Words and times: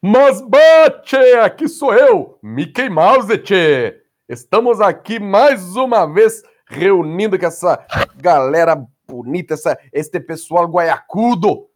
Mas 0.00 0.40
bate, 0.40 1.16
aqui 1.16 1.68
sou 1.68 1.92
eu, 1.92 2.38
Mickey 2.40 2.88
Mouse, 2.88 3.36
tchê. 3.38 4.00
Estamos 4.28 4.80
aqui 4.80 5.18
mais 5.18 5.74
uma 5.74 6.06
vez 6.06 6.40
reunindo 6.68 7.36
com 7.36 7.44
essa 7.44 7.84
galera 8.14 8.80
bonita, 9.08 9.54
essa, 9.54 9.76
este 9.92 10.20
pessoal 10.20 10.66
guaiacudo 10.66 11.66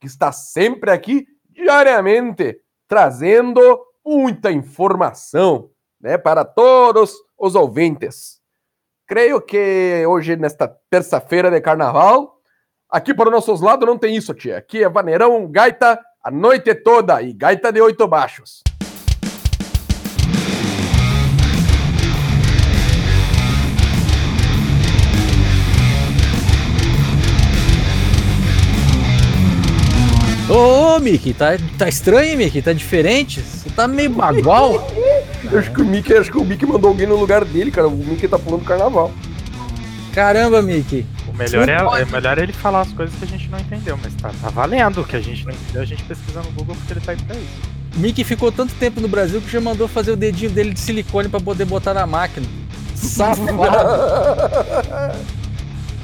que 0.00 0.06
está 0.06 0.30
sempre 0.30 0.92
aqui 0.92 1.26
diariamente 1.50 2.60
trazendo 2.86 3.60
muita 4.06 4.52
informação, 4.52 5.68
né, 6.00 6.16
para 6.16 6.44
todos 6.44 7.12
os 7.36 7.56
ouvintes. 7.56 8.40
Creio 9.08 9.40
que 9.40 10.04
hoje 10.06 10.36
nesta 10.36 10.68
terça-feira 10.88 11.50
de 11.50 11.60
carnaval, 11.60 12.36
aqui 12.88 13.12
para 13.12 13.28
os 13.28 13.32
nossos 13.32 13.60
lados 13.60 13.88
não 13.88 13.98
tem 13.98 14.14
isso, 14.14 14.32
tia. 14.34 14.58
Aqui 14.58 14.84
é 14.84 14.88
vaneirão, 14.88 15.50
gaita 15.50 15.98
a 16.24 16.30
noite 16.30 16.72
toda 16.72 17.20
e 17.20 17.32
gaita 17.32 17.72
de 17.72 17.80
oito 17.80 18.06
baixos. 18.06 18.62
Ô, 30.48 30.94
ô 30.94 31.00
Mickey, 31.00 31.34
tá, 31.34 31.58
tá 31.76 31.88
estranho, 31.88 32.38
Mickey? 32.38 32.62
Tá 32.62 32.72
diferente? 32.72 33.40
Você 33.40 33.70
tá 33.70 33.88
meio 33.88 34.10
bagual. 34.10 34.86
Eu 35.50 35.58
acho 35.58 35.72
que 35.72 35.82
o 35.82 35.84
Mickey, 35.84 36.14
acho 36.14 36.30
que 36.30 36.38
o 36.38 36.44
Mickey 36.44 36.66
mandou 36.66 36.90
alguém 36.90 37.06
no 37.06 37.16
lugar 37.16 37.44
dele, 37.44 37.72
cara. 37.72 37.88
O 37.88 37.96
Mickey 37.96 38.28
tá 38.28 38.38
pulando 38.38 38.64
carnaval. 38.64 39.10
Caramba, 40.14 40.62
Mickey. 40.62 41.04
O 41.32 41.36
melhor 41.36 41.66
é, 41.68 42.02
é 42.02 42.04
melhor 42.04 42.38
ele 42.38 42.52
falar 42.52 42.82
as 42.82 42.92
coisas 42.92 43.16
que 43.18 43.24
a 43.24 43.28
gente 43.28 43.48
não 43.48 43.58
entendeu, 43.58 43.98
mas 44.02 44.12
tá, 44.14 44.30
tá 44.40 44.50
valendo 44.50 45.00
o 45.00 45.04
que 45.04 45.16
a 45.16 45.20
gente 45.20 45.46
não 45.46 45.52
entendeu, 45.54 45.80
a 45.80 45.84
gente 45.84 46.02
pesquisa 46.04 46.42
no 46.42 46.50
Google 46.52 46.76
porque 46.76 46.92
ele 46.92 47.00
tá 47.00 47.12
aí 47.12 47.18
pra 47.18 47.34
isso. 47.36 47.72
Mickey 47.96 48.22
ficou 48.22 48.52
tanto 48.52 48.74
tempo 48.74 49.00
no 49.00 49.08
Brasil 49.08 49.40
que 49.40 49.50
já 49.50 49.60
mandou 49.60 49.88
fazer 49.88 50.12
o 50.12 50.16
dedinho 50.16 50.50
dele 50.50 50.74
de 50.74 50.80
silicone 50.80 51.28
pra 51.30 51.40
poder 51.40 51.64
botar 51.64 51.94
na 51.94 52.06
máquina. 52.06 52.46
Safado. 52.94 53.48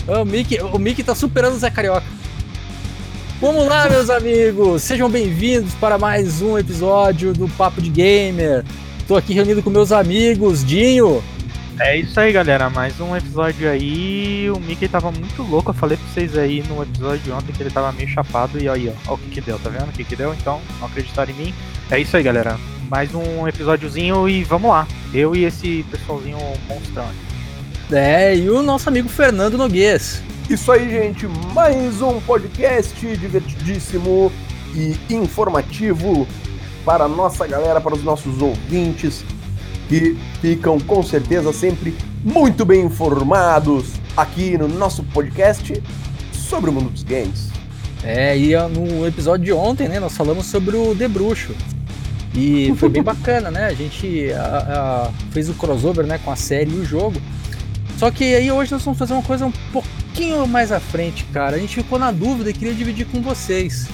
o, 0.21 0.25
Mickey, 0.25 0.61
o 0.61 0.79
Mickey 0.79 1.03
tá 1.03 1.15
superando 1.15 1.55
o 1.55 1.59
Zé 1.59 1.71
Carioca. 1.71 2.07
Vamos 3.41 3.67
lá, 3.69 3.89
meus 3.89 4.11
amigos! 4.11 4.83
Sejam 4.83 5.09
bem-vindos 5.09 5.75
para 5.75 5.97
mais 5.97 6.43
um 6.43 6.59
episódio 6.59 7.33
do 7.33 7.49
Papo 7.51 7.81
de 7.81 7.89
Gamer. 7.89 8.65
Tô 9.07 9.15
aqui 9.17 9.33
reunido 9.33 9.63
com 9.63 9.71
meus 9.71 9.93
amigos, 9.93 10.65
Dinho. 10.65 11.23
É 11.81 11.97
isso 11.97 12.19
aí, 12.19 12.33
galera. 12.33 12.69
Mais 12.69 12.99
um 12.99 13.17
episódio 13.17 13.71
aí. 13.71 14.51
O 14.51 14.59
Mickey 14.59 14.89
tava 14.89 15.13
muito 15.13 15.45
louco. 15.45 15.71
Eu 15.71 15.75
falei 15.75 15.97
pra 15.97 16.07
vocês 16.09 16.37
aí 16.37 16.61
no 16.69 16.83
episódio 16.83 17.21
de 17.21 17.31
ontem 17.31 17.53
que 17.53 17.63
ele 17.63 17.71
tava 17.71 17.93
meio 17.93 18.09
chapado. 18.09 18.61
E 18.61 18.69
aí, 18.69 18.93
ó, 19.07 19.13
ó 19.13 19.15
o 19.15 19.19
que 19.19 19.31
que 19.31 19.41
deu, 19.41 19.61
tá 19.61 19.71
vendo 19.71 19.89
o 19.89 19.93
que 19.93 20.03
que 20.03 20.17
deu? 20.17 20.35
Então, 20.35 20.61
não 20.81 20.89
acreditaram 20.89 21.31
em 21.31 21.35
mim. 21.35 21.55
É 21.89 22.01
isso 22.01 22.17
aí, 22.17 22.23
galera. 22.25 22.59
Mais 22.91 23.15
um 23.15 23.47
episódiozinho 23.47 24.29
e 24.29 24.43
vamos 24.43 24.71
lá. 24.71 24.89
Eu 25.15 25.37
e 25.37 25.45
esse 25.45 25.85
pessoalzinho 25.89 26.39
monstrão. 26.69 27.07
É, 27.93 28.37
e 28.37 28.51
o 28.51 28.61
nosso 28.61 28.89
amigo 28.89 29.09
Fernando 29.09 29.57
Noguês. 29.57 30.21
Isso 30.51 30.73
aí, 30.73 30.91
gente. 30.91 31.29
Mais 31.55 32.03
um 32.03 32.21
podcast 32.23 33.07
divertidíssimo 33.17 34.33
e 34.75 34.97
informativo 35.15 36.27
para 36.85 37.05
a 37.05 37.09
nossa 37.09 37.47
galera, 37.47 37.81
para 37.81 37.95
os 37.95 38.03
nossos 38.03 38.43
ouvintes 38.43 39.25
que 39.89 40.17
ficam 40.41 40.79
com 40.79 41.03
certeza 41.03 41.53
sempre 41.53 41.97
muito 42.25 42.65
bem 42.65 42.85
informados 42.85 43.93
aqui 44.17 44.59
no 44.59 44.69
nosso 44.69 45.03
podcast 45.05 45.83
sobre 46.33 46.71
o 46.71 46.73
mundo 46.73 46.91
dos 46.91 47.03
games. 47.03 47.49
É, 48.03 48.39
e 48.39 48.57
no 48.69 49.07
episódio 49.07 49.45
de 49.45 49.53
ontem, 49.53 49.89
né, 49.89 49.99
nós 49.99 50.17
falamos 50.17 50.47
sobre 50.47 50.77
o 50.77 50.95
The 50.95 51.09
Bruxo. 51.09 51.55
E 52.35 52.73
foi 52.77 52.89
bem 52.89 53.03
bacana, 53.05 53.51
né? 53.51 53.67
A 53.67 53.75
gente 53.75 54.31
a, 54.33 55.09
a, 55.09 55.33
fez 55.33 55.49
o 55.49 55.55
crossover 55.55 56.07
né, 56.07 56.19
com 56.19 56.31
a 56.31 56.37
série 56.37 56.71
e 56.71 56.75
o 56.75 56.85
jogo. 56.85 57.21
Só 57.97 58.11
que 58.11 58.35
aí 58.35 58.53
hoje 58.53 58.71
nós 58.71 58.83
vamos 58.83 58.99
fazer 58.99 59.15
uma 59.15 59.23
coisa 59.23 59.47
um 59.47 59.53
pouquinho 59.73 60.47
mais 60.47 60.71
à 60.71 60.79
frente, 60.79 61.25
cara. 61.33 61.57
A 61.57 61.59
gente 61.59 61.75
ficou 61.75 61.99
na 61.99 62.13
dúvida 62.13 62.51
e 62.51 62.53
queria 62.53 62.75
dividir 62.75 63.07
com 63.07 63.21
vocês. 63.21 63.89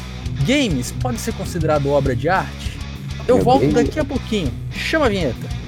Games 0.46 0.92
pode 1.00 1.18
ser 1.18 1.32
considerado 1.34 1.88
obra 1.88 2.14
de 2.14 2.28
arte? 2.28 2.78
Eu 3.26 3.36
Meu 3.36 3.44
volto 3.44 3.72
daqui 3.72 3.98
a 3.98 4.04
pouquinho. 4.04 4.52
Chama 4.70 5.06
a 5.06 5.08
vinheta. 5.08 5.63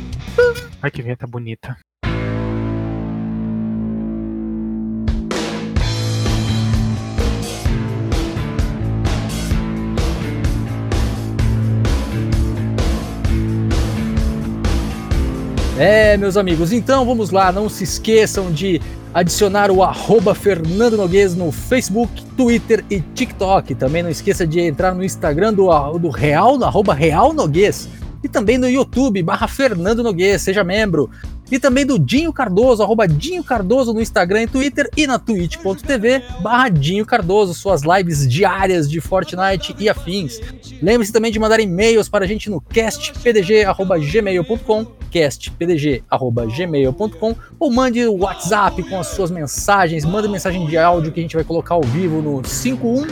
Ai, 0.82 0.90
que 0.90 1.02
vinheta 1.02 1.26
bonita. 1.26 1.76
É, 15.78 16.16
meus 16.16 16.38
amigos, 16.38 16.72
então 16.72 17.04
vamos 17.04 17.30
lá, 17.30 17.52
não 17.52 17.68
se 17.68 17.84
esqueçam 17.84 18.50
de 18.50 18.80
adicionar 19.12 19.70
o 19.70 19.82
arroba 19.82 20.34
Fernando 20.34 20.96
Noguês 20.96 21.34
no 21.34 21.52
Facebook, 21.52 22.24
Twitter 22.34 22.82
e 22.90 23.00
TikTok. 23.00 23.74
Também 23.74 24.02
não 24.02 24.08
esqueça 24.08 24.46
de 24.46 24.60
entrar 24.60 24.94
no 24.94 25.04
Instagram 25.04 25.52
do, 25.52 25.68
do 25.98 26.08
Real, 26.08 26.62
arroba 26.64 26.94
Real 26.94 27.34
Noguês 27.34 27.88
e 28.26 28.28
também 28.28 28.58
no 28.58 28.68
YouTube, 28.68 29.22
barra 29.22 29.48
Fernando 29.48 30.02
Noguês, 30.02 30.42
seja 30.42 30.64
membro. 30.64 31.08
E 31.50 31.58
também 31.60 31.86
do 31.86 31.96
Dinho 31.96 32.32
Cardoso, 32.32 32.82
arroba 32.82 33.06
Dinho 33.06 33.44
Cardoso 33.44 33.94
no 33.94 34.00
Instagram 34.00 34.42
e 34.42 34.48
Twitter 34.48 34.90
e 34.96 35.06
na 35.06 35.16
twitch.tv 35.16 36.24
barra 36.42 36.68
Dinho 36.68 37.06
Cardoso, 37.06 37.54
suas 37.54 37.82
lives 37.82 38.28
diárias 38.28 38.90
de 38.90 39.00
Fortnite 39.00 39.76
e 39.78 39.88
afins. 39.88 40.40
Lembre-se 40.82 41.12
também 41.12 41.30
de 41.30 41.38
mandar 41.38 41.60
e-mails 41.60 42.08
para 42.08 42.24
a 42.24 42.28
gente 42.28 42.50
no 42.50 42.60
castpdg.gmail.com 42.60 44.96
castpdg.gmail.com 45.08 47.36
ou 47.60 47.72
mande 47.72 48.04
o 48.04 48.18
WhatsApp 48.18 48.82
com 48.82 48.98
as 48.98 49.06
suas 49.06 49.30
mensagens, 49.30 50.04
manda 50.04 50.26
mensagem 50.28 50.66
de 50.66 50.76
áudio 50.76 51.12
que 51.12 51.20
a 51.20 51.22
gente 51.22 51.36
vai 51.36 51.44
colocar 51.44 51.74
ao 51.74 51.82
vivo 51.82 52.20
no 52.20 52.44
51 52.44 53.06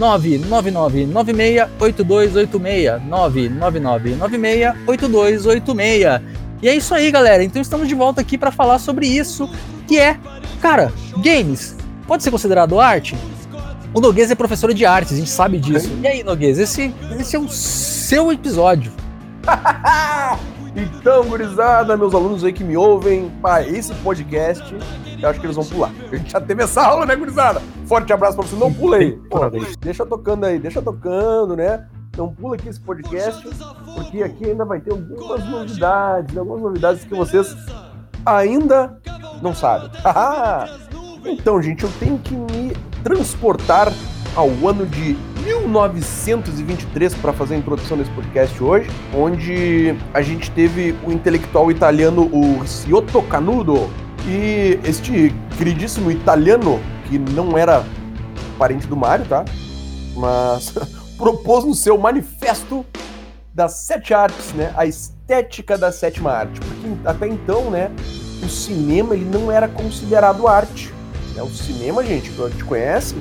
999968286. 0.00 3.00
999968286. 4.88 6.22
E 6.62 6.68
é 6.68 6.74
isso 6.74 6.94
aí, 6.94 7.10
galera. 7.10 7.44
Então 7.44 7.60
estamos 7.60 7.86
de 7.86 7.94
volta 7.94 8.20
aqui 8.20 8.38
para 8.38 8.50
falar 8.50 8.78
sobre 8.78 9.06
isso, 9.06 9.48
que 9.86 9.98
é, 9.98 10.18
cara, 10.60 10.92
games. 11.18 11.76
Pode 12.06 12.22
ser 12.22 12.30
considerado 12.30 12.80
arte? 12.80 13.16
O 13.92 14.00
Noguês 14.00 14.30
é 14.30 14.34
professor 14.34 14.72
de 14.72 14.86
artes, 14.86 15.12
a 15.12 15.16
gente 15.16 15.30
sabe 15.30 15.58
disso. 15.58 15.90
E 16.02 16.06
aí, 16.06 16.22
Noguês, 16.22 16.58
esse, 16.58 16.94
esse 17.18 17.34
é 17.34 17.38
o 17.38 17.48
seu 17.48 18.32
episódio. 18.32 18.92
Então, 20.74 21.24
gurizada, 21.24 21.96
meus 21.96 22.14
alunos 22.14 22.44
aí 22.44 22.52
que 22.52 22.62
me 22.62 22.76
ouvem, 22.76 23.30
para 23.42 23.66
esse 23.66 23.92
podcast, 23.96 24.74
eu 25.20 25.28
acho 25.28 25.40
que 25.40 25.46
eles 25.46 25.56
vão 25.56 25.64
pular. 25.64 25.90
A 26.10 26.14
gente 26.16 26.30
já 26.30 26.40
teve 26.40 26.62
essa 26.62 26.82
aula, 26.82 27.04
né, 27.04 27.16
gurizada? 27.16 27.60
Forte 27.86 28.12
abraço 28.12 28.36
pra 28.36 28.46
você. 28.46 28.56
Não 28.56 28.72
pulei. 28.72 29.12
Pô, 29.28 29.40
deixa 29.80 30.06
tocando 30.06 30.44
aí, 30.44 30.58
deixa 30.58 30.80
tocando, 30.80 31.56
né? 31.56 31.86
Não 32.16 32.32
pula 32.32 32.54
aqui 32.54 32.68
esse 32.68 32.80
podcast, 32.80 33.42
porque 33.94 34.22
aqui 34.22 34.50
ainda 34.50 34.64
vai 34.64 34.80
ter 34.80 34.90
algumas 34.90 35.44
novidades, 35.48 36.36
algumas 36.36 36.60
novidades 36.60 37.04
que 37.04 37.14
vocês 37.14 37.56
ainda 38.26 38.98
não 39.40 39.54
sabem. 39.54 39.90
então, 41.24 41.62
gente, 41.62 41.84
eu 41.84 41.90
tenho 41.98 42.18
que 42.18 42.34
me 42.34 42.72
transportar 43.02 43.92
ao 44.36 44.48
ano 44.68 44.86
de 44.86 45.16
1923 45.42 47.14
para 47.14 47.32
fazer 47.32 47.54
a 47.54 47.58
introdução 47.58 47.96
desse 47.96 48.10
podcast 48.10 48.62
hoje, 48.62 48.90
onde 49.14 49.94
a 50.12 50.22
gente 50.22 50.50
teve 50.50 50.94
o 51.04 51.12
intelectual 51.12 51.70
italiano 51.70 52.30
o 52.32 52.64
Giotto 52.66 53.22
Canudo 53.22 53.90
e 54.26 54.78
este 54.84 55.34
queridíssimo 55.56 56.10
italiano 56.10 56.80
que 57.08 57.18
não 57.18 57.56
era 57.56 57.84
parente 58.58 58.86
do 58.86 58.96
Mario, 58.96 59.26
tá? 59.26 59.44
Mas 60.14 60.74
propôs 61.16 61.64
no 61.64 61.74
seu 61.74 61.96
manifesto 61.96 62.84
das 63.52 63.72
sete 63.80 64.14
artes, 64.14 64.52
né, 64.52 64.72
a 64.76 64.86
estética 64.86 65.76
da 65.76 65.90
sétima 65.90 66.30
arte, 66.30 66.60
porque 66.60 66.88
até 67.04 67.26
então, 67.26 67.70
né, 67.70 67.90
o 68.42 68.48
cinema 68.48 69.14
ele 69.14 69.24
não 69.24 69.50
era 69.50 69.68
considerado 69.68 70.46
arte. 70.46 70.92
Né? 71.34 71.42
O 71.42 71.50
cinema, 71.50 72.04
gente, 72.04 72.30
que 72.30 72.42
a 72.42 72.48
gente 72.48 72.64
conhece, 72.64 73.16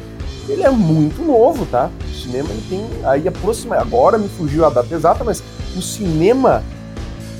ele 0.50 0.64
é 0.64 0.70
muito 0.70 1.22
novo, 1.22 1.66
tá? 1.66 1.90
O 2.04 2.14
cinema 2.14 2.50
ele 2.50 2.64
tem 2.70 2.88
aí 3.06 3.28
aproxima, 3.28 3.76
agora 3.76 4.18
me 4.18 4.28
fugiu 4.28 4.66
a 4.66 4.70
data 4.70 4.94
exata, 4.94 5.24
mas 5.24 5.44
o 5.76 5.82
cinema, 5.82 6.64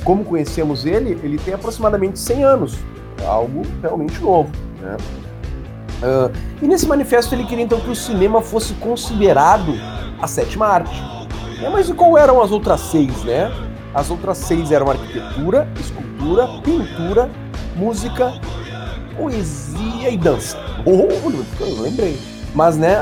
como 0.04 0.24
conhecemos 0.24 0.86
ele, 0.86 1.20
ele 1.24 1.38
tem 1.38 1.54
aproximadamente 1.54 2.20
100 2.20 2.44
anos, 2.44 2.78
algo 3.26 3.64
realmente 3.82 4.20
novo, 4.22 4.50
né? 4.82 4.98
Uh, 6.02 6.32
e 6.62 6.68
nesse 6.68 6.88
manifesto 6.88 7.36
ele 7.36 7.44
queria 7.44 7.66
então 7.66 7.80
que 7.82 7.90
o 7.90 7.96
cinema 7.96 8.42
fosse 8.42 8.74
considerado 8.76 9.74
a 10.22 10.28
sétima 10.28 10.66
arte. 10.66 11.04
É, 11.62 11.70
mas 11.70 11.90
e 11.90 11.94
qual 11.94 12.18
eram 12.18 12.42
as 12.42 12.52
outras 12.52 12.80
seis, 12.80 13.24
né? 13.24 13.52
As 13.94 14.10
outras 14.10 14.38
seis 14.38 14.72
eram 14.72 14.90
arquitetura, 14.90 15.68
escultura, 15.78 16.48
pintura, 16.64 17.30
música, 17.76 18.40
poesia 19.18 20.10
e 20.10 20.18
dança. 20.18 20.58
Oh, 20.86 21.30
eu 21.60 21.82
lembrei. 21.82 22.18
Mas, 22.54 22.78
né, 22.78 22.98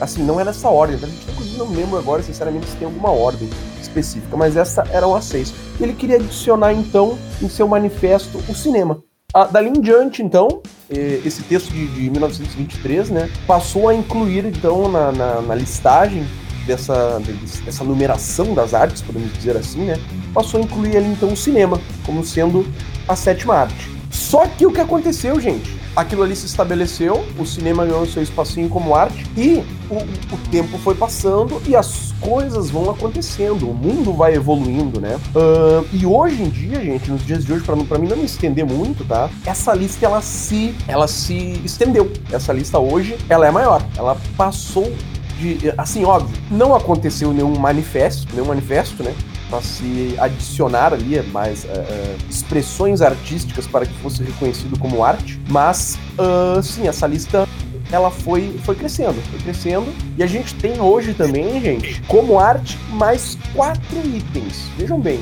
assim, 0.00 0.22
não 0.22 0.40
é 0.40 0.44
nessa 0.44 0.68
ordem. 0.68 0.98
Tá? 0.98 1.06
A 1.06 1.10
gente, 1.10 1.30
inclusive, 1.30 1.58
não 1.58 1.70
lembro 1.70 1.98
agora, 1.98 2.22
sinceramente, 2.22 2.66
se 2.66 2.76
tem 2.76 2.86
alguma 2.86 3.10
ordem. 3.10 3.48
específica, 3.80 4.36
mas 4.36 4.56
essa 4.56 4.86
era 4.90 5.06
uma 5.06 5.20
seis. 5.20 5.52
Ele 5.80 5.92
queria 5.92 6.16
adicionar, 6.16 6.72
então, 6.72 7.18
em 7.42 7.48
seu 7.48 7.68
manifesto, 7.68 8.38
o 8.48 8.54
cinema. 8.54 9.02
Ah, 9.32 9.46
dali 9.46 9.68
em 9.68 9.80
diante, 9.80 10.22
então, 10.22 10.62
esse 10.88 11.42
texto 11.42 11.70
de, 11.72 11.86
de 11.88 12.08
1923, 12.10 13.10
né, 13.10 13.30
passou 13.46 13.88
a 13.88 13.94
incluir, 13.94 14.46
então, 14.46 14.88
na, 14.88 15.10
na, 15.10 15.40
na 15.42 15.54
listagem 15.54 16.24
dessa, 16.66 17.20
dessa 17.64 17.82
numeração 17.82 18.54
das 18.54 18.74
artes, 18.74 19.02
podemos 19.02 19.32
dizer 19.32 19.56
assim, 19.56 19.86
né, 19.86 19.96
passou 20.32 20.60
a 20.60 20.62
incluir 20.62 20.96
ali, 20.96 21.08
então, 21.08 21.32
o 21.32 21.36
cinema, 21.36 21.80
como 22.06 22.24
sendo 22.24 22.64
a 23.08 23.16
sétima 23.16 23.56
arte. 23.56 23.93
Só 24.14 24.46
que 24.46 24.64
o 24.64 24.72
que 24.72 24.80
aconteceu, 24.80 25.40
gente? 25.40 25.76
Aquilo 25.96 26.22
ali 26.22 26.36
se 26.36 26.46
estabeleceu, 26.46 27.24
o 27.36 27.44
cinema 27.44 27.84
ganhou 27.84 28.06
seu 28.06 28.22
espacinho 28.22 28.68
como 28.68 28.94
arte 28.94 29.26
e 29.36 29.62
o, 29.90 29.96
o 29.96 30.38
tempo 30.50 30.78
foi 30.78 30.94
passando 30.94 31.60
e 31.66 31.74
as 31.74 32.12
coisas 32.20 32.70
vão 32.70 32.88
acontecendo, 32.90 33.68
o 33.68 33.74
mundo 33.74 34.12
vai 34.12 34.34
evoluindo, 34.34 35.00
né? 35.00 35.18
Uh, 35.34 35.86
e 35.92 36.06
hoje 36.06 36.42
em 36.42 36.48
dia, 36.48 36.80
gente, 36.80 37.10
nos 37.10 37.26
dias 37.26 37.44
de 37.44 37.52
hoje, 37.52 37.64
para 37.64 37.98
mim 37.98 38.06
não 38.06 38.16
me 38.16 38.24
estender 38.24 38.64
muito, 38.64 39.04
tá? 39.04 39.28
Essa 39.44 39.74
lista 39.74 40.06
ela 40.06 40.22
se, 40.22 40.74
ela 40.86 41.08
se 41.08 41.60
estendeu. 41.64 42.12
Essa 42.32 42.52
lista 42.52 42.78
hoje 42.78 43.16
ela 43.28 43.46
é 43.46 43.50
maior, 43.50 43.84
ela 43.96 44.16
passou 44.36 44.92
de, 45.38 45.72
assim, 45.76 46.04
óbvio, 46.04 46.36
não 46.50 46.74
aconteceu 46.74 47.32
nenhum 47.32 47.58
manifesto, 47.58 48.32
nenhum 48.32 48.46
manifesto, 48.46 49.02
né? 49.02 49.12
Para 49.54 49.62
se 49.62 50.16
adicionar 50.18 50.92
ali 50.92 51.22
mais 51.30 51.64
uh, 51.64 51.68
uh, 51.68 52.16
expressões 52.28 53.00
artísticas 53.00 53.66
para 53.68 53.86
que 53.86 53.94
fosse 54.00 54.22
reconhecido 54.24 54.76
como 54.78 55.04
arte, 55.04 55.40
mas 55.48 55.96
uh, 56.18 56.60
sim, 56.60 56.88
essa 56.88 57.06
lista 57.06 57.46
ela 57.92 58.10
foi, 58.10 58.58
foi 58.64 58.74
crescendo, 58.74 59.14
foi 59.30 59.38
crescendo. 59.40 59.86
E 60.18 60.22
a 60.24 60.26
gente 60.26 60.54
tem 60.56 60.80
hoje 60.80 61.14
também, 61.14 61.60
gente, 61.60 62.02
como 62.08 62.40
arte, 62.40 62.76
mais 62.90 63.38
quatro 63.54 63.98
itens. 64.04 64.68
Vejam 64.76 64.98
bem. 64.98 65.20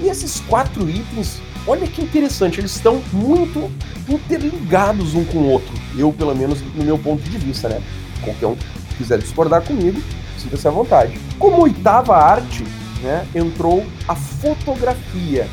E 0.00 0.08
esses 0.08 0.40
quatro 0.40 0.88
itens, 0.88 1.42
olha 1.66 1.86
que 1.86 2.00
interessante, 2.00 2.60
eles 2.60 2.74
estão 2.74 3.02
muito 3.12 3.70
interligados 4.08 5.14
um 5.14 5.24
com 5.24 5.38
o 5.38 5.50
outro. 5.50 5.74
Eu, 5.98 6.10
pelo 6.12 6.34
menos, 6.34 6.62
no 6.74 6.84
meu 6.84 6.96
ponto 6.96 7.22
de 7.22 7.36
vista, 7.36 7.68
né? 7.68 7.82
Qualquer 8.22 8.46
um 8.46 8.54
que 8.54 8.96
quiser 8.96 9.18
discordar 9.18 9.62
comigo, 9.62 10.00
sinta-se 10.38 10.66
à 10.66 10.70
vontade. 10.70 11.20
Como 11.38 11.60
oitava 11.60 12.16
arte, 12.16 12.64
né, 13.02 13.26
entrou 13.34 13.84
a 14.08 14.14
fotografia. 14.14 15.48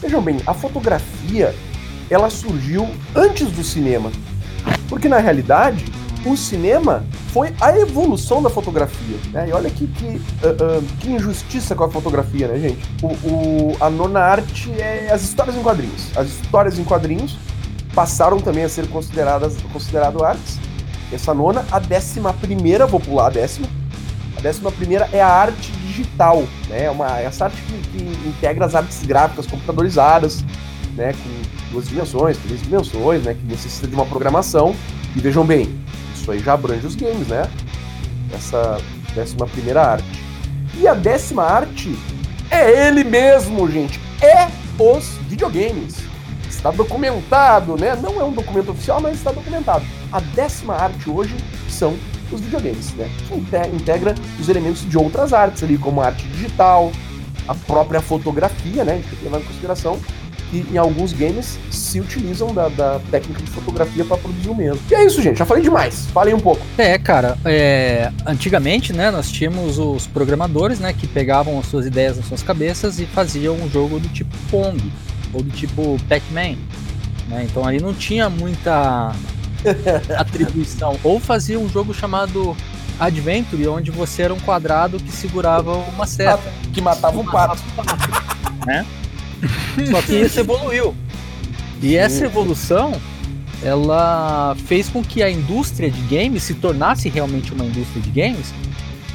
Vejam 0.00 0.22
bem, 0.22 0.40
a 0.46 0.54
fotografia 0.54 1.54
ela 2.10 2.30
surgiu 2.30 2.88
antes 3.14 3.50
do 3.50 3.62
cinema. 3.62 4.10
Porque 4.88 5.08
na 5.08 5.18
realidade, 5.18 5.84
o 6.24 6.36
cinema 6.36 7.04
foi 7.32 7.54
a 7.60 7.76
evolução 7.78 8.42
da 8.42 8.50
fotografia. 8.50 9.16
Né? 9.32 9.48
E 9.48 9.52
olha 9.52 9.70
que, 9.70 9.86
que, 9.86 10.06
uh, 10.06 10.78
uh, 10.78 10.82
que, 11.00 11.10
injustiça 11.10 11.74
com 11.74 11.84
a 11.84 11.90
fotografia, 11.90 12.48
né, 12.48 12.58
gente? 12.58 12.84
O, 13.02 13.06
o, 13.06 13.76
a 13.80 13.90
nona 13.90 14.20
arte 14.20 14.70
é 14.72 15.10
as 15.12 15.22
histórias 15.22 15.56
em 15.56 15.62
quadrinhos. 15.62 16.16
As 16.16 16.28
histórias 16.28 16.78
em 16.78 16.84
quadrinhos 16.84 17.36
passaram 17.94 18.40
também 18.40 18.64
a 18.64 18.68
ser 18.68 18.88
consideradas 18.88 19.56
considerado 19.72 20.24
artes. 20.24 20.58
Essa 21.12 21.32
nona, 21.32 21.64
a 21.70 21.78
décima 21.78 22.32
primeira, 22.32 22.86
vou 22.86 23.00
pular 23.00 23.26
a 23.26 23.30
décima. 23.30 23.68
A 24.36 24.40
décima 24.40 24.70
primeira 24.70 25.08
é 25.12 25.20
a 25.20 25.28
arte 25.28 25.72
digital, 25.98 26.44
né? 26.68 26.84
É 26.84 26.90
uma, 26.90 27.18
essa 27.20 27.46
arte 27.46 27.60
que, 27.62 27.98
que 27.98 28.28
integra 28.28 28.66
as 28.66 28.74
artes 28.74 29.04
gráficas 29.04 29.46
computadorizadas, 29.46 30.44
né? 30.94 31.12
Com 31.12 31.72
duas 31.72 31.88
dimensões, 31.88 32.36
três 32.38 32.62
dimensões, 32.62 33.22
né? 33.22 33.34
Que 33.34 33.44
necessita 33.44 33.86
de 33.86 33.94
uma 33.94 34.06
programação. 34.06 34.74
E 35.16 35.20
vejam 35.20 35.44
bem, 35.44 35.68
isso 36.14 36.30
aí 36.30 36.38
já 36.38 36.52
abrange 36.54 36.86
os 36.86 36.94
games, 36.94 37.28
né? 37.28 37.48
Essa 38.32 38.78
décima 39.14 39.46
primeira 39.46 39.82
arte. 39.82 40.24
E 40.78 40.86
a 40.86 40.94
décima 40.94 41.42
arte 41.42 41.98
é 42.50 42.86
ele 42.86 43.02
mesmo, 43.02 43.68
gente. 43.70 44.00
É 44.20 44.48
os 44.78 45.16
videogames. 45.28 45.96
Está 46.48 46.70
documentado, 46.70 47.76
né? 47.76 47.96
Não 47.96 48.20
é 48.20 48.24
um 48.24 48.32
documento 48.32 48.70
oficial, 48.70 49.00
mas 49.00 49.16
está 49.16 49.30
documentado. 49.30 49.84
A 50.12 50.20
décima 50.20 50.74
arte 50.74 51.08
hoje 51.08 51.36
são 51.68 51.96
os 52.34 52.40
videogames, 52.40 52.92
né? 52.94 53.10
Que 53.28 53.34
integra 53.74 54.14
os 54.38 54.48
elementos 54.48 54.88
de 54.88 54.98
outras 54.98 55.32
artes 55.32 55.62
ali, 55.62 55.78
como 55.78 56.00
a 56.00 56.06
arte 56.06 56.26
digital, 56.28 56.92
a 57.46 57.54
própria 57.54 58.00
fotografia, 58.00 58.84
né? 58.84 58.92
A 58.92 58.96
gente 58.96 59.08
tem 59.08 59.18
que 59.18 59.24
levar 59.24 59.40
em 59.40 59.44
consideração 59.44 59.98
que 60.50 60.66
em 60.72 60.78
alguns 60.78 61.12
games 61.12 61.58
se 61.70 62.00
utilizam 62.00 62.54
da, 62.54 62.68
da 62.68 63.00
técnica 63.10 63.42
de 63.42 63.50
fotografia 63.50 64.04
para 64.04 64.16
produzir 64.16 64.48
o 64.48 64.54
mesmo. 64.54 64.80
E 64.90 64.94
é 64.94 65.04
isso, 65.04 65.20
gente. 65.20 65.38
Já 65.38 65.44
falei 65.44 65.62
demais. 65.62 66.06
Falei 66.12 66.32
um 66.32 66.40
pouco. 66.40 66.62
É, 66.76 66.98
cara. 66.98 67.36
É... 67.44 68.10
Antigamente, 68.26 68.92
né, 68.92 69.10
nós 69.10 69.30
tínhamos 69.30 69.78
os 69.78 70.06
programadores, 70.06 70.80
né, 70.80 70.92
que 70.92 71.06
pegavam 71.06 71.58
as 71.58 71.66
suas 71.66 71.86
ideias 71.86 72.16
nas 72.16 72.26
suas 72.26 72.42
cabeças 72.42 72.98
e 72.98 73.06
faziam 73.06 73.54
um 73.56 73.68
jogo 73.68 74.00
do 74.00 74.08
tipo 74.08 74.34
Pong 74.50 74.92
ou 75.32 75.42
do 75.42 75.50
tipo 75.50 75.98
Pac-Man. 76.08 76.56
Né? 77.28 77.44
Então 77.44 77.66
ali 77.66 77.80
não 77.80 77.92
tinha 77.92 78.30
muita 78.30 79.14
atribuição. 80.16 80.98
Ou 81.02 81.18
fazia 81.18 81.58
um 81.58 81.68
jogo 81.68 81.92
chamado 81.92 82.56
Adventure, 82.98 83.68
onde 83.68 83.90
você 83.90 84.22
era 84.22 84.34
um 84.34 84.40
quadrado 84.40 84.98
que 84.98 85.12
segurava 85.12 85.76
uma 85.76 86.06
seta. 86.06 86.52
Que 86.72 86.80
matava 86.80 87.18
um 87.18 87.24
pato. 87.24 87.62
Né? 88.66 88.86
Só 89.90 90.02
que 90.02 90.14
isso 90.16 90.40
evoluiu. 90.40 90.94
E 91.80 91.96
essa 91.96 92.24
evolução, 92.24 93.00
ela 93.62 94.56
fez 94.66 94.88
com 94.88 95.02
que 95.02 95.22
a 95.22 95.30
indústria 95.30 95.90
de 95.90 96.00
games 96.02 96.42
se 96.42 96.54
tornasse 96.54 97.08
realmente 97.08 97.52
uma 97.52 97.64
indústria 97.64 98.02
de 98.02 98.10
games. 98.10 98.52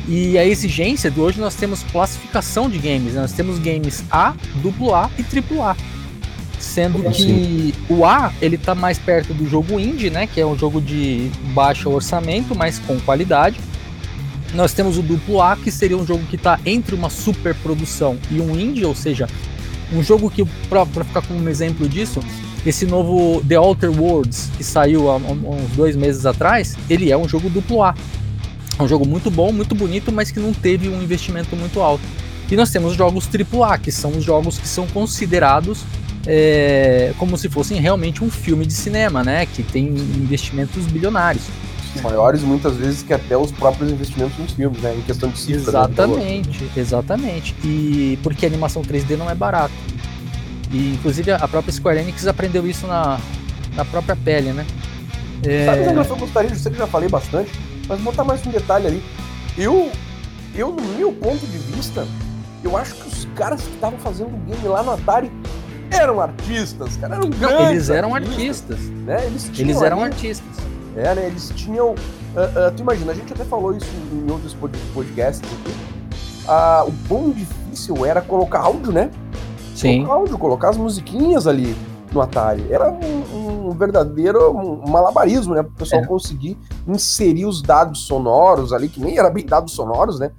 E 0.07 0.37
a 0.37 0.45
exigência 0.45 1.09
de 1.09 1.19
hoje 1.19 1.39
nós 1.39 1.55
temos 1.55 1.83
classificação 1.83 2.69
de 2.69 2.77
games, 2.77 3.13
né? 3.13 3.21
nós 3.21 3.31
temos 3.31 3.57
games 3.59 4.03
A, 4.11 4.29
AA 4.29 5.09
e 5.17 5.59
AAA. 5.59 5.77
Sendo 6.73 7.03
que 7.11 7.71
o 7.87 8.03
A, 8.03 8.33
ele 8.41 8.57
tá 8.57 8.73
mais 8.73 8.97
perto 8.97 9.31
do 9.31 9.47
jogo 9.47 9.79
indie, 9.79 10.09
né? 10.09 10.25
Que 10.25 10.41
é 10.41 10.45
um 10.45 10.57
jogo 10.57 10.81
de 10.81 11.29
baixo 11.53 11.87
orçamento, 11.87 12.55
mas 12.55 12.79
com 12.79 12.99
qualidade. 13.01 13.59
Nós 14.55 14.73
temos 14.73 14.97
o 14.97 15.03
duplo 15.03 15.39
A, 15.39 15.55
que 15.55 15.69
seria 15.69 15.95
um 15.95 16.03
jogo 16.03 16.25
que 16.25 16.35
está 16.35 16.59
entre 16.65 16.95
uma 16.95 17.11
super 17.11 17.53
produção 17.53 18.17
e 18.31 18.41
um 18.41 18.59
indie, 18.59 18.85
ou 18.85 18.95
seja, 18.95 19.27
um 19.93 20.01
jogo 20.01 20.31
que, 20.31 20.43
para 20.67 20.83
ficar 21.05 21.21
como 21.21 21.39
um 21.39 21.47
exemplo 21.47 21.87
disso, 21.87 22.21
esse 22.65 22.87
novo 22.87 23.43
The 23.47 23.59
Outer 23.59 23.91
Worlds, 23.91 24.49
que 24.57 24.63
saiu 24.63 25.11
há 25.11 25.17
uns 25.17 25.75
dois 25.75 25.95
meses 25.95 26.25
atrás, 26.25 26.75
ele 26.89 27.11
é 27.11 27.17
um 27.17 27.29
jogo 27.29 27.51
duplo 27.51 27.83
A. 27.83 27.93
É 28.79 28.81
um 28.81 28.87
jogo 28.87 29.07
muito 29.07 29.29
bom, 29.29 29.51
muito 29.51 29.75
bonito, 29.75 30.11
mas 30.11 30.31
que 30.31 30.39
não 30.39 30.51
teve 30.51 30.89
um 30.89 31.03
investimento 31.03 31.55
muito 31.55 31.79
alto. 31.81 32.03
E 32.49 32.55
nós 32.55 32.71
temos 32.71 32.95
jogos 32.95 33.29
AAA, 33.29 33.77
que 33.77 33.91
são 33.91 34.09
os 34.09 34.23
jogos 34.23 34.57
que 34.57 34.67
são 34.67 34.87
considerados 34.87 35.83
é, 36.25 37.13
como 37.17 37.37
se 37.37 37.49
fossem 37.49 37.79
realmente 37.79 38.23
um 38.23 38.29
filme 38.29 38.65
de 38.65 38.73
cinema, 38.73 39.23
né? 39.23 39.45
Que 39.45 39.63
tem 39.63 39.87
investimentos 39.87 40.85
bilionários. 40.85 41.43
Maiores 42.01 42.41
muitas 42.41 42.75
vezes 42.75 43.03
que 43.03 43.13
até 43.13 43.37
os 43.37 43.51
próprios 43.51 43.91
investimentos 43.91 44.37
nos 44.37 44.51
filmes, 44.53 44.81
né? 44.81 44.95
Em 44.97 45.01
questão 45.01 45.29
de 45.29 45.37
cifra. 45.37 45.59
Né, 45.59 45.79
exatamente, 45.79 46.71
exatamente. 46.75 47.55
E 47.63 48.17
porque 48.23 48.45
a 48.45 48.49
animação 48.49 48.81
3D 48.81 49.15
não 49.15 49.29
é 49.29 49.35
barata. 49.35 49.73
E 50.71 50.93
inclusive 50.93 51.31
a 51.31 51.47
própria 51.47 51.71
Square 51.71 51.99
Enix 51.99 52.25
aprendeu 52.25 52.67
isso 52.67 52.87
na, 52.87 53.19
na 53.75 53.85
própria 53.85 54.15
pele, 54.15 54.51
né? 54.53 54.65
É... 55.45 55.65
Sabe 55.65 55.99
o 55.99 56.05
que 56.05 56.11
eu 56.11 56.17
gostaria? 56.17 56.49
Eu 56.49 56.55
sei 56.55 56.71
que 56.71 56.77
já 56.77 56.87
falei 56.87 57.09
bastante, 57.09 57.51
mas 57.87 57.99
botar 58.01 58.23
mais 58.23 58.45
um 58.47 58.49
detalhe 58.49 58.87
ali. 58.87 59.03
Eu, 59.55 59.91
eu, 60.55 60.71
no 60.71 60.81
meu 60.97 61.11
ponto 61.11 61.45
de 61.45 61.57
vista, 61.57 62.07
eu 62.63 62.75
acho 62.75 62.95
que 62.95 63.07
os 63.07 63.25
caras 63.35 63.61
que 63.61 63.73
estavam 63.75 63.99
fazendo 63.99 64.33
o 64.33 64.39
game 64.47 64.67
lá 64.67 64.81
no 64.81 64.91
Atari 64.91 65.31
eram 65.95 66.21
artistas, 66.21 66.97
cara, 66.97 67.15
eram 67.15 67.29
grandes 67.29 67.59
Não, 67.59 67.71
eles 67.71 67.89
eram 67.89 68.15
artistas, 68.15 68.77
artistas 68.77 68.89
né? 69.05 69.25
Eles, 69.25 69.59
eles 69.59 69.81
eram 69.81 69.97
ali, 69.97 70.13
artistas. 70.13 70.57
É, 70.95 71.15
né? 71.15 71.27
Eles 71.27 71.51
tinham. 71.55 71.91
Uh, 71.91 71.95
uh, 71.95 72.71
tu 72.75 72.81
imagina, 72.81 73.11
a 73.11 73.15
gente 73.15 73.31
até 73.33 73.43
falou 73.43 73.75
isso 73.75 73.89
em 74.11 74.31
outros 74.31 74.55
podcasts 74.93 75.49
aqui. 75.51 75.75
Uh, 76.45 76.87
o 76.87 76.91
bom 77.07 77.29
difícil 77.29 78.05
era 78.05 78.21
colocar 78.21 78.59
áudio, 78.59 78.91
né? 78.91 79.09
Sim. 79.75 80.03
Colocar 80.05 80.13
áudio, 80.13 80.37
colocar 80.37 80.69
as 80.69 80.77
musiquinhas 80.77 81.47
ali 81.47 81.75
no 82.11 82.21
Atari. 82.21 82.65
Era 82.69 82.91
um, 82.91 83.67
um 83.67 83.71
verdadeiro 83.71 84.51
um 84.51 84.89
malabarismo, 84.89 85.53
né? 85.55 85.63
Para 85.63 85.71
o 85.71 85.75
pessoal 85.75 86.01
é. 86.01 86.05
conseguir 86.05 86.57
inserir 86.87 87.45
os 87.45 87.61
dados 87.61 88.05
sonoros 88.05 88.71
ali, 88.71 88.87
que 88.87 88.99
nem 88.99 89.17
era 89.17 89.29
bem 89.29 89.45
dados 89.45 89.73
sonoros, 89.73 90.19
né? 90.19 90.31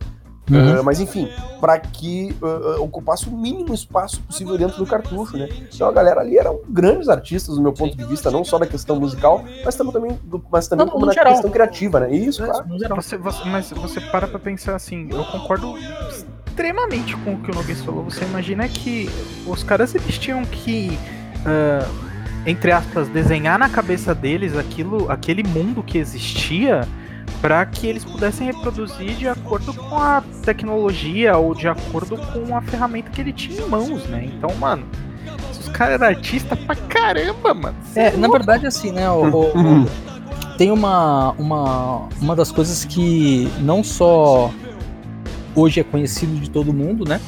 Uhum. 0.50 0.80
Uh, 0.80 0.84
mas 0.84 1.00
enfim, 1.00 1.28
para 1.58 1.78
que 1.78 2.36
uh, 2.42 2.82
ocupasse 2.82 3.28
o 3.28 3.32
mínimo 3.32 3.72
espaço 3.72 4.20
possível 4.22 4.58
dentro 4.58 4.76
do 4.76 4.86
cartucho, 4.86 5.38
né? 5.38 5.48
Então 5.72 5.88
a 5.88 5.92
galera 5.92 6.20
ali 6.20 6.36
eram 6.36 6.60
grandes 6.68 7.08
artistas, 7.08 7.56
do 7.56 7.62
meu 7.62 7.72
ponto 7.72 7.96
de 7.96 8.04
vista, 8.04 8.30
não 8.30 8.44
só 8.44 8.58
da 8.58 8.66
questão 8.66 9.00
musical, 9.00 9.42
mas 9.64 9.74
também, 9.74 10.18
do, 10.22 10.44
mas 10.50 10.68
também 10.68 10.84
não, 10.84 10.92
como 10.92 11.06
na 11.06 11.12
geral. 11.12 11.32
questão 11.32 11.50
criativa, 11.50 12.00
né? 12.00 12.14
Isso, 12.14 12.44
é, 12.44 12.46
claro. 12.46 12.66
Você, 12.96 13.16
você, 13.16 13.44
mas 13.46 13.70
você 13.70 14.00
para 14.00 14.28
pra 14.28 14.38
pensar 14.38 14.74
assim, 14.74 15.08
eu 15.10 15.24
concordo 15.24 15.74
extremamente 16.46 17.16
com 17.16 17.34
o 17.34 17.38
que 17.38 17.50
o 17.50 17.54
Noguês 17.54 17.80
falou. 17.82 18.04
Você 18.04 18.24
imagina 18.24 18.68
que 18.68 19.08
os 19.46 19.62
caras 19.62 19.94
eles 19.94 20.18
tinham 20.18 20.44
que. 20.44 20.98
Uh, 21.40 22.14
entre 22.46 22.70
aspas, 22.70 23.08
desenhar 23.08 23.58
na 23.58 23.70
cabeça 23.70 24.14
deles 24.14 24.54
aquilo, 24.54 25.10
aquele 25.10 25.42
mundo 25.42 25.82
que 25.82 25.96
existia 25.96 26.86
para 27.44 27.66
que 27.66 27.86
eles 27.86 28.02
pudessem 28.06 28.46
reproduzir 28.46 29.16
de 29.16 29.28
acordo 29.28 29.74
com 29.74 29.98
a 29.98 30.24
tecnologia 30.42 31.36
ou 31.36 31.54
de 31.54 31.68
acordo 31.68 32.16
com 32.16 32.56
a 32.56 32.62
ferramenta 32.62 33.10
que 33.10 33.20
ele 33.20 33.34
tinha 33.34 33.60
em 33.60 33.68
mãos, 33.68 34.06
né? 34.06 34.30
Então, 34.34 34.48
mano, 34.54 34.86
os 35.50 35.68
caras 35.68 36.00
eram 36.00 36.06
artistas 36.06 36.58
pra 36.60 36.74
caramba, 36.74 37.52
mano. 37.52 37.76
É, 37.94 38.06
é 38.06 38.16
na 38.16 38.28
verdade, 38.28 38.66
assim, 38.66 38.92
né? 38.92 39.10
O, 39.10 39.24
o, 39.24 39.58
uhum. 39.58 39.86
tem 40.56 40.70
uma, 40.70 41.32
uma, 41.32 42.08
uma 42.18 42.34
das 42.34 42.50
coisas 42.50 42.82
que 42.86 43.46
não 43.60 43.84
só 43.84 44.50
hoje 45.54 45.80
é 45.80 45.84
conhecido 45.84 46.40
de 46.40 46.48
todo 46.48 46.72
mundo, 46.72 47.06
né? 47.06 47.20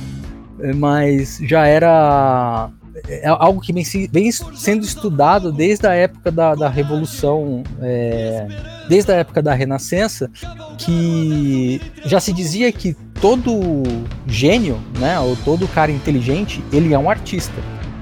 Mas 0.76 1.38
já 1.42 1.66
era 1.66 2.70
é 3.08 3.28
algo 3.28 3.60
que 3.60 3.72
vem, 3.72 3.84
vem, 4.10 4.30
sendo 4.32 4.84
estudado 4.84 5.52
desde 5.52 5.86
a 5.86 5.92
época 5.92 6.30
da, 6.30 6.54
da 6.54 6.68
Revolução, 6.68 7.62
é, 7.80 8.46
desde 8.88 9.12
a 9.12 9.16
época 9.16 9.42
da 9.42 9.54
Renascença, 9.54 10.30
que 10.78 11.80
já 12.04 12.20
se 12.20 12.32
dizia 12.32 12.70
que 12.72 12.96
todo 13.20 13.82
gênio, 14.26 14.78
né, 14.98 15.18
ou 15.20 15.36
todo 15.44 15.68
cara 15.68 15.90
inteligente, 15.90 16.62
ele 16.72 16.94
é 16.94 16.98
um 16.98 17.10
artista. 17.10 17.54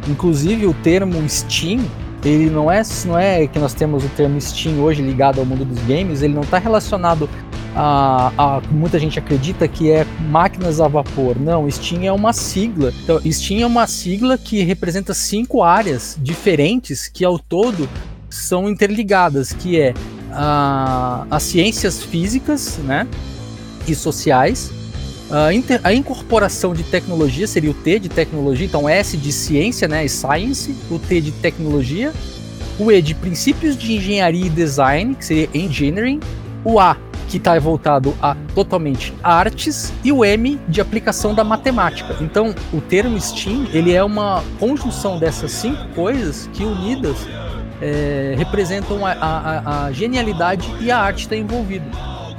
Inclusive 0.09 0.67
o 0.67 0.75
termo 0.75 1.29
Steam, 1.29 1.85
ele 2.25 2.49
não 2.49 2.71
é, 2.71 2.83
não 3.05 3.19
é 3.19 3.47
que 3.47 3.59
nós 3.59 3.75
temos 3.75 4.05
o 4.05 4.09
termo 4.11 4.41
Steam 4.41 4.79
hoje 4.81 5.03
ligado 5.03 5.41
ao 5.41 5.47
mundo 5.47 5.65
dos 5.65 5.79
games, 5.81 6.23
ele 6.23 6.35
não 6.35 6.43
está 6.43 6.59
relacionado 6.59 7.29
a, 7.75 8.33
a, 8.39 8.61
muita 8.71 8.99
gente 8.99 9.19
acredita 9.19 9.67
que 9.67 9.91
é 9.91 10.07
máquinas 10.29 10.81
a 10.81 10.87
vapor. 10.87 11.39
Não, 11.39 11.69
Steam 11.71 12.05
é 12.05 12.13
uma 12.13 12.33
sigla. 12.33 12.93
Então, 13.03 13.21
Steam 13.31 13.63
é 13.63 13.67
uma 13.67 13.87
sigla 13.87 14.39
que 14.39 14.63
representa 14.63 15.13
cinco 15.13 15.63
áreas 15.63 16.17
diferentes 16.21 17.09
que 17.09 17.25
ao 17.25 17.39
todo 17.39 17.89
são 18.31 18.69
interligadas, 18.69 19.53
que 19.53 19.81
é 19.81 19.95
a, 20.33 21.27
as 21.31 21.43
ciências 21.43 22.03
físicas, 22.03 22.79
né, 22.79 23.07
e 23.87 23.95
sociais, 23.95 24.73
a, 25.31 25.53
inter, 25.53 25.81
a, 25.85 25.93
incorporação 25.93 26.75
de 26.75 26.83
tecnologia 26.83 27.47
seria 27.47 27.71
o 27.71 27.75
T 27.75 27.99
de 27.99 28.09
tecnologia, 28.09 28.67
então 28.67 28.89
S 28.89 29.17
de 29.17 29.33
ciência, 29.33 29.87
né, 29.87 30.07
science, 30.09 30.75
o 30.91 30.99
T 30.99 31.21
de 31.21 31.33
tecnologia, 31.33 32.13
o 32.79 32.91
E 32.91 33.01
de 33.01 33.15
princípios 33.15 33.77
de 33.77 33.95
engenharia 33.95 34.47
e 34.47 34.51
design, 34.51 35.15
que 35.15 35.25
seria 35.25 35.49
engineering, 35.55 36.19
o 36.65 36.81
A 36.81 36.97
que 37.35 37.39
está 37.39 37.59
voltado 37.59 38.15
a 38.23 38.37
totalmente 38.55 39.13
artes 39.21 39.93
e 40.05 40.13
o 40.13 40.25
M 40.25 40.61
de 40.69 40.81
aplicação 40.81 41.35
da 41.35 41.43
matemática. 41.43 42.17
Então, 42.21 42.55
o 42.73 42.81
termo 42.81 43.21
STEAM 43.21 43.67
ele 43.73 43.93
é 43.93 44.05
uma 44.05 44.45
conjunção 44.61 45.19
dessas 45.19 45.51
cinco 45.51 45.85
coisas 45.97 46.49
que 46.53 46.63
unidas 46.63 47.17
é, 47.83 48.37
representam 48.39 49.05
a, 49.05 49.11
a, 49.11 49.87
a, 49.87 49.93
genialidade 49.93 50.73
e 50.81 50.93
a 50.93 50.99
arte 51.01 51.23
está 51.23 51.35
envolvida. 51.35 51.85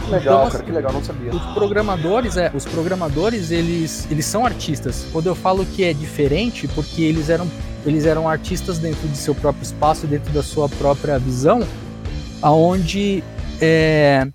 Legal, 0.10 0.44
então, 0.44 0.52
cara, 0.52 0.64
que 0.64 0.72
legal, 0.72 0.94
não 0.94 1.04
sabia. 1.04 1.32
Os 1.32 1.46
programadores, 1.54 2.38
é, 2.38 2.50
os 2.54 2.64
programadores, 2.64 3.52
eles, 3.52 4.08
eles 4.10 4.26
são 4.26 4.46
artistas. 4.46 5.06
Quando 5.12 5.28
eu 5.28 5.36
falo 5.36 5.66
que 5.66 5.84
é 5.84 5.92
diferente, 5.92 6.70
porque 6.70 7.02
eles 7.02 7.30
eram, 7.30 7.50
eles 7.86 8.06
eram 8.06 8.30
artistas 8.30 8.80
dentro 8.80 9.10
de 9.10 9.18
seu 9.18 9.36
próprio 9.36 9.64
espaço, 9.64 10.08
dentro 10.08 10.32
da 10.32 10.42
sua 10.42 10.70
própria 10.70 11.20
visão, 11.20 11.68
aonde 12.42 13.22
é, 13.60 14.26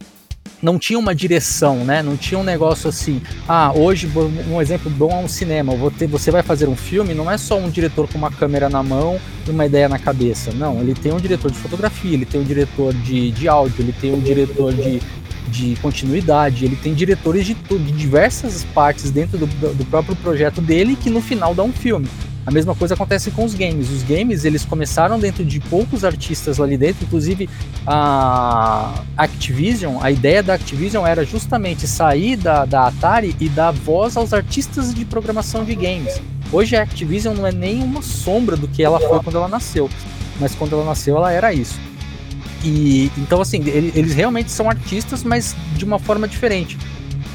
não 0.63 0.79
tinha 0.79 0.99
uma 0.99 1.15
direção, 1.15 1.85
né? 1.85 2.03
Não 2.03 2.17
tinha 2.17 2.39
um 2.39 2.43
negócio 2.43 2.89
assim, 2.89 3.21
ah, 3.49 3.73
hoje, 3.75 4.11
um 4.49 4.61
exemplo 4.61 4.91
bom 4.91 5.11
é 5.11 5.17
um 5.17 5.29
cinema, 5.29 5.75
você 6.09 6.31
vai 6.31 6.43
fazer 6.43 6.69
um 6.69 6.77
filme, 6.77 7.15
não 7.15 7.31
é 7.31 7.39
só 7.39 7.59
um 7.59 7.71
diretor 7.71 8.09
com 8.09 8.19
uma 8.19 8.31
câmera 8.31 8.69
na 8.69 8.83
mão 8.83 9.19
e 9.47 9.51
uma 9.51 9.67
ideia 9.67 9.89
na 9.89 9.99
cabeça, 9.99 10.53
não, 10.53 10.81
ele 10.81 10.95
tem 10.95 11.13
um 11.13 11.19
diretor 11.19 11.51
de 11.51 11.59
fotografia, 11.59 12.13
ele 12.13 12.27
tem 12.27 12.41
um 12.41 12.45
diretor 12.45 12.93
de, 12.93 13.31
de 13.31 13.49
áudio, 13.49 13.83
ele 13.83 13.93
tem 13.93 14.13
um 14.13 14.21
diretor 14.21 14.73
de, 14.73 15.01
de 15.49 15.77
continuidade, 15.81 16.65
ele 16.65 16.77
tem 16.77 16.95
diretores 16.95 17.47
de, 17.47 17.55
de 17.55 17.93
diversas 17.93 18.65
partes 18.75 19.11
dentro 19.11 19.39
do, 19.39 19.47
do 19.47 19.85
próprio 19.87 20.15
projeto 20.17 20.61
dele 20.61 20.97
que 20.97 21.11
no 21.11 21.21
final 21.21 21.55
dá 21.55 21.63
um 21.63 21.73
filme. 21.73 22.09
A 22.47 22.51
mesma 22.51 22.75
coisa 22.75 22.95
acontece 22.95 23.31
com 23.31 23.45
os 23.45 23.55
games. 23.55 23.91
Os 23.91 24.03
games 24.03 24.45
eles 24.45 24.65
começaram 24.65 25.19
dentro 25.19 25.45
de 25.45 25.61
poucos 25.61 26.05
artistas 26.05 26.59
lá 26.59 26.67
dentro, 26.67 27.05
inclusive 27.05 27.49
a 27.87 29.03
Activision. 29.17 29.99
A 30.01 30.11
ideia 30.11 30.43
da 30.43 30.55
Activision 30.55 31.07
era 31.07 31.25
justamente 31.25 31.87
sair 31.87 32.37
da, 32.37 32.65
da 32.65 32.87
Atari 32.87 33.37
e 33.39 33.49
dar 33.49 33.73
voz 33.73 34.17
aos 34.17 34.33
artistas 34.33 34.95
de 34.95 35.05
programação 35.05 35.65
de 35.65 35.75
games. 35.75 36.21
Hoje 36.53 36.77
a 36.77 36.83
Activision 36.83 37.35
não 37.35 37.47
é 37.47 37.53
nem 37.53 37.83
uma 37.83 38.03
sombra 38.03 38.57
do 38.57 38.67
que 38.67 38.83
ela 38.83 38.99
foi 38.99 39.23
quando 39.23 39.37
ela 39.37 39.49
nasceu, 39.49 39.89
mas 40.41 40.55
quando 40.55 40.73
ela 40.73 40.85
nasceu 40.85 41.17
ela 41.17 41.31
era 41.31 41.53
isso. 41.53 41.79
E 42.65 43.11
então 43.17 43.41
assim 43.41 43.63
eles 43.67 44.15
realmente 44.15 44.51
são 44.51 44.69
artistas, 44.69 45.23
mas 45.23 45.55
de 45.77 45.85
uma 45.85 45.99
forma 45.99 46.27
diferente 46.27 46.77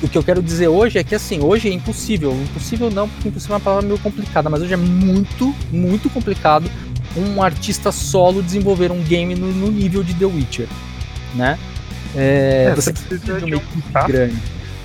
o 0.01 0.07
que 0.07 0.17
eu 0.17 0.23
quero 0.23 0.41
dizer 0.41 0.67
hoje 0.67 0.99
é 0.99 1.03
que 1.03 1.15
assim, 1.15 1.41
hoje 1.41 1.69
é 1.69 1.71
impossível. 1.71 2.31
Impossível 2.33 2.91
não, 2.91 3.07
porque 3.07 3.29
impossível 3.29 3.55
é 3.55 3.57
uma 3.57 3.63
palavra 3.63 3.87
meio 3.87 3.99
complicada, 3.99 4.49
mas 4.49 4.61
hoje 4.61 4.73
é 4.73 4.77
muito, 4.77 5.53
muito 5.71 6.09
complicado 6.09 6.69
um 7.15 7.41
artista 7.41 7.91
solo 7.91 8.43
desenvolver 8.43 8.91
um 8.91 9.01
game 9.01 9.35
no, 9.35 9.47
no 9.51 9.71
nível 9.71 10.03
de 10.03 10.13
The 10.13 10.25
Witcher, 10.25 10.67
né? 11.33 11.57
É, 12.15 12.67
é, 12.69 12.75
você 12.75 12.93
precisa 12.93 13.39
de 13.39 13.45
uma 13.45 13.55
equipe 13.55 14.07
grande. 14.07 14.35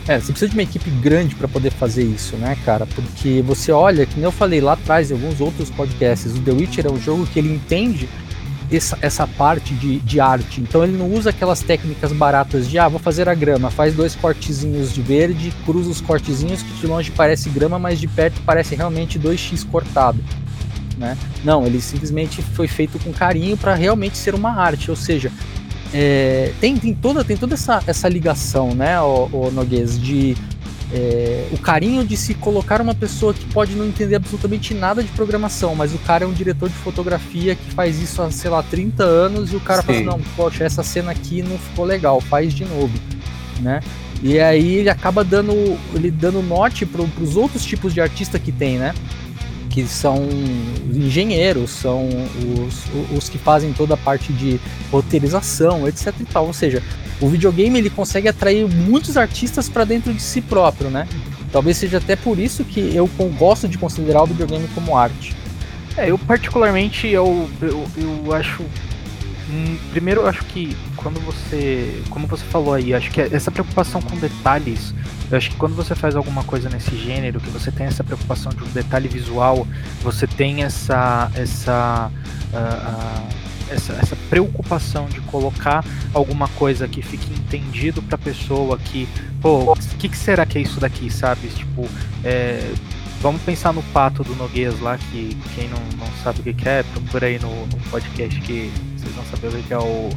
É, 0.09 0.19
você 0.19 0.33
precisa 0.33 0.49
de 0.49 0.57
uma 0.57 0.62
equipe 0.62 0.90
grande 0.90 1.35
para 1.35 1.47
poder 1.47 1.71
fazer 1.71 2.02
isso, 2.02 2.37
né, 2.37 2.57
cara? 2.64 2.87
Porque 2.87 3.43
você 3.43 3.71
olha, 3.71 4.07
que 4.07 4.14
nem 4.14 4.25
eu 4.25 4.33
falei 4.33 4.61
lá 4.61 4.73
atrás 4.73 5.11
em 5.11 5.14
alguns 5.14 5.40
outros 5.40 5.71
podcasts, 5.71 6.35
o 6.35 6.40
The 6.40 6.52
Witcher 6.52 6.87
é 6.87 6.90
um 6.90 7.00
jogo 7.00 7.26
que 7.26 7.38
ele 7.38 7.52
entende 7.52 8.09
essa, 8.72 8.98
essa 9.00 9.26
parte 9.26 9.74
de, 9.74 9.98
de 10.00 10.20
arte. 10.20 10.60
Então 10.60 10.82
ele 10.84 10.96
não 10.96 11.10
usa 11.10 11.30
aquelas 11.30 11.60
técnicas 11.60 12.12
baratas 12.12 12.68
de 12.68 12.78
ah, 12.78 12.88
vou 12.88 12.98
fazer 13.00 13.28
a 13.28 13.34
grama, 13.34 13.70
faz 13.70 13.94
dois 13.94 14.14
cortezinhos 14.14 14.92
de 14.92 15.02
verde, 15.02 15.52
cruza 15.64 15.90
os 15.90 16.00
cortezinhos 16.00 16.62
que 16.62 16.72
de 16.72 16.86
longe 16.86 17.10
parece 17.10 17.48
grama, 17.50 17.78
mas 17.78 17.98
de 17.98 18.06
perto 18.06 18.40
parece 18.44 18.74
realmente 18.74 19.18
2x 19.18 19.66
cortado. 19.68 20.22
Né? 20.96 21.16
Não, 21.42 21.64
ele 21.64 21.80
simplesmente 21.80 22.42
foi 22.42 22.68
feito 22.68 22.98
com 22.98 23.12
carinho 23.12 23.56
para 23.56 23.74
realmente 23.74 24.18
ser 24.18 24.34
uma 24.34 24.50
arte, 24.50 24.90
ou 24.90 24.96
seja, 24.96 25.32
é, 25.92 26.52
tem, 26.60 26.76
tem 26.76 26.94
toda, 26.94 27.24
tem 27.24 27.36
toda 27.36 27.54
essa, 27.54 27.82
essa 27.86 28.08
ligação, 28.08 28.74
né, 28.74 29.00
o, 29.00 29.28
o 29.32 29.50
Noguês, 29.50 29.98
de 29.98 30.36
é, 30.92 31.47
o 31.52 31.59
carinho 31.59 32.04
de 32.04 32.16
se 32.16 32.35
colocar 32.35 32.80
uma 32.80 32.94
pessoa 32.94 33.32
que 33.32 33.44
pode 33.47 33.75
não 33.75 33.87
entender 33.87 34.16
absolutamente 34.16 34.75
nada 34.75 35.02
de 35.02 35.09
programação, 35.11 35.75
mas 35.75 35.94
o 35.94 35.99
cara 35.99 36.25
é 36.25 36.26
um 36.26 36.32
diretor 36.32 36.68
de 36.68 36.75
fotografia 36.75 37.54
que 37.54 37.70
faz 37.70 38.00
isso 38.00 38.20
há, 38.20 38.30
sei 38.30 38.50
lá, 38.50 38.62
30 38.62 39.04
anos 39.04 39.52
e 39.52 39.56
o 39.56 39.61
cara 39.61 39.82
Sim. 39.82 39.87
fala, 39.87 40.00
não, 40.00 40.20
poxa, 40.37 40.64
essa 40.64 40.82
cena 40.82 41.12
aqui 41.12 41.42
não 41.42 41.59
ficou 41.59 41.85
legal, 41.85 42.20
faz 42.20 42.52
de 42.52 42.64
novo, 42.64 42.92
né? 43.61 43.80
E 44.23 44.38
aí 44.38 44.75
ele 44.75 44.90
acaba 44.90 45.25
dando, 45.25 45.54
ele 45.94 46.11
dando 46.11 46.42
norte 46.42 46.85
para 46.85 47.02
os 47.02 47.37
outros 47.37 47.64
tipos 47.64 47.94
de 47.94 48.00
artista 48.00 48.38
que 48.38 48.52
tem, 48.52 48.76
né? 48.76 48.92
Que 49.70 49.86
são 49.86 50.28
engenheiros, 50.92 51.70
são 51.70 52.08
os, 52.66 53.16
os 53.16 53.28
que 53.28 53.38
fazem 53.38 53.72
toda 53.72 53.94
a 53.94 53.96
parte 53.96 54.32
de 54.32 54.60
roteirização, 54.90 55.88
etc 55.88 56.12
e 56.20 56.24
tal. 56.24 56.46
Ou 56.46 56.52
seja, 56.52 56.82
o 57.20 57.28
videogame 57.28 57.78
ele 57.78 57.88
consegue 57.88 58.28
atrair 58.28 58.68
muitos 58.68 59.16
artistas 59.16 59.68
para 59.68 59.84
dentro 59.84 60.12
de 60.12 60.20
si 60.20 60.40
próprio, 60.40 60.90
né? 60.90 61.06
Talvez 61.52 61.76
seja 61.76 61.98
até 61.98 62.16
por 62.16 62.38
isso 62.38 62.64
que 62.64 62.94
eu 62.94 63.08
gosto 63.38 63.68
de 63.68 63.78
considerar 63.78 64.22
o 64.22 64.26
videogame 64.26 64.68
como 64.74 64.96
arte. 64.96 65.34
É, 65.96 66.10
eu 66.10 66.18
particularmente 66.18 67.08
eu, 67.08 67.48
eu, 67.60 67.86
eu 67.96 68.32
acho 68.32 68.62
hum, 69.50 69.76
primeiro 69.90 70.22
eu 70.22 70.28
acho 70.28 70.44
que 70.44 70.76
quando 71.02 71.21
você, 71.21 72.02
como 72.11 72.26
você 72.26 72.45
falou 72.45 72.75
aí, 72.75 72.95
acho 72.95 73.11
que 73.11 73.21
essa 73.21 73.50
preocupação 73.50 74.00
com 74.00 74.16
detalhes, 74.16 74.95
eu 75.30 75.37
acho 75.37 75.50
que 75.50 75.57
quando 75.57 75.75
você 75.75 75.95
faz 75.95 76.14
alguma 76.16 76.45
coisa 76.45 76.69
nesse 76.69 76.97
gênero, 76.97 77.40
que 77.40 77.50
você 77.50 77.71
tem 77.71 77.87
essa 77.87 78.04
preocupação 78.04 78.52
de 78.52 78.62
um 78.62 78.69
detalhe 78.69 79.09
visual, 79.09 79.66
você 80.02 80.26
tem 80.26 80.62
essa 80.62 81.30
essa 81.35 82.11
uh, 82.52 83.28
uh, 83.28 83.50
essa, 83.71 83.92
essa 83.95 84.16
preocupação 84.28 85.07
de 85.07 85.21
colocar 85.23 85.85
alguma 86.12 86.49
coisa 86.49 86.88
que 86.88 87.00
fique 87.02 87.33
entendido 87.33 88.02
pra 88.02 88.19
pessoa 88.19 88.76
que, 88.76 89.09
pô, 89.40 89.73
o 89.73 89.76
que, 89.99 90.09
que, 90.09 90.16
será 90.16 90.45
que 90.45 90.59
é 90.59 90.61
isso 90.61 90.80
daqui, 90.80 91.09
sabe? 91.09 91.49
Tipo, 91.49 91.87
é, 92.25 92.73
vamos 93.21 93.40
pensar 93.42 93.73
no 93.73 93.83
pato 93.85 94.25
do 94.25 94.35
Noguês 94.35 94.80
lá, 94.80 94.99
que 94.99 95.37
quem 95.54 95.69
não, 95.69 95.78
não 95.99 96.12
sabe 96.23 96.40
o 96.40 96.42
que, 96.42 96.52
que 96.52 96.69
é, 96.69 96.83
procura 96.83 97.28
aí 97.28 97.38
no, 97.38 97.66
no 97.66 97.76
podcast 97.90 98.40
que 98.40 98.73
vocês 98.97 99.14
vão 99.14 99.25
saber 99.26 99.49
o 99.49 99.62
que 99.62 99.73
é 99.73 99.78
o, 99.78 100.11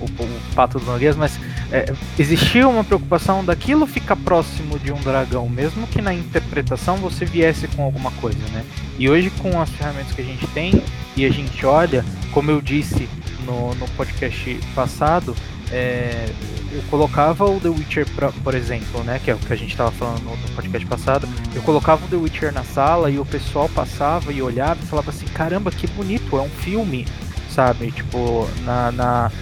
o, 0.00 0.04
o 0.04 0.54
pato 0.54 0.78
do 0.78 0.86
Noguês, 0.86 1.16
mas 1.16 1.38
é, 1.70 1.92
existia 2.18 2.68
uma 2.68 2.84
preocupação 2.84 3.44
daquilo 3.44 3.86
ficar 3.86 4.16
próximo 4.16 4.78
de 4.78 4.92
um 4.92 5.00
dragão, 5.00 5.48
mesmo 5.48 5.86
que 5.86 6.00
na 6.00 6.14
interpretação 6.14 6.96
você 6.96 7.24
viesse 7.24 7.66
com 7.68 7.82
alguma 7.82 8.10
coisa, 8.12 8.38
né? 8.52 8.64
E 8.98 9.08
hoje 9.08 9.30
com 9.30 9.60
as 9.60 9.70
ferramentas 9.70 10.12
que 10.12 10.22
a 10.22 10.24
gente 10.24 10.46
tem 10.48 10.82
e 11.16 11.24
a 11.24 11.30
gente 11.30 11.64
olha, 11.64 12.04
como 12.32 12.50
eu 12.50 12.60
disse 12.60 13.08
no, 13.44 13.74
no 13.74 13.88
podcast 13.90 14.58
passado, 14.74 15.34
é, 15.70 16.28
eu 16.72 16.82
colocava 16.90 17.44
o 17.44 17.58
The 17.58 17.68
Witcher, 17.68 18.06
pra, 18.14 18.30
por 18.30 18.54
exemplo, 18.54 19.02
né, 19.02 19.20
que 19.22 19.30
é 19.30 19.34
o 19.34 19.38
que 19.38 19.52
a 19.52 19.56
gente 19.56 19.70
estava 19.70 19.90
falando 19.90 20.22
no, 20.22 20.36
no, 20.36 20.48
podcast 20.50 20.86
passado, 20.86 21.28
eu 21.54 21.62
colocava 21.62 22.04
o 22.04 22.08
The 22.08 22.16
Witcher 22.16 22.52
na 22.52 22.62
sala 22.64 23.10
e 23.10 23.18
o 23.18 23.24
pessoal 23.24 23.68
passava 23.68 24.32
e 24.32 24.42
olhava 24.42 24.78
e 24.82 24.86
falava 24.86 25.10
assim, 25.10 25.26
caramba, 25.26 25.70
que 25.70 25.86
bonito, 25.88 26.36
é 26.36 26.40
um 26.40 26.48
filme, 26.48 27.06
sabe? 27.50 27.90
Tipo, 27.90 28.48
na, 28.64 28.92
na 28.92 29.32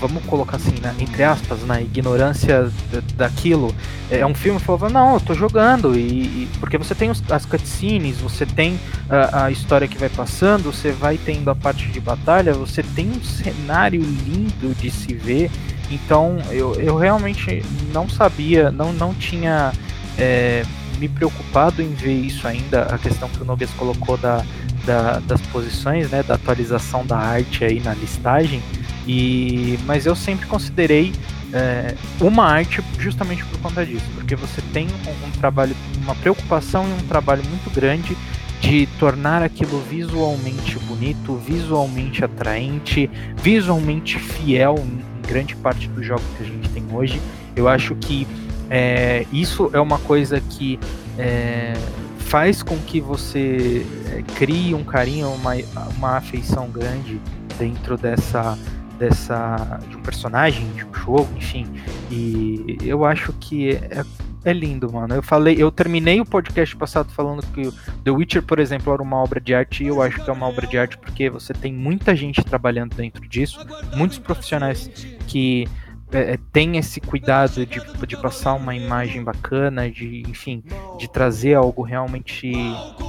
vamos 0.00 0.24
colocar 0.24 0.56
assim, 0.56 0.74
né, 0.80 0.94
entre 0.98 1.22
aspas, 1.22 1.64
na 1.64 1.80
ignorância 1.80 2.70
daquilo, 3.16 3.74
é 4.10 4.24
um 4.24 4.34
filme 4.34 4.58
que 4.58 4.64
falava, 4.64 4.88
não, 4.88 5.14
eu 5.14 5.20
tô 5.20 5.34
jogando, 5.34 5.96
e, 5.96 6.00
e 6.44 6.48
porque 6.58 6.78
você 6.78 6.94
tem 6.94 7.10
os, 7.10 7.22
as 7.30 7.44
cutscenes, 7.44 8.18
você 8.18 8.46
tem 8.46 8.78
a, 9.08 9.44
a, 9.44 9.50
história 9.50 9.86
que 9.86 9.98
vai 9.98 10.08
passando, 10.08 10.72
você 10.72 10.92
vai 10.92 11.18
tendo 11.18 11.50
a 11.50 11.54
parte 11.54 11.88
de 11.88 12.00
batalha, 12.00 12.52
você 12.52 12.82
tem 12.82 13.10
um 13.10 13.22
cenário 13.22 14.00
lindo 14.00 14.74
de 14.74 14.90
se 14.90 15.14
ver, 15.14 15.50
então 15.90 16.38
eu, 16.50 16.74
eu 16.74 16.96
realmente 16.96 17.62
não 17.92 18.08
sabia, 18.08 18.70
não, 18.70 18.92
não 18.92 19.14
tinha 19.14 19.72
é, 20.16 20.64
me 20.98 21.08
preocupado 21.08 21.80
em 21.82 21.92
ver 21.94 22.14
isso 22.14 22.46
ainda, 22.46 22.82
a 22.82 22.98
questão 22.98 23.28
que 23.28 23.40
o 23.40 23.44
Nogues 23.44 23.70
colocou 23.70 24.16
da, 24.16 24.44
da, 24.84 25.20
das 25.20 25.40
posições, 25.42 26.10
né, 26.10 26.22
da 26.22 26.34
atualização 26.34 27.06
da 27.06 27.16
arte 27.16 27.64
aí 27.64 27.80
na 27.80 27.94
listagem, 27.94 28.62
e, 29.08 29.78
mas 29.86 30.04
eu 30.04 30.14
sempre 30.14 30.46
considerei 30.46 31.14
é, 31.50 31.94
uma 32.20 32.44
arte 32.44 32.82
justamente 32.98 33.42
por 33.46 33.58
conta 33.60 33.84
disso, 33.86 34.04
porque 34.14 34.36
você 34.36 34.60
tem 34.74 34.86
um, 34.86 35.26
um, 35.26 35.30
trabalho, 35.30 35.74
uma 36.02 36.14
preocupação 36.14 36.86
e 36.86 36.92
um 36.92 37.06
trabalho 37.08 37.42
muito 37.44 37.70
grande 37.70 38.14
de 38.60 38.86
tornar 38.98 39.42
aquilo 39.42 39.80
visualmente 39.80 40.78
bonito, 40.80 41.36
visualmente 41.36 42.22
atraente, 42.22 43.08
visualmente 43.36 44.18
fiel 44.18 44.74
em 44.78 45.26
grande 45.26 45.56
parte 45.56 45.88
dos 45.88 46.04
jogos 46.04 46.24
que 46.36 46.42
a 46.42 46.46
gente 46.46 46.68
tem 46.68 46.84
hoje. 46.92 47.18
Eu 47.56 47.66
acho 47.66 47.94
que 47.94 48.26
é, 48.68 49.24
isso 49.32 49.70
é 49.72 49.80
uma 49.80 49.98
coisa 50.00 50.38
que 50.38 50.78
é, 51.18 51.72
faz 52.18 52.62
com 52.62 52.76
que 52.76 53.00
você 53.00 53.86
é, 54.12 54.22
crie 54.34 54.74
um 54.74 54.84
carinho, 54.84 55.30
uma, 55.30 55.54
uma 55.96 56.16
afeição 56.18 56.68
grande 56.68 57.18
dentro 57.58 57.96
dessa 57.96 58.58
dessa 58.98 59.80
de 59.88 59.96
um 59.96 60.02
personagem, 60.02 60.68
de 60.72 60.84
um 60.84 60.92
jogo, 60.92 61.28
enfim. 61.36 61.66
E 62.10 62.78
eu 62.82 63.04
acho 63.04 63.32
que 63.34 63.70
é, 63.70 64.04
é 64.44 64.52
lindo, 64.52 64.92
mano. 64.92 65.14
Eu 65.14 65.22
falei, 65.22 65.56
eu 65.58 65.70
terminei 65.70 66.20
o 66.20 66.24
podcast 66.24 66.76
passado 66.76 67.10
falando 67.12 67.42
que 67.52 67.70
The 68.04 68.10
Witcher, 68.10 68.42
por 68.42 68.58
exemplo, 68.58 68.92
era 68.92 69.02
uma 69.02 69.16
obra 69.16 69.40
de 69.40 69.54
arte, 69.54 69.84
e 69.84 69.86
eu 69.86 70.02
acho 70.02 70.22
que 70.22 70.28
é 70.28 70.32
uma 70.32 70.46
obra 70.46 70.66
de 70.66 70.78
arte 70.78 70.98
porque 70.98 71.30
você 71.30 71.52
tem 71.52 71.72
muita 71.72 72.14
gente 72.14 72.42
trabalhando 72.44 72.94
dentro 72.94 73.26
disso, 73.28 73.58
muitos 73.94 74.18
profissionais 74.18 74.90
que 75.26 75.66
é, 76.12 76.34
é 76.34 76.38
tem 76.52 76.76
esse 76.76 77.00
cuidado 77.00 77.66
de, 77.66 77.80
de 78.06 78.16
passar 78.16 78.54
uma 78.54 78.74
imagem 78.74 79.22
bacana, 79.22 79.90
de 79.90 80.22
enfim, 80.28 80.62
de 80.98 81.08
trazer 81.08 81.54
algo 81.54 81.82
realmente 81.82 82.52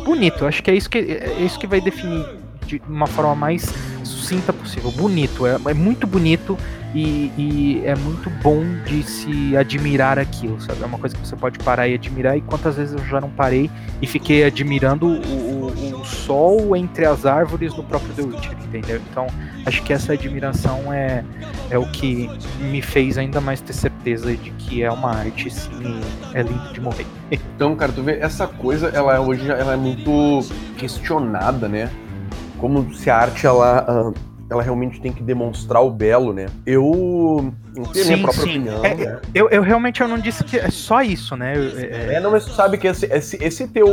bonito. 0.06 0.46
Acho 0.46 0.62
que 0.62 0.72
é 0.72 0.76
isso 0.76 0.90
que 0.90 0.98
é 0.98 1.42
isso 1.42 1.60
que 1.60 1.68
vai 1.68 1.82
definir 1.82 2.26
de 2.66 2.82
uma 2.88 3.08
forma 3.08 3.34
mais 3.34 3.74
sucinta 4.10 4.52
possível. 4.52 4.92
Bonito, 4.92 5.46
é, 5.46 5.58
é 5.68 5.74
muito 5.74 6.06
bonito 6.06 6.58
e, 6.94 7.32
e, 7.38 7.82
é 7.86 7.96
muito 7.96 8.30
bom 8.42 8.64
de 8.86 9.04
se 9.04 9.56
admirar 9.56 10.18
aquilo, 10.18 10.60
sabe? 10.60 10.82
É 10.82 10.86
uma 10.86 10.98
coisa 10.98 11.16
que 11.16 11.28
você 11.28 11.36
pode 11.36 11.60
parar 11.60 11.88
e 11.88 11.94
admirar. 11.94 12.38
E 12.38 12.42
quantas 12.42 12.76
vezes 12.76 12.94
eu 12.96 13.06
já 13.06 13.22
não 13.22 13.30
parei 13.30 13.70
e 14.02 14.08
fiquei 14.08 14.44
admirando 14.44 15.08
o, 15.08 15.22
o, 15.22 16.02
o 16.02 16.06
sol 16.06 16.76
entre 16.76 17.06
as 17.06 17.26
árvores 17.26 17.76
no 17.76 17.84
próprio 17.84 18.14
The 18.14 18.22
Witcher, 18.24 18.58
entendeu? 18.64 19.02
Então, 19.12 19.28
acho 19.66 19.84
que 19.84 19.94
essa 19.94 20.14
admiração 20.14 20.92
é, 20.92 21.24
é 21.70 21.78
o 21.78 21.86
que 21.92 22.30
me 22.60 22.82
fez 22.82 23.18
ainda 23.18 23.40
mais 23.40 23.62
ter 23.62 23.74
certeza 23.74 24.36
de 24.36 24.50
que 24.52 24.82
é 24.82 24.92
uma 24.92 25.12
arte, 25.12 25.50
sim, 25.52 26.02
é 26.34 26.42
lindo 26.42 26.74
de 26.74 26.82
morrer. 26.82 27.06
Então, 27.32 27.76
cara, 27.76 27.92
tu 27.92 28.02
vê, 28.02 28.18
essa 28.20 28.48
coisa, 28.48 28.88
ela 28.88 29.20
hoje 29.20 29.50
ela 29.50 29.74
é 29.74 29.78
muito 29.78 30.40
questionada, 30.78 31.68
né? 31.68 31.90
Como 32.60 32.94
se 32.94 33.10
a 33.10 33.18
arte 33.18 33.46
ela, 33.46 33.86
ah, 33.88 34.20
ela 34.50 34.64
realmente 34.64 35.00
tem 35.00 35.12
que 35.12 35.22
demonstrar 35.22 35.82
o 35.82 35.92
belo, 35.92 36.34
né? 36.34 36.48
Eu 36.66 37.54
não 37.76 37.86
tenho 37.86 38.06
sim, 38.06 38.14
minha 38.14 38.24
própria 38.24 38.44
sim. 38.44 38.50
opinião. 38.50 38.86
É, 38.86 38.96
né? 38.96 39.20
eu, 39.34 39.50
eu 39.50 39.62
realmente 39.62 40.02
eu 40.02 40.08
não 40.08 40.18
disse 40.18 40.44
que 40.44 40.58
é 40.58 40.70
só 40.70 41.02
isso, 41.02 41.36
né? 41.36 41.54
É, 41.56 42.16
é 42.16 42.20
não, 42.20 42.32
mas 42.32 42.46
tu 42.46 42.52
sabe 42.52 42.78
que 42.78 42.88
esse, 42.88 43.06
esse, 43.06 43.38
esse 43.42 43.68
teu. 43.68 43.88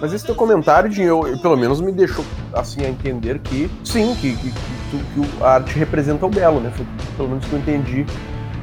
Mas 0.00 0.12
esse 0.12 0.24
teu 0.24 0.34
comentário, 0.34 0.88
de 0.88 1.02
eu, 1.02 1.38
pelo 1.40 1.56
menos 1.56 1.80
me 1.80 1.92
deixou 1.92 2.24
assim 2.52 2.84
a 2.84 2.88
entender 2.88 3.38
que 3.40 3.70
sim, 3.84 4.14
que, 4.16 4.34
que, 4.36 4.50
que, 4.50 4.98
que 4.98 5.42
a 5.42 5.54
arte 5.54 5.78
representa 5.78 6.24
o 6.24 6.30
belo, 6.30 6.60
né? 6.60 6.72
Foi, 6.74 6.86
pelo 7.16 7.28
menos 7.28 7.44
que 7.44 7.52
eu 7.52 7.58
entendi 7.58 8.06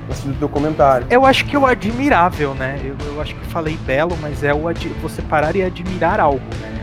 assim, 0.09 0.31
do 0.31 0.39
teu 0.39 0.49
comentário. 0.49 1.05
Eu 1.09 1.25
acho 1.25 1.45
que 1.45 1.55
o 1.55 1.65
admirável, 1.65 2.53
né? 2.55 2.79
Eu, 2.83 2.95
eu 3.13 3.21
acho 3.21 3.35
que 3.35 3.45
falei 3.47 3.77
belo, 3.85 4.17
mas 4.21 4.43
é 4.43 4.53
o 4.53 4.63
você 5.01 5.21
parar 5.21 5.55
e 5.55 5.61
admirar 5.61 6.19
algo, 6.19 6.43
né? 6.61 6.76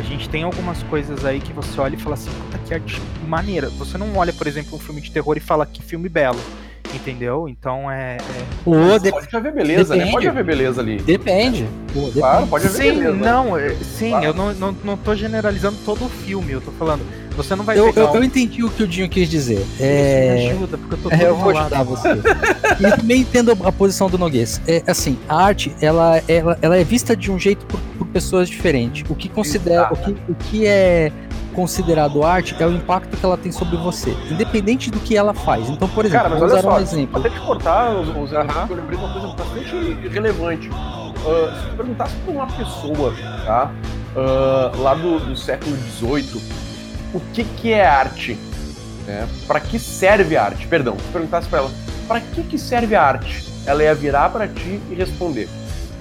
A 0.00 0.02
gente 0.02 0.30
tem 0.30 0.44
algumas 0.44 0.82
coisas 0.84 1.26
aí 1.26 1.40
que 1.40 1.52
você 1.52 1.78
olha 1.78 1.94
e 1.94 1.98
fala 1.98 2.14
assim, 2.14 2.30
puta 2.30 2.56
que 2.66 2.72
arte 2.72 3.02
maneira. 3.28 3.68
Você 3.68 3.98
não 3.98 4.16
olha, 4.16 4.32
por 4.32 4.46
exemplo, 4.46 4.76
um 4.76 4.78
filme 4.78 4.98
de 4.98 5.10
terror 5.10 5.36
e 5.36 5.40
fala 5.40 5.66
que 5.66 5.82
filme 5.82 6.08
belo. 6.08 6.40
Entendeu? 6.94 7.46
Então 7.46 7.90
é. 7.90 8.16
é... 8.16 8.18
Pô, 8.64 8.98
de... 8.98 9.10
Pode 9.10 9.36
haver 9.36 9.52
beleza, 9.52 9.92
depende. 9.92 10.06
né? 10.06 10.10
Pode 10.10 10.28
haver 10.28 10.44
beleza 10.44 10.80
ali. 10.80 10.96
Depende. 11.02 11.68
Pô, 11.92 12.00
depende. 12.00 12.18
Claro, 12.18 12.46
pode 12.46 12.66
haver 12.66 12.76
sim, 12.76 12.98
beleza. 12.98 13.12
Não, 13.12 13.58
é, 13.58 13.74
sim, 13.74 14.10
claro. 14.10 14.24
eu 14.24 14.34
não, 14.34 14.52
não, 14.54 14.76
não 14.82 14.96
tô 14.96 15.14
generalizando 15.14 15.76
todo 15.84 16.06
o 16.06 16.08
filme, 16.08 16.52
eu 16.52 16.62
tô 16.62 16.72
falando. 16.72 17.02
Você 17.36 17.56
não 17.56 17.64
vai 17.64 17.78
eu, 17.78 17.92
eu, 17.94 18.10
um... 18.10 18.16
eu, 18.16 18.24
entendi 18.24 18.62
o 18.64 18.70
que 18.70 18.82
o 18.82 18.86
Dinho 18.86 19.08
quis 19.08 19.28
dizer. 19.28 19.64
É... 19.78 20.34
Me 20.34 20.50
ajuda, 20.50 20.78
porque 20.78 20.94
eu 20.94 20.98
tô 20.98 21.10
é, 21.10 21.28
Eu 21.28 21.36
vou 21.36 21.56
ajudar 21.56 21.82
você. 21.82 22.08
e 22.10 22.96
também 22.96 23.20
entendo 23.20 23.56
a 23.64 23.72
posição 23.72 24.10
do 24.10 24.18
Noguês. 24.18 24.60
É 24.66 24.82
assim, 24.86 25.18
a 25.28 25.36
arte, 25.36 25.74
ela, 25.80 26.22
ela, 26.28 26.58
ela 26.60 26.76
é 26.76 26.84
vista 26.84 27.16
de 27.16 27.30
um 27.30 27.38
jeito 27.38 27.64
por, 27.66 27.80
por 27.98 28.06
pessoas 28.08 28.48
diferentes. 28.48 29.04
O 29.08 29.14
que 29.14 29.28
considera, 29.28 29.88
o 29.92 29.96
que, 29.96 30.10
o 30.28 30.34
que 30.34 30.66
é 30.66 31.12
considerado 31.54 32.22
arte 32.22 32.56
é 32.58 32.66
o 32.66 32.72
impacto 32.72 33.16
que 33.16 33.24
ela 33.24 33.36
tem 33.36 33.52
sobre 33.52 33.76
você, 33.76 34.16
independente 34.30 34.90
do 34.90 35.00
que 35.00 35.16
ela 35.16 35.34
faz. 35.34 35.68
Então, 35.68 35.88
por 35.88 36.04
exemplo, 36.04 36.22
Cara, 36.22 36.40
mas 36.40 36.52
olha 36.52 36.62
só, 36.62 36.76
um 36.76 36.80
exemplo. 36.80 37.18
Até 37.18 37.30
te 37.30 37.40
cortar, 37.40 37.90
os, 37.96 38.08
os 38.08 38.14
uhum. 38.32 38.66
eu 38.70 38.76
lembrei 38.76 38.98
de 38.98 39.04
uma 39.04 39.12
coisa 39.12 39.28
bastante 39.28 40.08
relevante. 40.08 40.68
Uh, 40.70 41.60
se 41.60 41.76
perguntasse 41.76 42.14
pra 42.24 42.32
uma 42.32 42.46
pessoa, 42.46 43.14
tá? 43.44 43.72
Uh, 44.16 44.82
lá 44.82 44.94
do, 44.94 45.20
do 45.20 45.36
século 45.36 45.76
XVIII, 45.76 46.42
o 47.12 47.20
que, 47.32 47.44
que 47.44 47.72
é 47.72 47.86
arte? 47.86 48.38
Né? 49.06 49.28
Para 49.46 49.60
que 49.60 49.78
serve 49.78 50.36
a 50.36 50.44
arte? 50.44 50.66
Perdão, 50.66 50.96
se 50.98 51.12
perguntasse 51.12 51.48
para 51.48 51.60
ela, 51.60 51.70
para 52.06 52.20
que, 52.20 52.42
que 52.42 52.58
serve 52.58 52.94
a 52.94 53.02
arte? 53.02 53.44
Ela 53.66 53.82
ia 53.82 53.94
virar 53.94 54.30
para 54.30 54.48
ti 54.48 54.80
e 54.90 54.94
responder: 54.94 55.48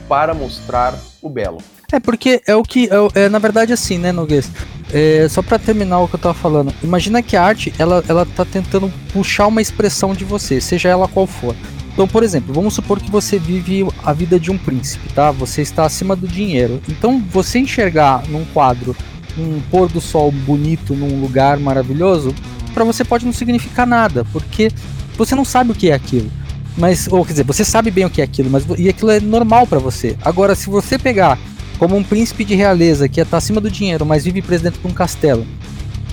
para 0.08 0.34
mostrar 0.34 0.96
o 1.22 1.30
belo. 1.30 1.60
É 1.92 2.00
porque 2.00 2.42
é 2.46 2.56
o 2.56 2.64
que 2.64 2.88
é, 3.16 3.24
é 3.26 3.30
na 3.30 3.40
verdade 3.40 3.74
assim, 3.74 3.98
né, 3.98 4.12
Noguês? 4.12 4.52
É, 4.92 5.28
só 5.30 5.42
para 5.42 5.58
terminar 5.60 6.00
o 6.00 6.08
que 6.08 6.16
eu 6.16 6.20
tava 6.20 6.34
falando, 6.34 6.74
imagina 6.84 7.22
que 7.22 7.36
a 7.36 7.44
arte 7.44 7.74
ela, 7.78 8.04
ela 8.08 8.26
tá 8.26 8.44
tentando 8.44 8.92
puxar 9.14 9.48
uma 9.48 9.62
expressão 9.62 10.14
de 10.14 10.24
você, 10.24 10.60
seja 10.60 10.90
ela 10.90 11.08
qual 11.08 11.28
for. 11.28 11.56
Então, 11.94 12.08
por 12.08 12.24
exemplo, 12.24 12.54
vamos 12.54 12.74
supor 12.76 13.00
que 13.00 13.12
você 13.12 13.38
vive 13.38 13.86
a 14.04 14.14
vida 14.14 14.40
de 14.40 14.50
um 14.50 14.58
príncipe, 14.58 15.12
tá? 15.14 15.32
Você 15.32 15.62
está 15.62 15.84
acima 15.84 16.16
do 16.16 16.28
dinheiro. 16.28 16.82
Então, 16.88 17.22
você 17.30 17.60
enxergar 17.60 18.24
num 18.30 18.46
quadro 18.46 18.96
um 19.38 19.60
pôr 19.70 19.90
do 19.90 20.02
sol 20.02 20.32
bonito 20.32 20.94
num 20.94 21.22
lugar 21.22 21.60
maravilhoso, 21.60 22.34
para 22.74 22.84
você 22.84 23.04
pode 23.04 23.26
não 23.26 23.34
significar 23.34 23.86
nada, 23.86 24.26
porque 24.32 24.72
você 25.18 25.36
não 25.36 25.46
sabe 25.46 25.72
o 25.72 25.76
que 25.76 25.90
é 25.90 25.94
aquilo. 25.94 26.32
Mas, 26.78 27.08
ou 27.12 27.26
quer 27.26 27.32
dizer, 27.32 27.44
você 27.44 27.66
sabe 27.66 27.92
bem 27.92 28.06
o 28.06 28.10
que 28.10 28.22
é 28.22 28.24
aquilo, 28.24 28.50
mas 28.50 28.64
e 28.78 28.88
aquilo 28.88 29.12
é 29.12 29.20
normal 29.20 29.68
para 29.68 29.80
você. 29.80 30.16
Agora, 30.24 30.56
se 30.56 30.70
você 30.70 30.98
pegar 30.98 31.38
como 31.78 31.96
um 31.96 32.04
príncipe 32.04 32.46
de 32.46 32.56
realeza 32.56 33.10
que 33.10 33.20
está 33.20 33.38
acima 33.38 33.60
do 33.60 33.70
dinheiro, 33.70 34.06
mas 34.06 34.24
vive 34.24 34.42
preso 34.42 34.64
dentro 34.64 34.82
de 34.82 34.88
um 34.88 34.94
castelo, 34.94 35.46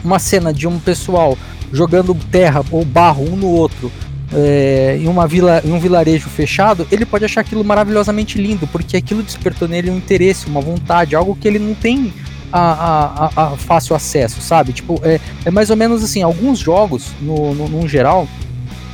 uma 0.03 0.19
cena 0.19 0.53
de 0.53 0.67
um 0.67 0.79
pessoal 0.79 1.37
jogando 1.73 2.15
terra 2.31 2.65
ou 2.71 2.85
barro 2.85 3.25
um 3.25 3.37
no 3.37 3.49
outro, 3.49 3.91
é, 4.33 4.99
em, 5.01 5.09
uma 5.09 5.27
vila, 5.27 5.63
em 5.65 5.73
um 5.73 5.79
vilarejo 5.79 6.29
fechado, 6.29 6.87
ele 6.91 7.07
pode 7.07 7.25
achar 7.25 7.41
aquilo 7.41 7.65
maravilhosamente 7.65 8.39
lindo, 8.41 8.67
porque 8.67 8.97
aquilo 8.97 9.23
despertou 9.23 9.69
nele 9.69 9.91
um 9.91 9.97
interesse, 9.97 10.47
uma 10.47 10.61
vontade, 10.61 11.15
algo 11.15 11.37
que 11.37 11.47
ele 11.47 11.59
não 11.59 11.75
tem 11.75 12.13
a, 12.53 13.31
a, 13.35 13.45
a 13.45 13.57
fácil 13.57 13.95
acesso, 13.95 14.41
sabe? 14.41 14.73
Tipo, 14.73 15.01
é, 15.03 15.21
é 15.45 15.51
mais 15.51 15.71
ou 15.71 15.77
menos 15.77 16.03
assim, 16.03 16.23
alguns 16.23 16.59
jogos, 16.59 17.11
no, 17.21 17.55
no, 17.55 17.69
no 17.69 17.89
geral, 17.89 18.29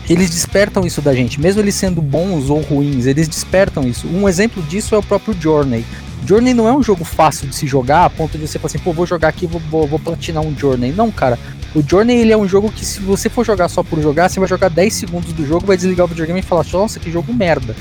eles 0.09 0.31
despertam 0.31 0.85
isso 0.85 1.01
da 1.01 1.15
gente, 1.15 1.41
mesmo 1.41 1.61
eles 1.61 1.75
sendo 1.75 2.03
bons 2.03 2.51
ou 2.51 2.61
ruins, 2.61 3.07
eles 3.07 3.29
despertam 3.29 3.85
isso. 3.85 4.07
Um 4.09 4.29
exemplo 4.29 4.63
disso 4.63 4.95
é 4.95 4.99
o 4.99 5.03
próprio 5.03 5.35
Journey. 5.39 5.85
Journey 6.27 6.55
não 6.55 6.69
é 6.69 6.73
um 6.73 6.83
jogo 6.83 7.05
fácil 7.05 7.49
de 7.49 7.55
se 7.55 7.67
jogar 7.67 8.05
a 8.05 8.11
ponto 8.11 8.39
de 8.39 8.47
você 8.47 8.59
falar 8.59 8.67
assim, 8.67 8.79
pô, 8.79 8.93
vou 8.93 9.07
jogar 9.07 9.29
aqui, 9.29 9.47
vou, 9.47 9.61
vou, 9.71 9.87
vou 9.87 9.99
platinar 9.99 10.43
um 10.43 10.57
Journey. 10.57 10.93
Não, 10.93 11.11
cara. 11.11 11.39
O 11.75 11.83
Journey 11.83 12.19
ele 12.19 12.33
é 12.33 12.37
um 12.37 12.47
jogo 12.47 12.71
que 12.71 12.85
se 12.85 13.01
você 13.01 13.29
for 13.29 13.47
jogar 13.47 13.69
só 13.69 13.83
por 13.83 14.01
jogar, 14.01 14.29
você 14.29 14.39
vai 14.39 14.49
jogar 14.49 14.69
10 14.69 14.93
segundos 14.93 15.33
do 15.33 15.47
jogo, 15.47 15.67
vai 15.67 15.77
desligar 15.77 16.05
o 16.05 16.09
videogame 16.09 16.41
e 16.41 16.43
falar, 16.43 16.67
nossa, 16.71 17.01
que 17.01 17.11
jogo 17.11 17.33
merda 17.33 17.75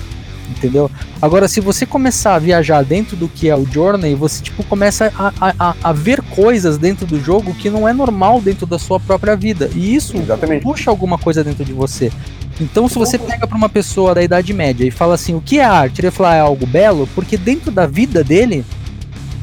entendeu? 0.57 0.89
Agora, 1.21 1.47
se 1.47 1.59
você 1.59 1.85
começar 1.85 2.35
a 2.35 2.39
viajar 2.39 2.83
dentro 2.83 3.15
do 3.15 3.27
que 3.27 3.49
é 3.49 3.55
o 3.55 3.65
Journey, 3.65 4.15
você 4.15 4.41
tipo 4.41 4.63
começa 4.63 5.11
a, 5.17 5.53
a, 5.59 5.75
a 5.83 5.93
ver 5.93 6.21
coisas 6.21 6.77
dentro 6.77 7.05
do 7.05 7.19
jogo 7.19 7.53
que 7.53 7.69
não 7.69 7.87
é 7.87 7.93
normal 7.93 8.41
dentro 8.41 8.65
da 8.65 8.79
sua 8.79 8.99
própria 8.99 9.35
vida. 9.35 9.69
E 9.75 9.95
isso 9.95 10.17
Exatamente. 10.17 10.63
puxa 10.63 10.89
alguma 10.89 11.17
coisa 11.17 11.43
dentro 11.43 11.63
de 11.63 11.73
você. 11.73 12.11
Então, 12.59 12.87
se 12.87 12.95
você 12.95 13.17
pega 13.17 13.47
para 13.47 13.57
uma 13.57 13.69
pessoa 13.69 14.13
da 14.13 14.21
Idade 14.21 14.53
Média 14.53 14.85
e 14.85 14.91
fala 14.91 15.15
assim, 15.15 15.33
o 15.33 15.41
que 15.41 15.59
é 15.59 15.63
arte? 15.63 15.99
Ele 15.99 16.09
vai 16.09 16.15
falar, 16.15 16.35
é 16.35 16.39
algo 16.41 16.65
belo, 16.67 17.07
porque 17.15 17.35
dentro 17.35 17.71
da 17.71 17.87
vida 17.87 18.23
dele, 18.23 18.63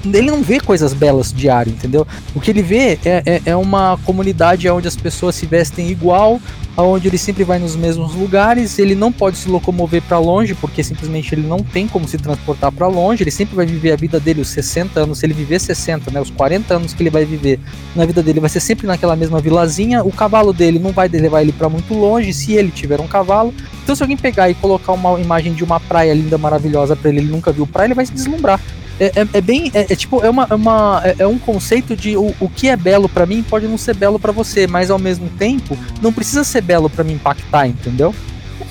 ele 0.04 0.30
não 0.30 0.42
vê 0.42 0.60
coisas 0.60 0.92
belas 0.92 1.32
diário, 1.32 1.72
entendeu? 1.72 2.06
O 2.34 2.40
que 2.40 2.50
ele 2.50 2.62
vê 2.62 2.98
é, 3.04 3.22
é, 3.24 3.42
é 3.46 3.56
uma 3.56 3.98
comunidade 4.04 4.68
onde 4.68 4.86
as 4.86 4.96
pessoas 4.96 5.34
se 5.34 5.46
vestem 5.46 5.90
igual, 5.90 6.40
onde 6.76 7.08
ele 7.08 7.18
sempre 7.18 7.42
vai 7.42 7.58
nos 7.58 7.74
mesmos 7.74 8.14
lugares, 8.14 8.78
ele 8.78 8.94
não 8.94 9.10
pode 9.10 9.36
se 9.36 9.48
locomover 9.48 10.00
para 10.02 10.18
longe, 10.18 10.54
porque 10.54 10.82
simplesmente 10.84 11.34
ele 11.34 11.46
não 11.46 11.58
tem 11.58 11.88
como 11.88 12.06
se 12.06 12.16
transportar 12.16 12.70
para 12.70 12.86
longe, 12.86 13.24
ele 13.24 13.30
sempre 13.30 13.56
vai 13.56 13.66
viver 13.66 13.92
a 13.92 13.96
vida 13.96 14.20
dele, 14.20 14.40
os 14.40 14.48
60 14.48 15.00
anos, 15.00 15.18
se 15.18 15.26
ele 15.26 15.34
viver 15.34 15.58
60, 15.58 16.10
né, 16.10 16.20
os 16.20 16.30
40 16.30 16.74
anos 16.74 16.94
que 16.94 17.02
ele 17.02 17.10
vai 17.10 17.24
viver 17.24 17.58
na 17.96 18.04
vida 18.06 18.22
dele, 18.22 18.38
vai 18.38 18.50
ser 18.50 18.60
sempre 18.60 18.86
naquela 18.86 19.16
mesma 19.16 19.40
vilazinha, 19.40 20.04
o 20.04 20.12
cavalo 20.12 20.52
dele 20.52 20.78
não 20.78 20.92
vai 20.92 21.08
levar 21.08 21.42
ele 21.42 21.52
para 21.52 21.68
muito 21.68 21.94
longe, 21.94 22.32
se 22.32 22.52
ele 22.52 22.70
tiver 22.70 23.00
um 23.00 23.08
cavalo. 23.08 23.52
Então 23.82 23.96
se 23.96 24.02
alguém 24.02 24.16
pegar 24.16 24.48
e 24.48 24.54
colocar 24.54 24.92
uma 24.92 25.18
imagem 25.20 25.54
de 25.54 25.64
uma 25.64 25.80
praia 25.80 26.14
linda, 26.14 26.38
maravilhosa 26.38 26.94
para 26.94 27.10
ele, 27.10 27.18
ele 27.20 27.30
nunca 27.30 27.50
viu 27.50 27.66
praia, 27.66 27.86
ele 27.86 27.94
vai 27.94 28.06
se 28.06 28.12
deslumbrar. 28.12 28.60
É, 29.00 29.06
é, 29.20 29.28
é, 29.32 29.40
bem. 29.40 29.70
É, 29.74 29.92
é, 29.92 29.96
tipo, 29.96 30.24
é, 30.24 30.30
uma, 30.30 30.46
é, 30.50 30.54
uma, 30.54 31.00
é, 31.04 31.16
é 31.20 31.26
um 31.26 31.38
conceito 31.38 31.96
de 31.96 32.16
o, 32.16 32.34
o 32.40 32.48
que 32.48 32.68
é 32.68 32.76
belo 32.76 33.08
para 33.08 33.26
mim 33.26 33.42
pode 33.42 33.66
não 33.66 33.78
ser 33.78 33.94
belo 33.94 34.18
para 34.18 34.32
você, 34.32 34.66
mas 34.66 34.90
ao 34.90 34.98
mesmo 34.98 35.28
tempo 35.38 35.78
não 36.02 36.12
precisa 36.12 36.44
ser 36.44 36.62
belo 36.62 36.90
para 36.90 37.04
me 37.04 37.12
impactar, 37.12 37.66
entendeu? 37.66 38.14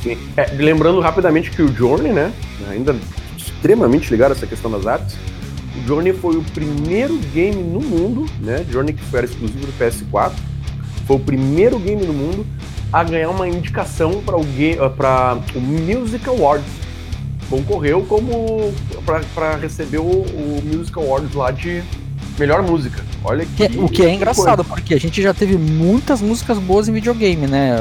Sim. 0.03 0.17
É, 0.35 0.51
lembrando 0.53 0.99
rapidamente 0.99 1.49
que 1.51 1.61
o 1.61 1.73
Journey, 1.73 2.11
né? 2.11 2.31
Ainda 2.69 2.95
extremamente 3.37 4.11
ligado 4.11 4.31
a 4.31 4.35
essa 4.35 4.45
questão 4.45 4.69
das 4.69 4.85
artes. 4.85 5.15
O 5.75 5.87
Journey 5.87 6.13
foi 6.13 6.35
o 6.35 6.43
primeiro 6.43 7.17
game 7.33 7.63
no 7.63 7.79
mundo, 7.79 8.25
né? 8.41 8.65
Journey 8.69 8.93
que 8.93 9.15
era 9.15 9.25
exclusivo 9.25 9.65
do 9.65 9.73
PS4. 9.73 10.33
Foi 11.05 11.15
o 11.15 11.19
primeiro 11.19 11.79
game 11.79 12.05
no 12.05 12.13
mundo 12.13 12.45
a 12.91 13.03
ganhar 13.03 13.29
uma 13.29 13.47
indicação 13.47 14.21
para 14.23 14.35
o, 14.35 14.41
o 14.41 15.61
Music 15.61 16.27
Awards 16.27 16.86
concorreu 17.49 18.05
como 18.07 18.73
para 19.35 19.55
receber 19.55 19.99
o, 19.99 20.03
o 20.03 20.61
Music 20.65 20.97
Awards 20.97 21.33
lá 21.33 21.51
de 21.51 21.83
melhor 22.37 22.61
música. 22.61 23.03
Olha 23.23 23.45
que, 23.45 23.67
que 23.67 23.77
o 23.77 23.89
que 23.89 24.03
é 24.03 24.13
engraçado, 24.13 24.63
coisa. 24.63 24.69
porque 24.69 24.93
a 24.93 24.99
gente 24.99 25.21
já 25.21 25.33
teve 25.33 25.57
muitas 25.57 26.21
músicas 26.21 26.57
boas 26.59 26.87
em 26.87 26.93
videogame, 26.93 27.47
né? 27.47 27.75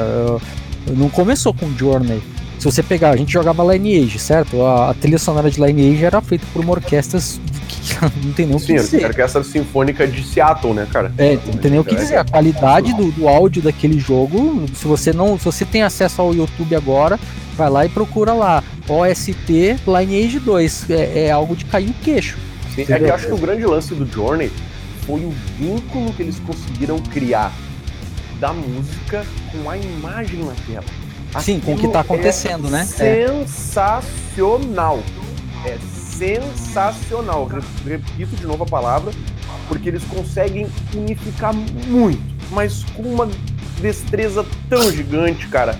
Não 0.95 1.09
começou 1.09 1.53
com 1.53 1.69
Journey. 1.77 2.21
Se 2.57 2.65
você 2.65 2.81
pegar, 2.81 3.11
a 3.11 3.15
gente 3.15 3.31
jogava 3.31 3.63
Lineage, 3.73 4.17
certo? 4.17 4.63
A, 4.63 4.89
a 4.89 4.93
trilha 4.93 5.19
sonora 5.19 5.49
de 5.49 5.61
Lineage 5.61 6.03
era 6.03 6.19
feita 6.21 6.45
por 6.51 6.63
uma 6.63 6.71
orquestra 6.71 7.19
que 7.19 7.56
não 8.23 8.33
tem 8.33 8.45
nem 8.45 8.55
o 8.55 8.59
que 8.59 8.65
Sim, 8.65 8.75
dizer. 8.75 8.99
Sim, 8.99 9.03
a 9.03 9.07
orquestra 9.07 9.43
sinfônica 9.43 10.07
de 10.07 10.23
Seattle, 10.23 10.73
né, 10.73 10.87
cara? 10.91 11.11
É, 11.17 11.37
não 11.45 11.53
tem 11.53 11.71
nem 11.71 11.79
o 11.79 11.83
que 11.83 11.95
dizer. 11.95 12.17
A 12.17 12.25
qualidade 12.25 12.93
do, 12.93 13.11
do 13.11 13.27
áudio 13.27 13.61
daquele 13.61 13.99
jogo, 13.99 14.65
se 14.73 14.87
você 14.87 15.13
não, 15.13 15.37
se 15.37 15.45
você 15.45 15.65
tem 15.65 15.83
acesso 15.83 16.21
ao 16.21 16.33
YouTube 16.33 16.75
agora, 16.75 17.19
Vai 17.57 17.69
lá 17.71 17.85
e 17.85 17.89
procura 17.89 18.33
lá. 18.33 18.63
OST 18.87 19.77
Lineage 19.87 20.39
2. 20.39 20.91
É, 20.91 21.25
é 21.25 21.31
algo 21.31 21.55
de 21.55 21.65
cair 21.65 21.89
o 21.89 21.93
queixo. 21.95 22.37
Sim, 22.75 22.83
é 22.83 22.85
que 22.85 22.93
eu 23.05 23.15
acho 23.15 23.25
que 23.25 23.33
o 23.33 23.37
grande 23.37 23.65
lance 23.65 23.95
do 23.95 24.05
Journey 24.05 24.51
foi 25.07 25.25
o 25.25 25.33
vínculo 25.57 26.13
que 26.13 26.21
eles 26.21 26.37
conseguiram 26.39 26.99
criar 26.99 27.51
da 28.39 28.53
música 28.53 29.25
com 29.51 29.67
a 29.67 29.75
imagem 29.75 30.45
na 30.45 30.53
tela. 30.67 30.85
Sim, 31.41 31.59
com 31.59 31.73
o 31.73 31.77
que 31.77 31.87
está 31.87 32.01
acontecendo, 32.01 32.67
é 32.67 32.71
né? 32.71 32.85
Sensacional. 32.85 35.01
É. 35.65 35.79
é 36.21 36.41
sensacional. 36.41 37.49
Repito 37.85 38.35
de 38.35 38.45
novo 38.45 38.63
a 38.63 38.67
palavra, 38.67 39.11
porque 39.67 39.89
eles 39.89 40.03
conseguem 40.05 40.67
unificar 40.93 41.53
muito, 41.53 42.21
mas 42.51 42.83
com 42.95 43.03
uma 43.03 43.29
destreza 43.81 44.45
tão 44.69 44.91
gigante, 44.91 45.47
cara 45.47 45.77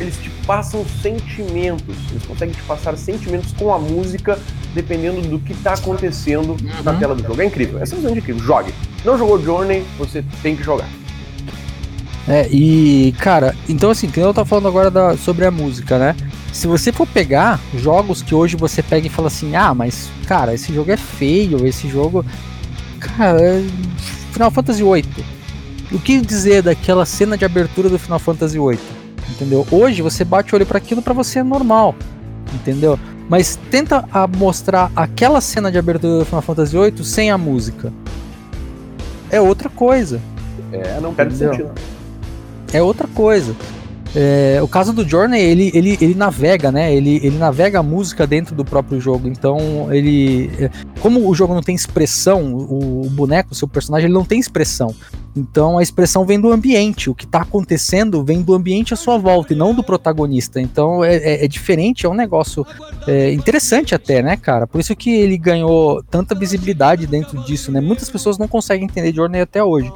eles 0.00 0.16
te 0.16 0.30
passam 0.46 0.84
sentimentos, 1.02 1.96
eles 2.10 2.24
conseguem 2.24 2.54
te 2.54 2.62
passar 2.62 2.96
sentimentos 2.96 3.52
com 3.52 3.72
a 3.72 3.78
música, 3.78 4.38
dependendo 4.74 5.20
do 5.22 5.38
que 5.38 5.52
está 5.52 5.74
acontecendo 5.74 6.50
uhum. 6.50 6.82
na 6.84 6.94
tela 6.94 7.14
do 7.14 7.22
jogo. 7.22 7.42
É 7.42 7.44
incrível, 7.44 7.80
é 7.80 7.86
simplesmente 7.86 8.18
incrível. 8.18 8.42
Jogue. 8.42 8.72
Não 9.04 9.18
jogou 9.18 9.42
Journey, 9.42 9.84
você 9.98 10.24
tem 10.42 10.56
que 10.56 10.62
jogar. 10.62 10.88
É, 12.28 12.46
e, 12.50 13.14
cara, 13.18 13.56
então 13.68 13.90
assim, 13.90 14.08
que 14.08 14.20
eu 14.20 14.34
tava 14.34 14.46
falando 14.46 14.68
agora 14.68 14.90
da, 14.90 15.16
sobre 15.16 15.46
a 15.46 15.50
música, 15.50 15.98
né? 15.98 16.14
Se 16.52 16.66
você 16.66 16.92
for 16.92 17.06
pegar 17.06 17.60
jogos 17.74 18.22
que 18.22 18.34
hoje 18.34 18.56
você 18.56 18.82
pega 18.82 19.06
e 19.06 19.10
fala 19.10 19.28
assim, 19.28 19.54
ah, 19.54 19.74
mas, 19.74 20.10
cara, 20.26 20.54
esse 20.54 20.74
jogo 20.74 20.90
é 20.90 20.96
feio, 20.96 21.66
esse 21.66 21.88
jogo. 21.88 22.24
Cara, 22.98 23.40
é 23.40 23.64
Final 24.32 24.50
Fantasy 24.50 24.82
VIII. 24.82 25.24
O 25.92 25.98
que 25.98 26.20
dizer 26.20 26.62
daquela 26.62 27.06
cena 27.06 27.36
de 27.36 27.44
abertura 27.44 27.88
do 27.88 27.98
Final 27.98 28.18
Fantasy 28.18 28.58
VIII? 28.58 28.98
entendeu? 29.30 29.66
Hoje 29.70 30.02
você 30.02 30.24
bate 30.24 30.52
o 30.54 30.56
olho 30.56 30.66
para 30.66 30.78
aquilo 30.78 31.02
para 31.02 31.14
você 31.14 31.40
é 31.40 31.42
normal, 31.42 31.94
entendeu? 32.52 32.98
Mas 33.28 33.58
tenta 33.70 34.04
mostrar 34.36 34.90
aquela 34.96 35.40
cena 35.40 35.70
de 35.70 35.78
abertura 35.78 36.20
do 36.20 36.24
Final 36.24 36.42
Fantasy 36.42 36.76
VIII 36.76 37.04
sem 37.04 37.30
a 37.30 37.36
música. 37.36 37.92
É 39.30 39.40
outra 39.40 39.68
coisa. 39.68 40.20
É, 40.72 40.98
não 41.00 41.12
perde 41.12 41.36
sentido. 41.36 41.70
É 42.72 42.82
outra 42.82 43.06
coisa. 43.08 43.54
É, 44.14 44.58
o 44.62 44.68
caso 44.68 44.92
do 44.92 45.06
Journey, 45.06 45.40
ele, 45.40 45.70
ele, 45.74 45.98
ele 46.00 46.14
navega, 46.14 46.72
né? 46.72 46.94
Ele, 46.94 47.16
ele 47.22 47.36
navega 47.36 47.80
a 47.80 47.82
música 47.82 48.26
dentro 48.26 48.54
do 48.54 48.64
próprio 48.64 49.00
jogo. 49.00 49.28
Então, 49.28 49.92
ele. 49.92 50.50
É, 50.58 50.70
como 51.00 51.28
o 51.28 51.34
jogo 51.34 51.54
não 51.54 51.62
tem 51.62 51.74
expressão, 51.74 52.54
o, 52.54 53.06
o 53.06 53.10
boneco, 53.10 53.52
o 53.52 53.54
seu 53.54 53.68
personagem, 53.68 54.06
ele 54.06 54.14
não 54.14 54.24
tem 54.24 54.40
expressão. 54.40 54.94
Então 55.38 55.78
a 55.78 55.82
expressão 55.82 56.24
vem 56.26 56.40
do 56.40 56.50
ambiente, 56.52 57.08
o 57.08 57.14
que 57.14 57.24
está 57.24 57.42
acontecendo 57.42 58.24
vem 58.24 58.42
do 58.42 58.54
ambiente 58.54 58.92
à 58.92 58.96
sua 58.96 59.16
volta 59.18 59.52
e 59.52 59.56
não 59.56 59.72
do 59.72 59.84
protagonista. 59.84 60.60
Então 60.60 61.04
é, 61.04 61.16
é, 61.16 61.44
é 61.44 61.48
diferente, 61.48 62.04
é 62.04 62.08
um 62.08 62.14
negócio 62.14 62.66
é, 63.06 63.32
interessante 63.32 63.94
até, 63.94 64.20
né, 64.20 64.36
cara? 64.36 64.66
Por 64.66 64.80
isso 64.80 64.94
que 64.96 65.10
ele 65.10 65.38
ganhou 65.38 66.02
tanta 66.02 66.34
visibilidade 66.34 67.06
dentro 67.06 67.42
disso, 67.44 67.70
né? 67.70 67.80
Muitas 67.80 68.10
pessoas 68.10 68.36
não 68.36 68.48
conseguem 68.48 68.86
entender 68.86 69.14
Journey 69.14 69.40
até 69.40 69.62
hoje. 69.62 69.92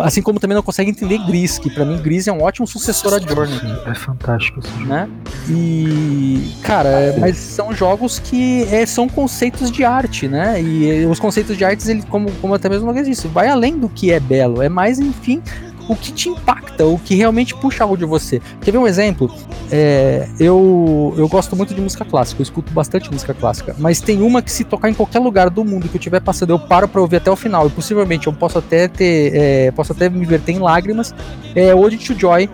Assim 0.00 0.22
como 0.22 0.40
também 0.40 0.54
não 0.54 0.62
conseguem 0.62 0.90
entender 0.90 1.18
Gris, 1.26 1.58
que 1.58 1.70
para 1.70 1.84
mim 1.84 1.98
Gris 1.98 2.26
é 2.26 2.32
um 2.32 2.42
ótimo 2.42 2.66
sucessor 2.66 3.14
a 3.14 3.18
Journey. 3.18 3.58
É 3.86 3.94
fantástico 3.94 4.60
esse 4.60 4.70
jogo. 4.70 4.84
Né? 4.86 5.08
E, 5.48 6.54
cara, 6.62 6.88
é, 6.88 7.18
mas 7.18 7.36
são 7.36 7.72
jogos 7.72 8.18
que 8.18 8.64
é, 8.64 8.84
são 8.86 9.08
conceitos 9.08 9.70
de 9.70 9.84
arte, 9.84 10.28
né? 10.28 10.60
E 10.62 11.06
os 11.06 11.18
conceitos 11.18 11.56
de 11.56 11.64
arte, 11.64 11.88
ele, 11.90 12.02
como, 12.02 12.30
como 12.32 12.54
até 12.54 12.68
mesmo 12.68 12.90
o 12.90 13.02
disse, 13.02 13.28
vai 13.28 13.48
além 13.48 13.78
do 13.78 13.88
que 13.88 14.12
é 14.12 14.20
belo, 14.20 14.62
é 14.62 14.68
mais, 14.68 14.98
enfim, 14.98 15.42
o 15.88 15.96
que 15.96 16.12
te 16.12 16.28
impacta, 16.28 16.84
o 16.84 16.98
que 16.98 17.14
realmente 17.14 17.54
puxa 17.54 17.82
algo 17.82 17.96
de 17.96 18.04
você. 18.04 18.40
Quer 18.60 18.72
ver 18.72 18.78
um 18.78 18.86
exemplo? 18.86 19.34
É, 19.72 20.28
eu, 20.38 21.14
eu 21.16 21.26
gosto 21.28 21.56
muito 21.56 21.74
de 21.74 21.80
música 21.80 22.04
clássica, 22.04 22.40
eu 22.40 22.44
escuto 22.44 22.72
bastante 22.72 23.10
música 23.10 23.34
clássica, 23.34 23.74
mas 23.78 24.00
tem 24.00 24.22
uma 24.22 24.42
que 24.42 24.52
se 24.52 24.64
tocar 24.64 24.90
em 24.90 24.94
qualquer 24.94 25.18
lugar 25.18 25.50
do 25.50 25.64
mundo 25.64 25.88
que 25.88 25.96
eu 25.96 25.98
estiver 25.98 26.20
passando, 26.20 26.50
eu 26.50 26.58
paro 26.58 26.86
para 26.86 27.00
ouvir 27.00 27.16
até 27.16 27.30
o 27.30 27.36
final, 27.36 27.66
e 27.66 27.70
possivelmente 27.70 28.26
eu 28.26 28.32
posso 28.32 28.58
até 28.58 28.86
ter, 28.86 29.32
é, 29.34 29.70
posso 29.70 29.92
até 29.92 30.08
me 30.08 30.24
verter 30.24 30.52
em 30.52 30.58
lágrimas, 30.58 31.14
é 31.54 31.74
Ode 31.74 31.96
to 31.98 32.18
Joy, 32.18 32.48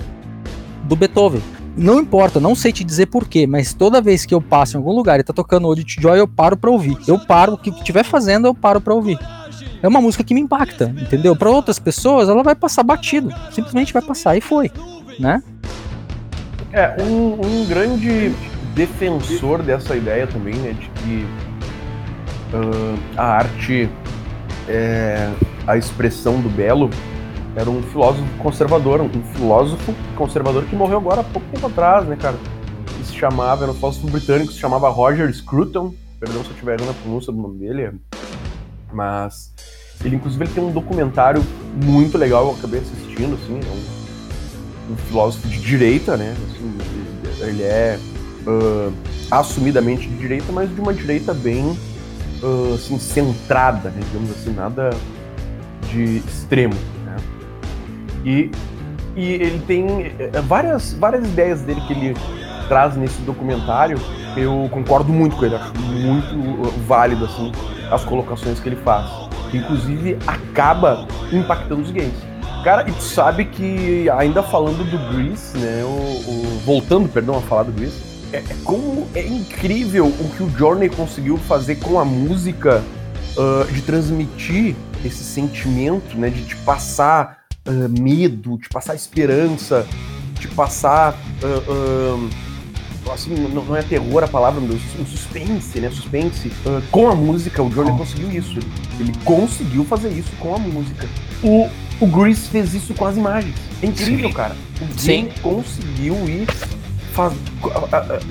do 0.85 0.95
Beethoven. 0.95 1.43
Não 1.77 1.99
importa, 1.99 2.39
não 2.39 2.55
sei 2.55 2.73
te 2.73 2.85
dizer 2.85 3.07
porquê, 3.07 3.49
mas 3.49 3.75
toda 3.75 4.01
vez 4.01 4.25
que 4.25 4.33
eu 4.33 4.41
passo 4.41 4.77
em 4.77 4.79
algum 4.79 4.93
lugar 4.93 5.19
e 5.19 5.25
tá 5.25 5.33
tocando 5.33 5.67
Ode 5.67 5.83
to 5.83 6.01
Joy, 6.01 6.21
eu 6.21 6.29
paro 6.29 6.57
pra 6.57 6.71
ouvir. 6.71 6.97
Eu 7.09 7.19
paro, 7.19 7.55
o 7.55 7.59
que 7.59 7.71
estiver 7.71 8.05
fazendo, 8.05 8.47
eu 8.47 8.55
paro 8.55 8.81
pra 8.81 8.95
ouvir 8.95 9.19
é 9.83 9.89
uma 9.89 10.01
música 10.01 10.25
que 10.25 10.35
me 10.35 10.41
impacta, 10.41 10.95
entendeu? 11.01 11.37
Para 11.37 11.51
outras 11.51 11.79
pessoas, 11.79 12.29
ela 12.29 12.43
vai 12.43 12.55
passar 12.55 12.83
batido, 12.83 13.31
simplesmente 13.51 13.93
vai 13.93 14.03
passar 14.03 14.37
e 14.37 14.41
foi, 14.41 14.71
né? 15.19 15.43
É, 16.73 16.97
um, 17.03 17.41
um 17.41 17.67
grande 17.67 18.33
defensor 18.75 19.63
dessa 19.63 19.95
ideia 19.95 20.27
também, 20.27 20.55
né, 20.57 20.73
de 20.73 20.89
que 20.89 21.27
uh, 22.53 22.99
a 23.17 23.25
arte 23.25 23.89
é 24.69 25.31
a 25.67 25.77
expressão 25.77 26.41
do 26.41 26.49
belo, 26.49 26.91
era 27.57 27.71
um 27.71 27.83
filósofo 27.83 28.27
conservador, 28.39 29.01
um 29.01 29.23
filósofo 29.35 29.95
conservador 30.17 30.65
que 30.65 30.75
morreu 30.75 30.99
agora 30.99 31.21
há 31.21 31.25
pouco 31.25 31.47
tempo 31.53 31.67
atrás, 31.67 32.07
né, 32.07 32.17
cara? 32.17 32.37
Que 32.87 33.05
se 33.05 33.15
chamava, 33.15 33.65
era 33.65 33.73
um 33.73 33.75
filósofo 33.75 34.09
britânico, 34.09 34.53
se 34.53 34.59
chamava 34.59 34.89
Roger 34.89 35.33
Scruton, 35.33 35.95
perdão 36.19 36.43
se 36.43 36.51
eu 36.51 36.57
tiver 36.57 36.79
errando 36.79 36.91
a 36.91 37.03
pronúncia 37.03 37.33
do 37.33 37.41
nome 37.41 37.59
dele, 37.59 37.93
mas 38.95 39.53
ele, 40.05 40.17
inclusive, 40.17 40.45
ele 40.45 40.53
tem 40.53 40.65
um 40.65 40.73
documentário 40.73 41.45
muito 41.83 42.17
legal, 42.19 42.47
eu 42.47 42.53
acabei 42.53 42.81
assistindo, 42.81 43.35
assim, 43.35 43.61
é 43.61 44.91
um, 44.91 44.93
um 44.93 44.97
filósofo 44.97 45.49
de 45.49 45.59
direita, 45.59 46.17
né? 46.17 46.35
Assim, 46.51 46.79
ele, 47.41 47.63
é 47.63 47.99
uh, 48.47 48.93
assumidamente 49.31 50.09
de 50.09 50.17
direita, 50.17 50.53
mas 50.53 50.73
de 50.75 50.81
uma 50.81 50.93
direita 50.93 51.33
bem 51.33 51.77
uh, 52.43 52.75
assim, 52.75 52.99
centrada, 52.99 53.91
né? 53.91 54.01
digamos 54.07 54.31
assim, 54.31 54.53
nada 54.53 54.91
de 55.91 56.19
extremo. 56.19 56.75
Né? 57.05 57.17
E, 58.25 58.51
e 59.17 59.33
ele 59.33 59.63
tem 59.67 59.87
eh, 60.19 60.41
várias, 60.47 60.93
várias 60.95 61.25
ideias 61.25 61.63
dele 61.63 61.81
que 61.83 61.93
ele 61.93 62.17
traz 62.69 62.97
nesse 62.97 63.21
documentário. 63.23 63.99
Eu 64.37 64.69
concordo 64.71 65.13
muito 65.13 65.37
com 65.37 65.45
ele, 65.45 65.55
acho 65.55 65.73
muito 65.79 66.35
uh, 66.35 66.71
válido 66.87 67.25
assim, 67.25 67.53
as 67.91 68.05
colocações 68.05 68.59
que 68.59 68.69
ele 68.69 68.77
faz 68.77 69.25
que 69.55 69.59
inclusive 69.59 70.19
acaba 70.27 71.07
impactando 71.33 71.83
os 71.83 71.91
games. 71.93 72.15
Cara, 72.65 72.89
e 72.89 72.93
tu 72.93 73.03
sabe 73.03 73.45
que, 73.45 74.11
ainda 74.11 74.43
falando 74.43 74.85
do 74.91 74.99
Grease, 75.15 75.57
né, 75.59 75.85
o, 75.85 75.87
o, 75.87 76.61
voltando, 76.65 77.09
perdão, 77.09 77.37
a 77.37 77.41
falar 77.43 77.65
do 77.65 77.73
Grease, 77.73 78.03
é, 78.33 78.39
é, 78.39 78.57
como 78.65 79.07
é 79.15 79.25
incrível 79.25 80.07
o 80.07 80.31
que 80.35 80.43
o 80.43 80.51
Journey 80.51 80.89
conseguiu 80.89 81.37
fazer 81.37 81.77
com 81.77 82.01
a 82.01 82.05
música 82.05 82.83
uh, 83.37 83.71
de 83.71 83.83
transmitir 83.83 84.75
esse 85.05 85.23
sentimento, 85.23 86.17
né, 86.17 86.31
de 86.31 86.47
te 86.47 86.57
passar 86.57 87.45
uh, 87.69 88.01
medo, 88.01 88.59
de 88.59 88.69
passar 88.71 88.95
esperança, 88.95 89.87
de 90.41 90.49
passar 90.49 91.15
assim, 93.13 93.35
não, 93.35 93.65
não, 93.65 93.77
é 93.77 93.83
terror 93.83 94.25
a 94.25 94.29
palavra, 94.29 94.61
meu 94.61 94.71
Deus, 94.71 94.83
um 94.99 95.07
suspense, 95.07 95.81
né? 95.81 95.91
Suspense. 95.91 96.49
Uh, 96.49 96.83
com 96.91 97.09
a 97.09 97.15
música, 97.15 97.63
o 97.63 97.69
Johnny 97.71 97.91
oh. 97.91 97.97
conseguiu 97.97 98.31
isso. 98.33 98.59
Ele 98.99 99.13
conseguiu 99.25 99.85
fazer 99.85 100.11
isso 100.11 100.31
com 100.39 100.55
a 100.55 100.59
música. 100.59 101.07
O, 101.43 101.69
o 102.01 102.07
Grease 102.07 102.49
fez 102.49 102.75
isso 102.75 102.95
com 102.95 103.07
as 103.07 103.17
imagens. 103.17 103.55
É 103.83 103.87
incrível, 103.87 104.29
Sim. 104.29 104.35
cara. 104.35 104.57
O 104.81 104.99
Sim. 104.99 105.29
conseguiu 105.43 106.29
ir. 106.29 106.47
Faz, 107.13 107.33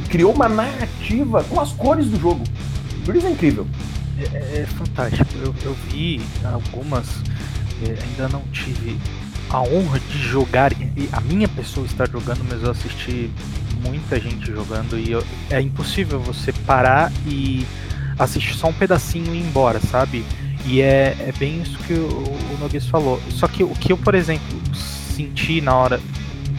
criou 0.09 0.33
uma 0.33 0.49
narrativa 0.49 1.41
com 1.45 1.59
as 1.61 1.71
cores 1.71 2.07
do 2.07 2.19
jogo. 2.19 2.43
O 3.01 3.05
Grease 3.05 3.27
é 3.27 3.29
incrível. 3.31 3.65
É, 4.19 4.37
é, 4.37 4.61
é 4.61 4.65
fantástico. 4.65 5.29
Eu, 5.41 5.55
eu 5.63 5.75
vi 5.87 6.21
algumas, 6.43 7.07
é, 7.81 7.97
ainda 8.03 8.27
não 8.29 8.41
tive 8.51 8.97
a 9.49 9.61
honra 9.61 9.99
de 9.99 10.17
jogar, 10.17 10.71
e 10.73 11.07
a 11.11 11.21
minha 11.21 11.47
pessoa 11.47 11.85
estar 11.85 12.09
jogando, 12.09 12.43
mas 12.49 12.63
eu 12.63 12.71
assisti 12.71 13.29
muita 13.83 14.19
gente 14.19 14.51
jogando 14.51 14.97
e 14.97 15.11
eu, 15.11 15.23
é 15.49 15.61
impossível 15.61 16.19
você 16.19 16.51
parar 16.51 17.11
e 17.25 17.65
assistir 18.17 18.53
só 18.53 18.67
um 18.67 18.73
pedacinho 18.73 19.33
e 19.33 19.39
ir 19.39 19.41
embora, 19.41 19.79
sabe? 19.79 20.25
E 20.65 20.81
é, 20.81 21.15
é 21.19 21.33
bem 21.37 21.61
isso 21.61 21.77
que 21.79 21.93
o, 21.93 22.23
o 22.23 22.81
falou. 22.89 23.21
Só 23.29 23.47
que 23.47 23.63
o 23.63 23.69
que 23.69 23.91
eu, 23.91 23.97
por 23.97 24.15
exemplo, 24.15 24.59
senti 24.73 25.59
na 25.59 25.75
hora, 25.75 25.99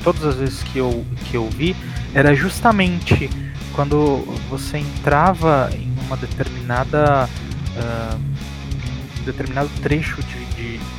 todas 0.03 0.25
as 0.25 0.37
vezes 0.37 0.63
que 0.63 0.79
eu, 0.79 1.05
que 1.25 1.37
eu 1.37 1.49
vi, 1.49 1.75
era 2.15 2.35
justamente 2.35 3.31
quando 3.75 4.19
você 4.49 4.79
entrava 4.79 5.71
em 5.73 5.93
uma 6.07 6.17
determinada. 6.17 7.29
Uh, 7.77 8.35
determinado 9.25 9.71
trecho 9.83 10.23
de 10.23 10.44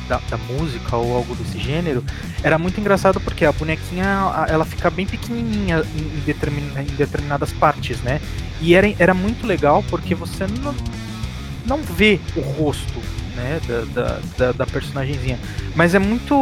da, 0.08 0.20
da, 0.30 0.36
música 0.36 0.96
ou 0.96 1.16
algo 1.16 1.34
desse 1.34 1.58
gênero, 1.58 2.04
era 2.42 2.58
muito 2.58 2.80
engraçado 2.80 3.20
porque 3.20 3.44
a 3.44 3.52
bonequinha 3.52 4.46
ela 4.48 4.64
fica 4.64 4.90
bem 4.90 5.06
pequenininha 5.06 5.82
em, 5.96 6.20
determin, 6.20 6.70
em 6.78 6.94
determinadas 6.96 7.52
partes, 7.52 8.00
né? 8.02 8.20
E 8.60 8.74
era, 8.74 8.92
era 8.98 9.14
muito 9.14 9.46
legal 9.46 9.84
porque 9.90 10.14
você 10.14 10.46
não, 10.46 10.74
não 11.66 11.82
vê 11.82 12.20
o 12.34 12.40
rosto 12.40 13.00
né, 13.36 13.60
da, 13.68 13.84
da, 13.84 14.20
da, 14.38 14.52
da 14.52 14.66
personagemzinha. 14.66 15.38
Mas 15.74 15.94
é 15.94 15.98
muito. 15.98 16.34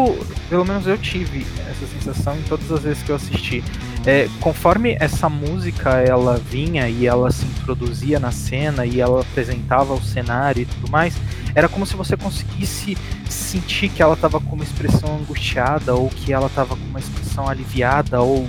Pelo 0.49 0.65
menos 0.65 0.87
eu 0.87 0.97
tive 0.97 1.45
essa 1.69 1.87
sensação 1.87 2.37
em 2.39 2.43
todas 2.43 2.71
as 2.71 2.83
vezes 2.83 3.03
que 3.03 3.11
eu 3.11 3.17
assisti. 3.17 3.63
É, 4.07 4.29
conforme 4.41 4.97
essa 5.01 5.31
música 5.31 5.91
ela 5.93 6.37
vinha 6.37 6.89
e 6.89 7.07
ela 7.07 7.31
se 7.33 7.45
introduzia 7.47 8.21
na 8.21 8.31
cena 8.31 8.85
e 8.85 9.01
ela 9.01 9.23
apresentava 9.23 9.95
o 9.95 10.03
cenário 10.03 10.63
e 10.63 10.67
tudo 10.67 10.91
mais, 10.91 11.15
era 11.55 11.69
como 11.69 11.87
se 11.87 11.97
você 11.97 12.17
conseguisse 12.17 12.99
sentir 13.29 13.89
que 13.89 14.03
ela 14.03 14.15
estava 14.15 14.39
com 14.41 14.55
uma 14.55 14.65
expressão 14.65 15.17
angustiada 15.17 15.95
ou 15.95 16.11
que 16.11 16.33
ela 16.33 16.49
estava 16.49 16.77
com 16.77 16.85
uma 16.85 16.99
expressão 16.99 17.49
aliviada 17.49 18.21
ou 18.21 18.47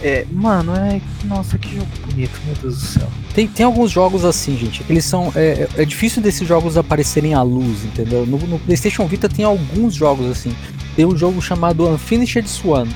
é, 0.00 0.24
mano, 0.30 0.74
é. 0.76 1.00
Nossa, 1.24 1.58
que 1.58 1.74
jogo 1.74 1.88
bonito, 2.06 2.40
meu 2.46 2.54
Deus 2.56 2.76
do 2.76 2.86
céu. 2.86 3.08
Tem, 3.34 3.48
tem 3.48 3.66
alguns 3.66 3.90
jogos 3.90 4.24
assim, 4.24 4.56
gente. 4.56 4.84
Eles 4.88 5.04
são. 5.04 5.32
É, 5.34 5.68
é 5.76 5.84
difícil 5.84 6.22
desses 6.22 6.46
jogos 6.46 6.76
aparecerem 6.76 7.34
à 7.34 7.42
luz, 7.42 7.84
entendeu? 7.84 8.24
No, 8.24 8.38
no, 8.38 8.58
PlayStation 8.60 9.06
Vita 9.06 9.28
tem 9.28 9.44
alguns 9.44 9.94
jogos 9.94 10.30
assim. 10.30 10.54
Tem 10.94 11.04
um 11.04 11.16
jogo 11.16 11.42
chamado 11.42 11.88
Unfinished 11.88 12.48
Swan. 12.48 12.86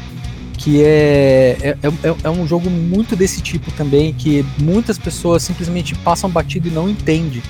Que 0.56 0.82
é, 0.82 1.56
é, 1.60 1.76
é, 1.88 2.14
é 2.24 2.30
um 2.30 2.46
jogo 2.46 2.70
muito 2.70 3.16
desse 3.16 3.40
tipo 3.40 3.70
também. 3.72 4.12
Que 4.12 4.44
muitas 4.58 4.98
pessoas 4.98 5.42
simplesmente 5.42 5.94
passam 5.96 6.30
batido 6.30 6.68
e 6.68 6.70
não 6.70 6.88
entendem. 6.88 7.42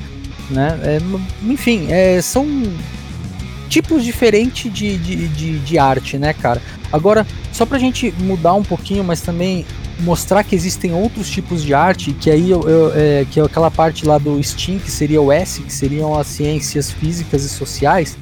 Né? 0.50 0.78
É, 0.82 0.98
enfim, 1.44 1.86
é, 1.90 2.20
são 2.20 2.46
tipos 3.68 4.04
diferentes 4.04 4.70
de, 4.70 4.98
de, 4.98 5.28
de, 5.28 5.58
de, 5.60 5.78
arte, 5.78 6.18
né, 6.18 6.34
cara? 6.34 6.60
Agora, 6.92 7.26
só 7.52 7.64
pra 7.64 7.78
gente 7.78 8.12
mudar 8.18 8.52
um 8.52 8.62
pouquinho, 8.62 9.02
mas 9.02 9.22
também 9.22 9.64
mostrar 10.00 10.44
que 10.44 10.54
existem 10.54 10.92
outros 10.92 11.30
tipos 11.30 11.62
de 11.62 11.72
arte, 11.72 12.12
que 12.12 12.30
aí 12.30 12.50
eu, 12.50 12.68
eu, 12.68 12.92
é, 12.94 13.26
que 13.30 13.40
é 13.40 13.42
aquela 13.42 13.70
parte 13.70 14.04
lá 14.04 14.18
do 14.18 14.42
STEAM, 14.42 14.78
que 14.78 14.90
seria 14.90 15.22
o 15.22 15.32
S, 15.32 15.62
que 15.62 15.72
seriam 15.72 16.18
as 16.18 16.26
ciências 16.26 16.90
físicas 16.90 17.44
e 17.44 17.48
sociais, 17.48 18.16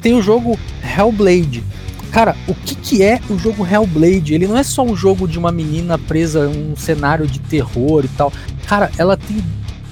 tem 0.00 0.14
o 0.14 0.22
jogo 0.22 0.58
Hellblade. 0.82 1.62
Cara, 2.10 2.34
o 2.46 2.54
que, 2.54 2.74
que 2.74 3.02
é 3.02 3.20
o 3.28 3.38
jogo 3.38 3.66
Hellblade? 3.66 4.34
Ele 4.34 4.46
não 4.46 4.56
é 4.56 4.62
só 4.62 4.82
um 4.82 4.96
jogo 4.96 5.28
de 5.28 5.38
uma 5.38 5.52
menina 5.52 5.98
presa 5.98 6.48
um 6.48 6.74
cenário 6.76 7.26
de 7.26 7.38
terror 7.38 8.04
e 8.04 8.08
tal. 8.08 8.32
Cara, 8.66 8.90
ela 8.96 9.16
tem 9.16 9.42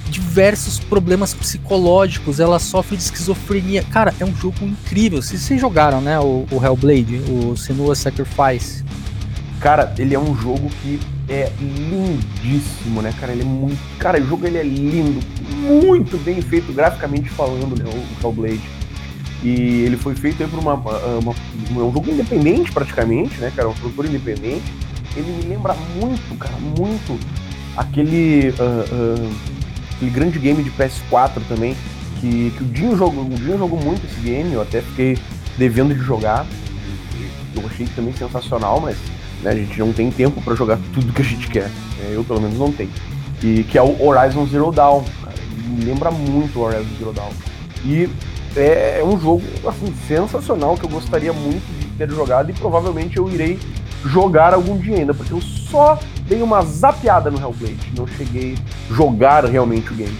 diversos 0.09 0.79
problemas 0.79 1.35
psicológicos, 1.35 2.39
ela 2.39 2.59
sofre 2.59 2.97
de 2.97 3.03
esquizofrenia. 3.03 3.83
Cara, 3.83 4.15
é 4.21 4.25
um 4.25 4.35
jogo 4.35 4.65
incrível. 4.65 5.21
Se 5.21 5.39
vocês 5.39 5.61
jogaram, 5.61 6.01
né, 6.01 6.19
o, 6.21 6.47
o 6.51 6.65
Hellblade, 6.65 7.17
o 7.29 7.57
Senua 7.57 7.95
Sacrifice. 7.95 8.85
Cara, 9.61 9.95
ele 9.99 10.15
é 10.15 10.19
um 10.19 10.37
jogo 10.37 10.71
que 10.83 11.01
é 11.29 11.51
lindíssimo, 11.59 13.01
né, 13.01 13.13
cara? 13.19 13.33
Ele 13.33 13.43
é 13.43 13.47
muito. 13.47 13.79
Cara, 13.99 14.21
o 14.21 14.27
jogo 14.27 14.47
ele 14.47 14.59
é 14.59 14.63
lindo, 14.63 15.21
muito 15.59 16.19
bem 16.19 16.41
feito 16.43 16.73
graficamente 16.73 17.31
falando, 17.31 17.77
né? 17.77 17.85
O 17.91 18.27
Hellblade. 18.27 18.61
E 19.45 19.83
ele 19.83 19.97
foi 19.99 20.15
feito 20.15 20.49
por 20.49 20.59
uma, 20.59 20.75
uma, 20.75 20.99
uma, 21.19 21.85
um 21.85 21.93
jogo 21.93 22.11
independente 22.11 22.73
praticamente, 22.73 23.39
né, 23.39 23.53
cara? 23.55 23.69
Um 23.69 23.75
produtor 23.75 24.07
independente. 24.07 24.65
Ele 25.15 25.31
me 25.31 25.43
lembra 25.43 25.77
muito, 26.01 26.37
cara, 26.39 26.57
muito 26.57 27.21
aquele. 27.77 28.51
Uh, 28.51 29.21
uh, 29.21 29.55
aquele 29.95 30.11
grande 30.11 30.39
game 30.39 30.63
de 30.63 30.71
PS4 30.71 31.43
também, 31.49 31.77
que, 32.21 32.53
que 32.57 32.63
o 32.63 32.67
Dinho 32.67 32.97
jogou, 32.97 33.25
o 33.25 33.29
Dinho 33.29 33.59
jogou 33.59 33.81
muito 33.81 34.05
esse 34.07 34.21
game, 34.21 34.53
eu 34.53 34.63
até 34.63 34.81
fiquei 34.81 35.19
devendo 35.57 35.95
de 35.95 36.01
jogar. 36.01 36.47
Eu 37.55 37.67
achei 37.67 37.87
também 37.95 38.13
sensacional, 38.15 38.81
mas 38.81 38.97
né, 39.43 39.51
a 39.51 39.55
gente 39.55 39.79
não 39.79 39.93
tem 39.93 40.11
tempo 40.11 40.41
para 40.43 40.55
jogar 40.55 40.79
tudo 40.93 41.13
que 41.13 41.23
a 41.23 41.25
gente 41.25 41.49
quer. 41.49 41.69
Né, 41.69 42.11
eu 42.13 42.25
pelo 42.25 42.41
menos 42.41 42.59
não 42.59 42.73
tenho. 42.73 42.91
E 43.43 43.63
que 43.65 43.79
é 43.79 43.83
o 43.83 44.03
Horizon 44.05 44.47
Zero 44.47 44.73
Dawn. 44.73 45.05
Cara. 45.23 45.37
Me 45.69 45.85
lembra 45.85 46.11
muito 46.11 46.59
o 46.59 46.63
Horizon 46.63 46.89
Zero 46.99 47.13
Dawn. 47.13 47.31
E 47.85 48.09
é, 48.57 49.01
é 49.01 49.05
um 49.05 49.19
jogo 49.19 49.43
assim, 49.67 49.95
sensacional 50.07 50.77
que 50.77 50.85
eu 50.85 50.91
gostaria 50.91 51.33
muito 51.33 51.67
de 51.79 51.87
ter 51.97 52.11
jogado 52.11 52.51
e 52.51 52.53
provavelmente 52.53 53.17
eu 53.17 53.29
irei 53.31 53.59
jogar 54.05 54.53
algum 54.55 54.77
dia 54.77 54.99
ainda, 54.99 55.15
porque 55.15 55.33
eu 55.33 55.41
só 55.41 55.99
dei 56.27 56.43
uma 56.43 56.63
zapeada 56.63 57.31
no 57.31 57.39
Hellblade, 57.39 57.93
não 57.97 58.07
cheguei 58.07 58.55
a 58.91 58.95
jogar 58.95 59.45
realmente 59.45 59.93
o 59.93 59.97
game. 59.97 60.17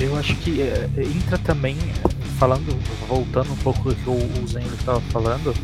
Eu 0.00 0.16
acho 0.16 0.34
que 0.36 0.60
é, 0.60 0.88
entra 0.96 1.38
também, 1.38 1.76
falando, 2.38 2.76
voltando 3.08 3.52
um 3.52 3.56
pouco 3.56 3.88
do 3.90 3.94
que 3.94 4.08
o, 4.08 4.46
Zen 4.46 4.64
estava 4.78 5.00
falando, 5.12 5.54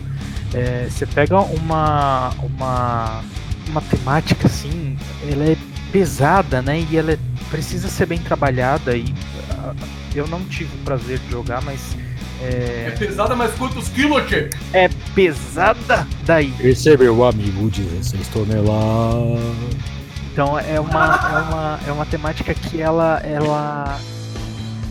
é, 0.52 0.88
você 0.88 1.06
pega 1.06 1.40
uma, 1.40 2.30
uma, 2.42 3.22
uma 3.68 3.80
temática 3.82 4.46
assim, 4.46 4.96
ela 5.30 5.44
é 5.44 5.56
pesada, 5.92 6.60
né? 6.60 6.84
E 6.90 6.96
ela 6.96 7.12
é, 7.12 7.18
precisa 7.50 7.88
ser 7.88 8.06
bem 8.06 8.18
trabalhada. 8.18 8.96
E 8.96 9.04
uh, 9.04 9.74
eu 10.14 10.26
não 10.26 10.44
tive 10.44 10.74
o 10.74 10.84
prazer 10.84 11.18
de 11.20 11.30
jogar, 11.30 11.62
mas 11.62 11.96
é... 12.40 12.87
é 12.88 12.90
pesada, 12.99 13.35
mas 13.35 13.53
quantos 13.55 13.88
quilos, 13.88 14.27
tchê? 14.27 14.51
É 14.73 14.88
pesada 15.14 16.07
daí. 16.25 16.51
Percebeu, 16.53 17.25
amigo, 17.25 17.70
16 17.70 18.29
toneladas. 18.29 19.85
Então 20.33 20.59
é 20.59 20.81
uma, 20.81 21.05
é 21.05 21.38
uma, 21.38 21.81
é 21.88 21.92
uma 21.92 22.07
temática 22.07 22.53
que 22.55 22.81
ela, 22.81 23.20
ela 23.25 24.01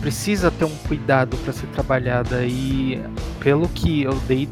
precisa 0.00 0.50
ter 0.50 0.64
um 0.64 0.76
cuidado 0.88 1.36
para 1.38 1.52
ser 1.52 1.66
trabalhada 1.68 2.44
e 2.44 3.02
pelo 3.40 3.68
que 3.68 4.02
eu 4.02 4.14
dei 4.26 4.46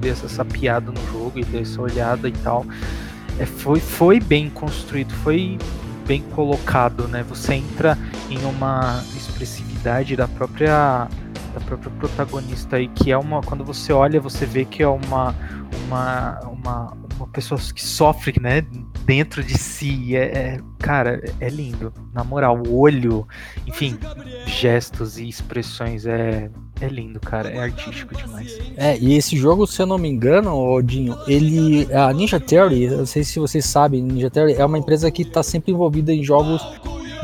dessa 0.00 0.28
sapiada 0.28 0.90
no 0.90 1.12
jogo 1.12 1.38
e 1.38 1.44
dessa 1.44 1.80
olhada 1.80 2.28
e 2.28 2.32
tal, 2.32 2.66
é, 3.38 3.46
foi, 3.46 3.78
foi 3.78 4.18
bem 4.18 4.50
construído, 4.50 5.14
foi 5.22 5.58
bem 6.06 6.22
colocado, 6.34 7.06
né? 7.08 7.24
Você 7.28 7.54
entra 7.54 7.96
em 8.28 8.44
uma 8.44 9.02
expressividade 9.16 10.16
da 10.16 10.26
própria 10.26 11.08
da 11.52 11.60
própria 11.60 11.90
protagonista 11.90 12.76
aí, 12.76 12.88
que 12.88 13.10
é 13.12 13.18
uma. 13.18 13.42
Quando 13.42 13.64
você 13.64 13.92
olha, 13.92 14.20
você 14.20 14.46
vê 14.46 14.64
que 14.64 14.82
é 14.82 14.88
uma. 14.88 15.34
uma, 15.86 16.40
uma, 16.40 16.96
uma 17.16 17.26
pessoa 17.28 17.60
que 17.60 17.84
sofre, 17.84 18.40
né? 18.40 18.64
Dentro 19.04 19.42
de 19.42 19.56
si. 19.58 20.16
É, 20.16 20.24
é, 20.24 20.60
cara, 20.78 21.22
é 21.40 21.48
lindo. 21.48 21.92
Na 22.12 22.24
moral, 22.24 22.62
o 22.66 22.78
olho, 22.78 23.26
enfim, 23.66 23.98
gestos 24.46 25.18
e 25.18 25.28
expressões 25.28 26.06
é. 26.06 26.50
É 26.80 26.88
lindo, 26.88 27.20
cara. 27.20 27.48
É 27.48 27.60
artístico 27.60 28.16
demais. 28.16 28.58
É, 28.76 28.98
e 28.98 29.14
esse 29.14 29.36
jogo, 29.36 29.68
se 29.68 29.80
eu 29.80 29.86
não 29.86 29.98
me 29.98 30.08
engano, 30.08 30.56
Odinho, 30.56 31.16
ele. 31.28 31.86
A 31.94 32.12
Ninja 32.12 32.40
Theory, 32.40 32.88
não 32.88 33.06
sei 33.06 33.22
se 33.22 33.38
vocês 33.38 33.64
sabem, 33.64 34.02
Ninja 34.02 34.30
Theory 34.30 34.54
é 34.54 34.64
uma 34.64 34.78
empresa 34.78 35.10
que 35.10 35.22
está 35.22 35.42
sempre 35.42 35.70
envolvida 35.72 36.12
em 36.12 36.24
jogos 36.24 36.60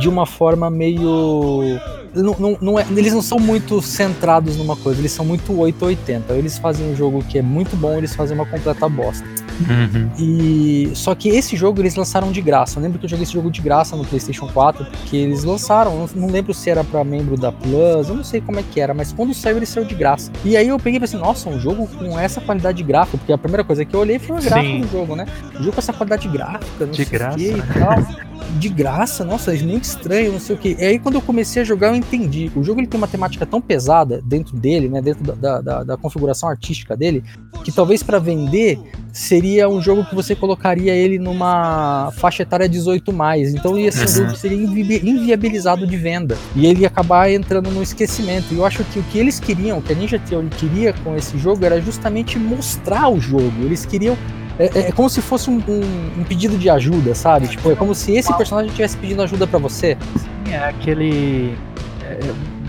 de 0.01 0.09
uma 0.09 0.27
forma 0.27 0.71
meio 0.71 1.79
não, 2.15 2.37
não, 2.39 2.59
não 2.61 2.79
é, 2.79 2.87
eles 2.91 3.13
não 3.13 3.23
são 3.23 3.39
muito 3.39 3.81
centrados 3.83 4.57
numa 4.57 4.77
coisa, 4.77 5.01
eles 5.01 5.13
são 5.13 5.25
muito 5.25 5.53
880. 5.59 6.33
Eles 6.35 6.59
fazem 6.59 6.91
um 6.91 6.97
jogo 6.97 7.23
que 7.23 7.39
é 7.39 7.43
muito 7.43 7.77
bom, 7.77 7.97
eles 7.97 8.15
fazem 8.15 8.37
uma 8.37 8.47
completa 8.47 8.89
bosta. 8.89 9.27
Uhum. 9.61 10.11
E 10.19 10.91
só 10.95 11.15
que 11.15 11.29
esse 11.29 11.57
jogo 11.57 11.81
eles 11.81 11.97
lançaram 11.97 12.31
de 12.31 12.41
graça. 12.41 12.79
Eu 12.79 12.83
lembro 12.83 12.99
que 12.99 13.07
eu 13.07 13.09
joguei 13.09 13.25
esse 13.25 13.33
jogo 13.33 13.51
de 13.51 13.61
graça 13.61 13.97
no 13.97 14.05
PlayStation 14.05 14.47
4, 14.47 14.85
porque 14.85 15.17
eles 15.17 15.45
lançaram, 15.45 16.09
não 16.15 16.29
lembro 16.29 16.55
se 16.55 16.71
era 16.71 16.85
para 16.85 17.03
membro 17.03 17.37
da 17.37 17.51
Plus, 17.51 18.09
eu 18.09 18.15
não 18.15 18.25
sei 18.25 18.41
como 18.41 18.61
é 18.61 18.63
que 18.63 18.81
era, 18.81 18.95
mas 18.95 19.13
quando 19.13 19.35
saiu 19.35 19.57
ele 19.57 19.67
saiu 19.67 19.85
de 19.85 19.95
graça. 19.95 20.31
E 20.45 20.57
aí 20.57 20.69
eu 20.69 20.79
peguei 20.79 20.99
e 20.99 21.01
pensei, 21.01 21.19
nossa, 21.19 21.49
um 21.49 21.59
jogo 21.59 21.87
com 21.87 22.19
essa 22.19 22.41
qualidade 22.41 22.83
gráfica, 22.83 23.19
porque 23.19 23.33
a 23.33 23.39
primeira 23.39 23.65
coisa 23.65 23.85
que 23.85 23.95
eu 23.95 24.01
olhei 24.01 24.19
foi 24.19 24.39
o 24.39 24.43
gráfico 24.43 24.87
do 24.87 24.93
jogo, 24.93 25.17
né? 25.17 25.27
Um 25.55 25.59
jogo 25.59 25.73
com 25.73 25.81
essa 25.81 25.93
qualidade 25.93 26.29
gráfica, 26.29 26.87
não 26.87 26.93
de 26.93 27.05
sei 27.05 27.19
graça. 27.19 27.35
o 27.35 27.39
que 27.39 27.51
e 27.51 27.63
tal. 27.63 28.28
De 28.59 28.69
graça, 28.69 29.25
nossa, 29.25 29.55
é 29.55 29.63
muito 29.63 29.85
estranho, 29.85 30.33
não 30.33 30.41
sei 30.41 30.57
o 30.57 30.59
que. 30.59 30.77
E 30.79 30.85
aí 30.85 30.99
quando 30.99 31.17
eu 31.17 31.23
comecei 31.23 31.63
a 31.63 31.65
jogar, 31.65 31.89
eu 31.89 31.95
entendi. 31.95 32.51
O 32.57 32.63
jogo 32.63 32.81
ele 32.81 32.87
tem 32.87 32.99
uma 32.99 33.09
temática 33.09 33.45
tão 33.45 33.61
pesada 33.61 34.21
dentro 34.25 34.57
dele, 34.57 34.89
né? 34.89 35.01
Dentro 35.01 35.23
da, 35.33 35.61
da, 35.61 35.85
da 35.85 35.97
configuração 35.97 36.49
artística 36.49 36.97
dele, 36.97 37.23
que 37.63 37.71
talvez 37.71 38.03
para 38.03 38.19
vender 38.19 38.79
seria 39.13 39.69
um 39.69 39.81
jogo 39.81 40.05
que 40.05 40.15
você 40.15 40.35
colocaria 40.35 40.95
ele 40.95 41.19
numa 41.19 42.11
faixa 42.17 42.43
etária 42.43 42.69
18 42.69 43.13
mais. 43.13 43.55
Então 43.55 43.77
ia 43.77 43.91
ser 43.91 44.05
um 44.05 44.09
jogo 44.09 44.33
que 44.33 44.39
seria 44.39 44.57
invi 44.57 45.01
inviabilizado 45.09 45.87
de 45.87 45.97
venda. 45.97 46.37
E 46.55 46.67
ele 46.67 46.83
ia 46.83 46.87
acabar 46.87 47.31
entrando 47.31 47.71
no 47.71 47.83
esquecimento. 47.83 48.53
E 48.53 48.59
eu 48.59 48.65
acho 48.65 48.85
que 48.85 48.99
o 48.99 49.03
que 49.05 49.19
eles 49.19 49.41
queriam, 49.41 49.79
o 49.79 49.83
que 49.83 49.93
a 49.93 49.97
Ninja 49.97 50.19
Theory 50.19 50.49
queria 50.49 50.93
com 51.05 51.17
esse 51.17 51.37
jogo 51.39 51.65
era 51.65 51.81
justamente 51.81 52.39
mostrar 52.39 53.09
o 53.09 53.21
jogo. 53.21 53.53
Eles 53.63 53.85
queriam 53.85 54.17
é, 54.59 54.67
é, 54.67 54.89
é, 54.89 54.93
como 54.93 55.09
se 55.09 55.23
fosse 55.23 55.49
um, 55.49 55.63
um, 55.69 56.21
um, 56.21 56.25
pedido 56.25 56.59
de 56.59 56.69
ajuda, 56.69 57.15
sabe? 57.15 57.47
Tipo, 57.47 57.71
é 57.71 57.77
como 57.77 57.95
se 57.95 58.13
esse 58.13 58.35
personagem 58.37 58.69
estivesse 58.69 58.97
pedindo 58.97 59.23
ajuda 59.23 59.47
para 59.47 59.59
você. 59.59 59.97
Sim, 60.17 60.53
é 60.53 60.69
aquele. 60.69 61.57
É 62.03 62.19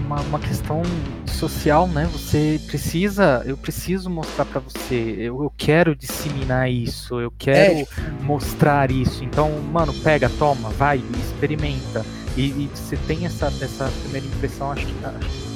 uma, 0.06 0.22
uma, 0.22 0.40
questão 0.40 0.84
social, 1.26 1.88
né? 1.88 2.08
Você 2.12 2.62
precisa. 2.68 3.42
Eu 3.46 3.58
preciso 3.58 4.10
mostrar 4.10 4.46
para 4.46 4.60
você. 4.60 5.16
Eu, 5.18 5.42
eu, 5.44 5.52
quero 5.58 5.96
disseminar 5.96 6.70
isso. 6.70 7.20
Eu 7.20 7.32
quero 7.32 7.80
é, 7.80 7.86
tipo... 7.86 8.24
mostrar 8.24 8.92
isso. 8.92 9.24
Então, 9.24 9.52
mano, 9.72 9.94
pega, 10.04 10.30
toma, 10.38 10.70
vai, 10.70 11.02
experimenta. 11.20 12.06
E, 12.38 12.42
e 12.42 12.70
você 12.74 12.96
tem 13.08 13.26
essa, 13.26 13.48
essa 13.48 13.92
primeira 14.04 14.28
impressão, 14.28 14.72
acho 14.72 14.86
que, 14.86 14.94
acho 15.06 15.28
que 15.28 15.49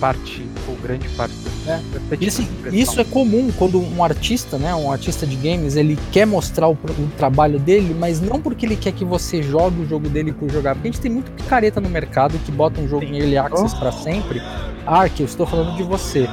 parte, 0.00 0.46
ou 0.68 0.76
grande 0.76 1.08
parte 1.10 1.34
é. 1.68 1.80
E, 2.18 2.28
assim, 2.28 2.48
isso 2.72 2.98
é 3.00 3.04
comum 3.04 3.50
quando 3.56 3.78
um 3.80 4.02
artista, 4.02 4.56
né, 4.56 4.74
um 4.74 4.90
artista 4.90 5.26
de 5.26 5.36
games, 5.36 5.76
ele 5.76 5.98
quer 6.10 6.26
mostrar 6.26 6.68
o, 6.68 6.72
o, 6.72 7.10
trabalho 7.16 7.58
dele, 7.58 7.94
mas 7.98 8.20
não 8.20 8.40
porque 8.40 8.64
ele 8.64 8.76
quer 8.76 8.92
que 8.92 9.04
você 9.04 9.42
jogue 9.42 9.82
o 9.82 9.86
jogo 9.86 10.08
dele 10.08 10.32
por 10.32 10.50
jogar. 10.50 10.74
Porque 10.74 10.88
a 10.88 10.90
gente 10.90 11.00
tem 11.00 11.10
muito 11.10 11.30
picareta 11.32 11.80
no 11.80 11.90
mercado 11.90 12.38
que 12.38 12.50
bota 12.50 12.80
um 12.80 12.88
jogo 12.88 13.06
Sim. 13.06 13.12
em 13.12 13.18
early 13.18 13.36
access 13.36 13.74
oh. 13.74 13.78
para 13.78 13.92
sempre. 13.92 14.42
Ark, 14.86 15.20
eu 15.20 15.26
estou 15.26 15.46
falando 15.46 15.76
de 15.76 15.82
você. 15.82 16.26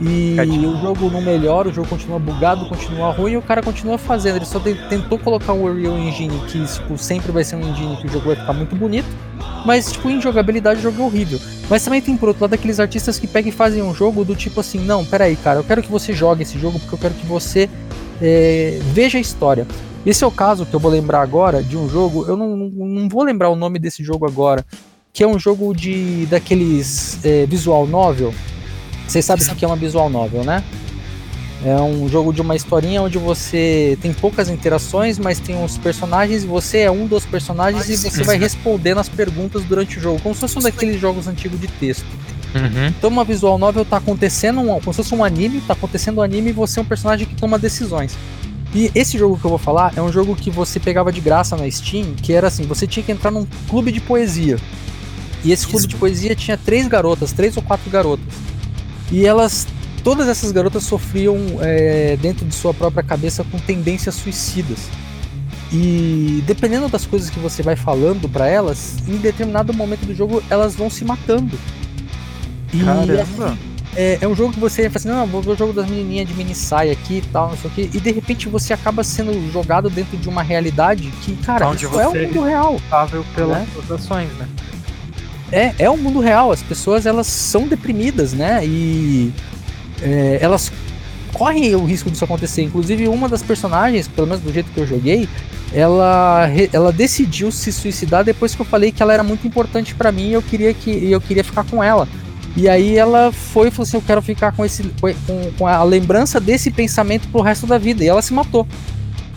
E 0.00 0.36
o 0.66 0.80
jogo 0.80 1.08
não 1.10 1.20
melhora, 1.20 1.68
o 1.68 1.72
jogo 1.72 1.88
continua 1.88 2.18
bugado, 2.18 2.66
continua 2.66 3.12
ruim 3.12 3.32
e 3.32 3.36
o 3.36 3.42
cara 3.42 3.62
continua 3.62 3.96
fazendo. 3.96 4.36
Ele 4.36 4.44
só 4.44 4.58
tentou 4.60 5.18
colocar 5.18 5.52
um 5.52 5.64
Unreal 5.64 5.96
Engine 5.96 6.40
que 6.48 6.64
tipo, 6.66 6.98
sempre 6.98 7.30
vai 7.30 7.44
ser 7.44 7.56
um 7.56 7.60
engine 7.60 7.96
que 7.96 8.06
o 8.06 8.10
jogo 8.10 8.26
vai 8.26 8.36
ficar 8.36 8.52
muito 8.52 8.74
bonito, 8.74 9.06
mas 9.64 9.92
tipo, 9.92 10.10
em 10.10 10.20
jogabilidade 10.20 10.80
o 10.80 10.82
jogo 10.82 11.02
é 11.02 11.06
horrível. 11.06 11.38
Mas 11.72 11.82
também 11.82 12.02
tem 12.02 12.18
por 12.18 12.28
outro 12.28 12.42
lado 12.42 12.52
aqueles 12.52 12.78
artistas 12.78 13.18
que 13.18 13.26
pegam 13.26 13.48
e 13.48 13.50
fazem 13.50 13.82
um 13.82 13.94
jogo 13.94 14.26
do 14.26 14.36
tipo 14.36 14.60
assim, 14.60 14.78
não, 14.78 15.06
peraí, 15.06 15.36
cara, 15.36 15.58
eu 15.58 15.64
quero 15.64 15.82
que 15.82 15.90
você 15.90 16.12
jogue 16.12 16.42
esse 16.42 16.58
jogo 16.58 16.78
porque 16.78 16.94
eu 16.94 16.98
quero 16.98 17.14
que 17.14 17.24
você 17.24 17.66
é, 18.20 18.78
veja 18.92 19.16
a 19.16 19.20
história. 19.22 19.66
Esse 20.04 20.22
é 20.22 20.26
o 20.26 20.30
caso 20.30 20.66
que 20.66 20.74
eu 20.74 20.78
vou 20.78 20.92
lembrar 20.92 21.22
agora 21.22 21.62
de 21.62 21.74
um 21.74 21.88
jogo, 21.88 22.26
eu 22.28 22.36
não, 22.36 22.58
não 22.58 23.08
vou 23.08 23.22
lembrar 23.24 23.48
o 23.48 23.56
nome 23.56 23.78
desse 23.78 24.04
jogo 24.04 24.26
agora, 24.26 24.62
que 25.14 25.24
é 25.24 25.26
um 25.26 25.38
jogo 25.38 25.74
de 25.74 26.26
daqueles 26.26 27.18
é, 27.24 27.46
visual 27.46 27.86
novel 27.86 28.34
vocês 29.12 29.24
sabem 29.24 29.46
o 29.46 29.56
que 29.56 29.64
é 29.64 29.68
uma 29.68 29.76
visual 29.76 30.08
novel, 30.08 30.42
né? 30.42 30.64
É 31.64 31.76
um 31.76 32.08
jogo 32.08 32.32
de 32.32 32.40
uma 32.40 32.56
historinha 32.56 33.02
onde 33.02 33.18
você 33.18 33.96
tem 34.02 34.12
poucas 34.12 34.48
interações, 34.48 35.18
mas 35.18 35.38
tem 35.38 35.62
os 35.62 35.78
personagens 35.78 36.42
e 36.42 36.46
você 36.46 36.78
é 36.78 36.90
um 36.90 37.06
dos 37.06 37.24
personagens 37.24 37.88
e 37.88 37.96
você 37.96 38.24
vai 38.24 38.36
respondendo 38.36 38.98
as 38.98 39.08
perguntas 39.08 39.62
durante 39.64 39.98
o 39.98 40.00
jogo, 40.00 40.20
como 40.20 40.34
se 40.34 40.40
fosse 40.40 40.58
um 40.58 40.62
daqueles 40.62 41.00
jogos 41.00 41.28
antigos 41.28 41.60
de 41.60 41.68
texto. 41.68 42.06
Uhum. 42.54 42.88
Então 42.88 43.08
uma 43.08 43.24
visual 43.24 43.56
novel 43.58 43.84
tá 43.84 43.98
acontecendo, 43.98 44.60
um, 44.60 44.80
como 44.80 44.92
se 44.92 44.96
fosse 44.96 45.14
um 45.14 45.24
anime, 45.24 45.60
tá 45.60 45.72
acontecendo 45.72 46.18
um 46.18 46.22
anime 46.22 46.50
e 46.50 46.52
você 46.52 46.80
é 46.80 46.82
um 46.82 46.86
personagem 46.86 47.26
que 47.26 47.34
toma 47.36 47.58
decisões. 47.58 48.16
E 48.74 48.90
esse 48.94 49.18
jogo 49.18 49.38
que 49.38 49.44
eu 49.44 49.50
vou 49.50 49.58
falar 49.58 49.92
é 49.96 50.02
um 50.02 50.10
jogo 50.10 50.34
que 50.34 50.50
você 50.50 50.80
pegava 50.80 51.12
de 51.12 51.20
graça 51.20 51.56
na 51.56 51.70
Steam, 51.70 52.14
que 52.14 52.32
era 52.32 52.48
assim, 52.48 52.64
você 52.64 52.86
tinha 52.86 53.04
que 53.04 53.12
entrar 53.12 53.30
num 53.30 53.46
clube 53.68 53.92
de 53.92 54.00
poesia. 54.00 54.56
E 55.44 55.52
esse 55.52 55.62
Isso. 55.62 55.70
clube 55.70 55.86
de 55.86 55.96
poesia 55.96 56.34
tinha 56.34 56.56
três 56.56 56.86
garotas, 56.88 57.32
três 57.32 57.56
ou 57.56 57.62
quatro 57.62 57.90
garotas. 57.90 58.24
E 59.10 59.26
elas, 59.26 59.66
todas 60.02 60.28
essas 60.28 60.52
garotas 60.52 60.84
sofriam 60.84 61.36
é, 61.60 62.16
dentro 62.20 62.44
de 62.44 62.54
sua 62.54 62.72
própria 62.74 63.02
cabeça 63.02 63.44
com 63.44 63.58
tendências 63.58 64.14
suicidas. 64.14 64.78
E 65.72 66.42
dependendo 66.46 66.88
das 66.88 67.06
coisas 67.06 67.30
que 67.30 67.38
você 67.38 67.62
vai 67.62 67.76
falando 67.76 68.28
para 68.28 68.46
elas, 68.46 68.96
em 69.08 69.16
determinado 69.16 69.72
momento 69.72 70.04
do 70.04 70.14
jogo 70.14 70.42
elas 70.50 70.74
vão 70.74 70.90
se 70.90 71.04
matando. 71.04 71.58
E 72.72 72.84
Caramba. 72.84 73.56
É, 73.94 74.18
é, 74.22 74.28
um 74.28 74.34
jogo 74.34 74.54
que 74.54 74.60
você 74.60 74.88
fala 74.88 74.96
assim, 74.96 75.08
não, 75.08 75.26
vou 75.26 75.42
ver 75.42 75.50
o 75.50 75.56
jogo 75.56 75.72
das 75.74 75.86
menininhas 75.86 76.26
de 76.26 76.32
mini 76.32 76.54
saia 76.54 76.92
aqui 76.92 77.18
e 77.18 77.22
tal, 77.30 77.50
não 77.50 77.56
sei 77.58 77.70
o 77.70 77.74
que, 77.74 77.82
e 77.82 78.00
de 78.00 78.10
repente 78.10 78.48
você 78.48 78.72
acaba 78.72 79.04
sendo 79.04 79.52
jogado 79.52 79.90
dentro 79.90 80.16
de 80.16 80.30
uma 80.30 80.42
realidade 80.42 81.12
que, 81.22 81.36
cara, 81.36 81.68
Onde 81.68 81.84
isso 81.84 82.00
é 82.00 82.08
o 82.08 82.14
mundo 82.14 82.42
real. 82.42 82.72
responsável 82.72 83.24
pelas 83.34 83.58
né? 83.58 83.66
ações, 83.90 84.30
né? 84.38 84.48
é, 85.52 85.74
é 85.78 85.90
o 85.90 85.96
mundo 85.96 86.18
real. 86.18 86.50
As 86.50 86.62
pessoas 86.62 87.04
elas 87.04 87.26
são 87.26 87.68
deprimidas, 87.68 88.32
né? 88.32 88.64
E 88.64 89.30
é, 90.02 90.38
elas 90.40 90.72
correm 91.32 91.74
o 91.74 91.84
risco 91.84 92.10
disso 92.10 92.24
acontecer. 92.24 92.62
Inclusive, 92.62 93.08
uma 93.08 93.28
das 93.28 93.42
personagens, 93.42 94.08
pelo 94.08 94.26
menos 94.26 94.42
do 94.42 94.52
jeito 94.52 94.70
que 94.72 94.80
eu 94.80 94.86
joguei, 94.86 95.28
ela, 95.72 96.48
ela 96.72 96.92
decidiu 96.92 97.50
se 97.50 97.72
suicidar 97.72 98.24
depois 98.24 98.54
que 98.54 98.60
eu 98.60 98.66
falei 98.66 98.92
que 98.92 99.02
ela 99.02 99.12
era 99.12 99.22
muito 99.22 99.46
importante 99.46 99.94
para 99.94 100.12
mim 100.12 100.28
e 100.28 100.32
eu 100.34 100.42
queria 100.42 100.74
que 100.74 101.10
eu 101.10 101.20
queria 101.20 101.42
ficar 101.42 101.64
com 101.64 101.82
ela. 101.82 102.06
E 102.54 102.68
aí 102.68 102.96
ela 102.96 103.32
foi 103.32 103.68
e 103.68 103.70
falou 103.70 103.84
assim: 103.84 103.96
Eu 103.96 104.02
quero 104.02 104.20
ficar 104.20 104.52
com, 104.52 104.64
esse, 104.64 104.82
com, 105.00 105.52
com 105.58 105.66
a 105.66 105.82
lembrança 105.82 106.38
desse 106.38 106.70
pensamento 106.70 107.26
pro 107.28 107.40
resto 107.40 107.66
da 107.66 107.78
vida. 107.78 108.04
E 108.04 108.08
ela 108.08 108.20
se 108.20 108.34
matou. 108.34 108.66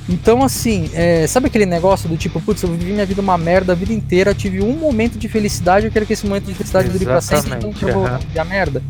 Então, 0.08 0.44
assim, 0.44 0.90
é, 0.94 1.26
sabe 1.26 1.48
aquele 1.48 1.66
negócio 1.66 2.08
do 2.08 2.16
tipo, 2.16 2.40
putz, 2.40 2.62
eu 2.62 2.70
vivi 2.70 2.92
minha 2.92 3.06
vida 3.06 3.22
uma 3.22 3.38
merda 3.40 3.74
a 3.74 3.76
vida 3.76 3.92
inteira, 3.92 4.36
tive 4.36 4.62
um 4.62 4.74
momento 4.74 5.18
de 5.18 5.28
felicidade, 5.28 5.88
eu 5.88 5.92
quero 5.92 6.06
que 6.06 6.14
esse 6.14 6.28
momento 6.28 6.46
de 6.46 6.54
felicidade 6.54 6.90
dure 6.90 7.06
pra 7.06 7.22
sempre, 7.22 7.56
então 7.58 7.74
eu 7.82 7.94
vou 7.94 8.06
a 8.06 8.46
merda. 8.46 8.84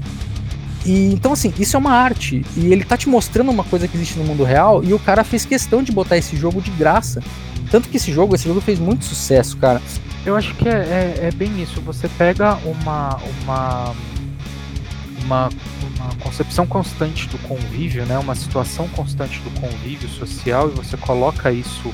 E, 0.85 1.13
então, 1.13 1.33
assim, 1.33 1.53
isso 1.57 1.75
é 1.75 1.79
uma 1.79 1.91
arte. 1.91 2.45
E 2.55 2.71
ele 2.71 2.83
tá 2.83 2.95
te 2.95 3.09
mostrando 3.09 3.49
uma 3.49 3.63
coisa 3.63 3.87
que 3.87 3.97
existe 3.97 4.17
no 4.19 4.25
mundo 4.25 4.43
real, 4.43 4.83
e 4.83 4.93
o 4.93 4.99
cara 4.99 5.23
fez 5.23 5.45
questão 5.45 5.81
de 5.81 5.91
botar 5.91 6.17
esse 6.17 6.35
jogo 6.35 6.61
de 6.61 6.71
graça. 6.71 7.21
Tanto 7.71 7.89
que 7.89 7.97
esse 7.97 8.11
jogo, 8.11 8.35
esse 8.35 8.47
jogo 8.47 8.61
fez 8.61 8.79
muito 8.79 9.03
sucesso, 9.05 9.57
cara. 9.57 9.81
Eu 10.25 10.35
acho 10.35 10.53
que 10.55 10.67
é, 10.67 10.71
é, 10.71 11.27
é 11.27 11.31
bem 11.31 11.61
isso. 11.61 11.81
Você 11.81 12.07
pega 12.07 12.57
uma. 12.65 13.19
uma. 13.43 13.95
uma 15.23 15.49
uma 15.95 16.13
concepção 16.17 16.67
constante 16.67 17.27
do 17.29 17.37
convívio, 17.39 18.05
né, 18.05 18.19
uma 18.19 18.35
situação 18.35 18.87
constante 18.89 19.39
do 19.39 19.49
convívio 19.59 20.07
social 20.09 20.69
e 20.69 20.71
você 20.71 20.95
coloca 20.97 21.51
isso 21.51 21.91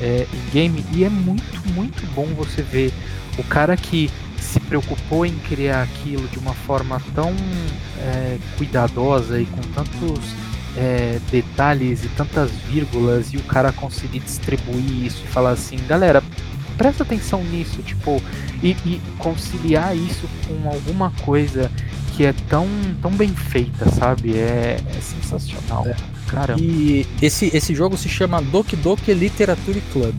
é, 0.00 0.26
em 0.32 0.50
game 0.52 0.84
e 0.92 1.04
é 1.04 1.08
muito, 1.08 1.68
muito 1.74 2.06
bom 2.14 2.26
você 2.34 2.62
ver 2.62 2.92
o 3.38 3.44
cara 3.44 3.76
que 3.76 4.10
se 4.42 4.60
preocupou 4.60 5.24
em 5.24 5.34
criar 5.38 5.82
aquilo 5.82 6.26
de 6.28 6.38
uma 6.38 6.54
forma 6.54 7.00
tão 7.14 7.34
é, 7.98 8.38
cuidadosa 8.56 9.40
e 9.40 9.46
com 9.46 9.60
tantos 9.72 10.20
é, 10.76 11.18
detalhes 11.30 12.04
e 12.04 12.08
tantas 12.08 12.50
vírgulas 12.50 13.32
e 13.32 13.36
o 13.36 13.42
cara 13.42 13.72
conseguir 13.72 14.20
distribuir 14.20 15.06
isso 15.06 15.22
e 15.24 15.28
falar 15.28 15.50
assim, 15.50 15.78
galera, 15.86 16.22
presta 16.76 17.02
atenção 17.02 17.42
nisso, 17.44 17.82
tipo, 17.82 18.22
e, 18.62 18.70
e 18.84 19.00
conciliar 19.18 19.96
isso 19.96 20.28
com 20.46 20.68
alguma 20.68 21.10
coisa 21.24 21.70
que 22.16 22.24
é 22.24 22.34
tão, 22.48 22.68
tão 23.00 23.10
bem 23.10 23.28
feita, 23.28 23.90
sabe? 23.90 24.34
É, 24.36 24.78
é 24.86 25.00
sensacional. 25.00 25.86
É. 25.86 25.96
Caramba. 26.26 26.60
E 26.60 27.06
esse, 27.20 27.50
esse 27.54 27.74
jogo 27.74 27.96
se 27.96 28.08
chama 28.08 28.40
Doki 28.40 28.76
Doki 28.76 29.12
Literature 29.12 29.82
Club. 29.92 30.14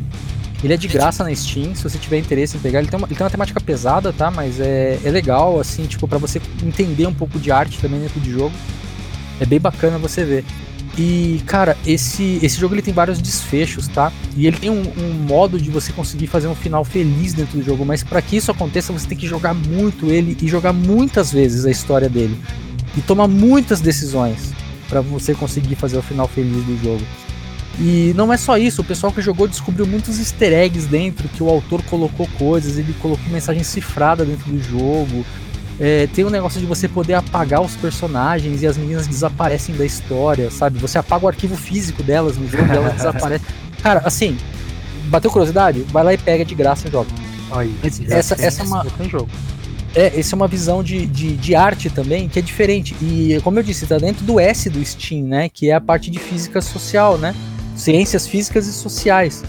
Ele 0.63 0.73
é 0.73 0.77
de 0.77 0.87
graça 0.87 1.23
na 1.23 1.35
Steam, 1.35 1.75
se 1.75 1.83
você 1.83 1.97
tiver 1.97 2.17
interesse 2.17 2.55
em 2.55 2.59
pegar. 2.59 2.79
Ele 2.79 2.87
tem 2.87 2.97
uma, 2.97 3.05
ele 3.07 3.15
tem 3.15 3.23
uma 3.23 3.29
temática 3.29 3.59
pesada, 3.59 4.13
tá? 4.13 4.31
Mas 4.31 4.59
é, 4.59 4.97
é 5.03 5.11
legal, 5.11 5.59
assim, 5.59 5.85
tipo, 5.85 6.07
para 6.07 6.17
você 6.17 6.41
entender 6.63 7.05
um 7.05 7.13
pouco 7.13 7.37
de 7.37 7.51
arte 7.51 7.79
também 7.79 7.99
dentro 7.99 8.19
do 8.19 8.31
jogo. 8.31 8.55
É 9.41 9.45
bem 9.45 9.59
bacana 9.59 9.97
você 9.97 10.23
ver. 10.23 10.45
E, 10.97 11.41
cara, 11.47 11.75
esse, 11.85 12.39
esse 12.41 12.57
jogo 12.59 12.75
ele 12.75 12.81
tem 12.81 12.93
vários 12.93 13.19
desfechos, 13.19 13.87
tá? 13.87 14.11
E 14.37 14.45
ele 14.45 14.57
tem 14.57 14.69
um, 14.69 14.83
um 14.97 15.13
modo 15.27 15.59
de 15.59 15.69
você 15.69 15.91
conseguir 15.91 16.27
fazer 16.27 16.47
um 16.47 16.55
final 16.55 16.85
feliz 16.85 17.33
dentro 17.33 17.57
do 17.57 17.63
jogo, 17.63 17.83
mas 17.83 18.03
para 18.03 18.21
que 18.21 18.37
isso 18.37 18.51
aconteça, 18.51 18.93
você 18.93 19.07
tem 19.07 19.17
que 19.17 19.27
jogar 19.27 19.53
muito 19.53 20.11
ele 20.11 20.37
e 20.39 20.47
jogar 20.47 20.71
muitas 20.71 21.31
vezes 21.31 21.65
a 21.65 21.71
história 21.71 22.07
dele. 22.07 22.39
E 22.95 23.01
tomar 23.01 23.27
muitas 23.27 23.81
decisões 23.81 24.53
para 24.87 25.01
você 25.01 25.33
conseguir 25.33 25.75
fazer 25.75 25.97
o 25.97 26.01
final 26.01 26.27
feliz 26.27 26.63
do 26.63 26.77
jogo. 26.83 27.03
E 27.79 28.13
não 28.15 28.31
é 28.31 28.37
só 28.37 28.57
isso, 28.57 28.81
o 28.81 28.85
pessoal 28.85 29.11
que 29.11 29.21
jogou 29.21 29.47
descobriu 29.47 29.87
muitos 29.87 30.19
easter 30.19 30.53
eggs 30.53 30.87
dentro, 30.87 31.27
que 31.29 31.41
o 31.41 31.49
autor 31.49 31.81
colocou 31.83 32.27
coisas, 32.37 32.77
ele 32.77 32.93
colocou 33.01 33.25
mensagem 33.29 33.63
cifrada 33.63 34.23
dentro 34.23 34.51
do 34.51 34.61
jogo. 34.61 35.25
É, 35.79 36.07
tem 36.13 36.23
um 36.23 36.29
negócio 36.29 36.59
de 36.59 36.67
você 36.67 36.87
poder 36.87 37.15
apagar 37.15 37.59
os 37.61 37.75
personagens 37.75 38.61
e 38.61 38.67
as 38.67 38.77
meninas 38.77 39.07
desaparecem 39.07 39.75
da 39.75 39.83
história, 39.83 40.51
sabe? 40.51 40.77
Você 40.77 40.99
apaga 40.99 41.25
o 41.25 41.27
arquivo 41.27 41.55
físico 41.55 42.03
delas 42.03 42.37
no 42.37 42.47
jogo 42.47 42.65
e 42.71 42.77
elas 42.77 42.93
desaparecem. 42.97 43.47
Cara, 43.81 44.01
assim, 44.05 44.37
bateu 45.05 45.31
curiosidade? 45.31 45.81
Vai 45.91 46.03
lá 46.03 46.13
e 46.13 46.17
pega 46.17 46.45
de 46.45 46.53
graça 46.53 46.87
e 46.87 46.91
joga. 46.91 47.09
Aí, 47.51 47.73
essa, 48.09 48.35
essa 48.39 48.61
é 48.61 48.65
uma. 48.65 48.85
jogo. 49.09 49.29
É, 49.95 50.19
essa 50.19 50.33
é 50.33 50.35
uma 50.35 50.47
visão 50.47 50.83
de, 50.83 51.05
de, 51.05 51.35
de, 51.35 51.53
arte 51.53 51.89
também 51.89 52.27
que 52.27 52.39
é 52.39 52.41
diferente. 52.41 52.95
E, 52.99 53.39
como 53.43 53.59
eu 53.59 53.63
disse, 53.63 53.85
tá 53.85 53.97
dentro 53.97 54.23
do 54.25 54.39
S 54.39 54.69
do 54.69 54.83
Steam, 54.83 55.23
né? 55.23 55.49
Que 55.49 55.69
é 55.69 55.73
a 55.73 55.81
parte 55.81 56.09
de 56.09 56.17
física 56.19 56.61
social, 56.61 57.17
né? 57.17 57.35
Ciências 57.75 58.27
físicas 58.27 58.67
e 58.67 58.73
sociais. 58.73 59.43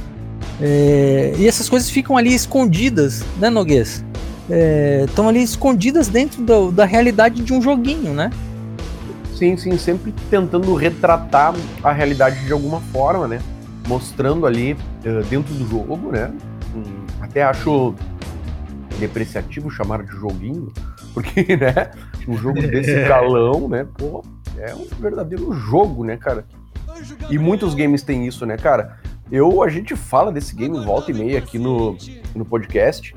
É, 0.60 1.34
e 1.36 1.48
essas 1.48 1.68
coisas 1.68 1.90
ficam 1.90 2.16
ali 2.16 2.34
escondidas, 2.34 3.24
né, 3.38 3.50
Noguês? 3.50 4.04
Estão 5.06 5.26
é, 5.26 5.28
ali 5.28 5.42
escondidas 5.42 6.08
dentro 6.08 6.42
do, 6.42 6.70
da 6.70 6.84
realidade 6.84 7.42
de 7.42 7.52
um 7.52 7.62
joguinho, 7.62 8.12
né? 8.12 8.30
Sim, 9.34 9.56
sim, 9.56 9.76
sempre 9.76 10.14
tentando 10.30 10.74
retratar 10.74 11.54
a 11.82 11.92
realidade 11.92 12.44
de 12.44 12.52
alguma 12.52 12.80
forma, 12.80 13.26
né? 13.26 13.40
Mostrando 13.88 14.46
ali 14.46 14.74
uh, 14.74 15.24
dentro 15.28 15.52
do 15.54 15.68
jogo, 15.68 16.12
né? 16.12 16.30
Hum, 16.74 17.04
até 17.20 17.42
acho 17.42 17.94
depreciativo 18.98 19.70
chamar 19.70 20.04
de 20.04 20.12
joguinho, 20.12 20.72
porque, 21.12 21.56
né, 21.56 21.90
um 22.28 22.36
jogo 22.36 22.60
desse 22.60 22.94
galão, 23.08 23.68
né, 23.68 23.86
pô, 23.98 24.24
é 24.56 24.72
um 24.74 24.86
verdadeiro 25.00 25.52
jogo, 25.52 26.04
né, 26.04 26.16
cara? 26.16 26.46
E 27.30 27.38
muitos 27.38 27.74
games 27.74 28.02
têm 28.02 28.26
isso, 28.26 28.44
né, 28.44 28.57
cara? 28.57 28.98
Eu, 29.30 29.62
a 29.62 29.68
gente 29.68 29.96
fala 29.96 30.30
desse 30.30 30.55
game 30.55 30.84
volta 30.84 31.11
e 31.11 31.14
meia 31.14 31.38
aqui 31.38 31.59
no, 31.59 31.96
no 32.34 32.44
podcast, 32.44 33.14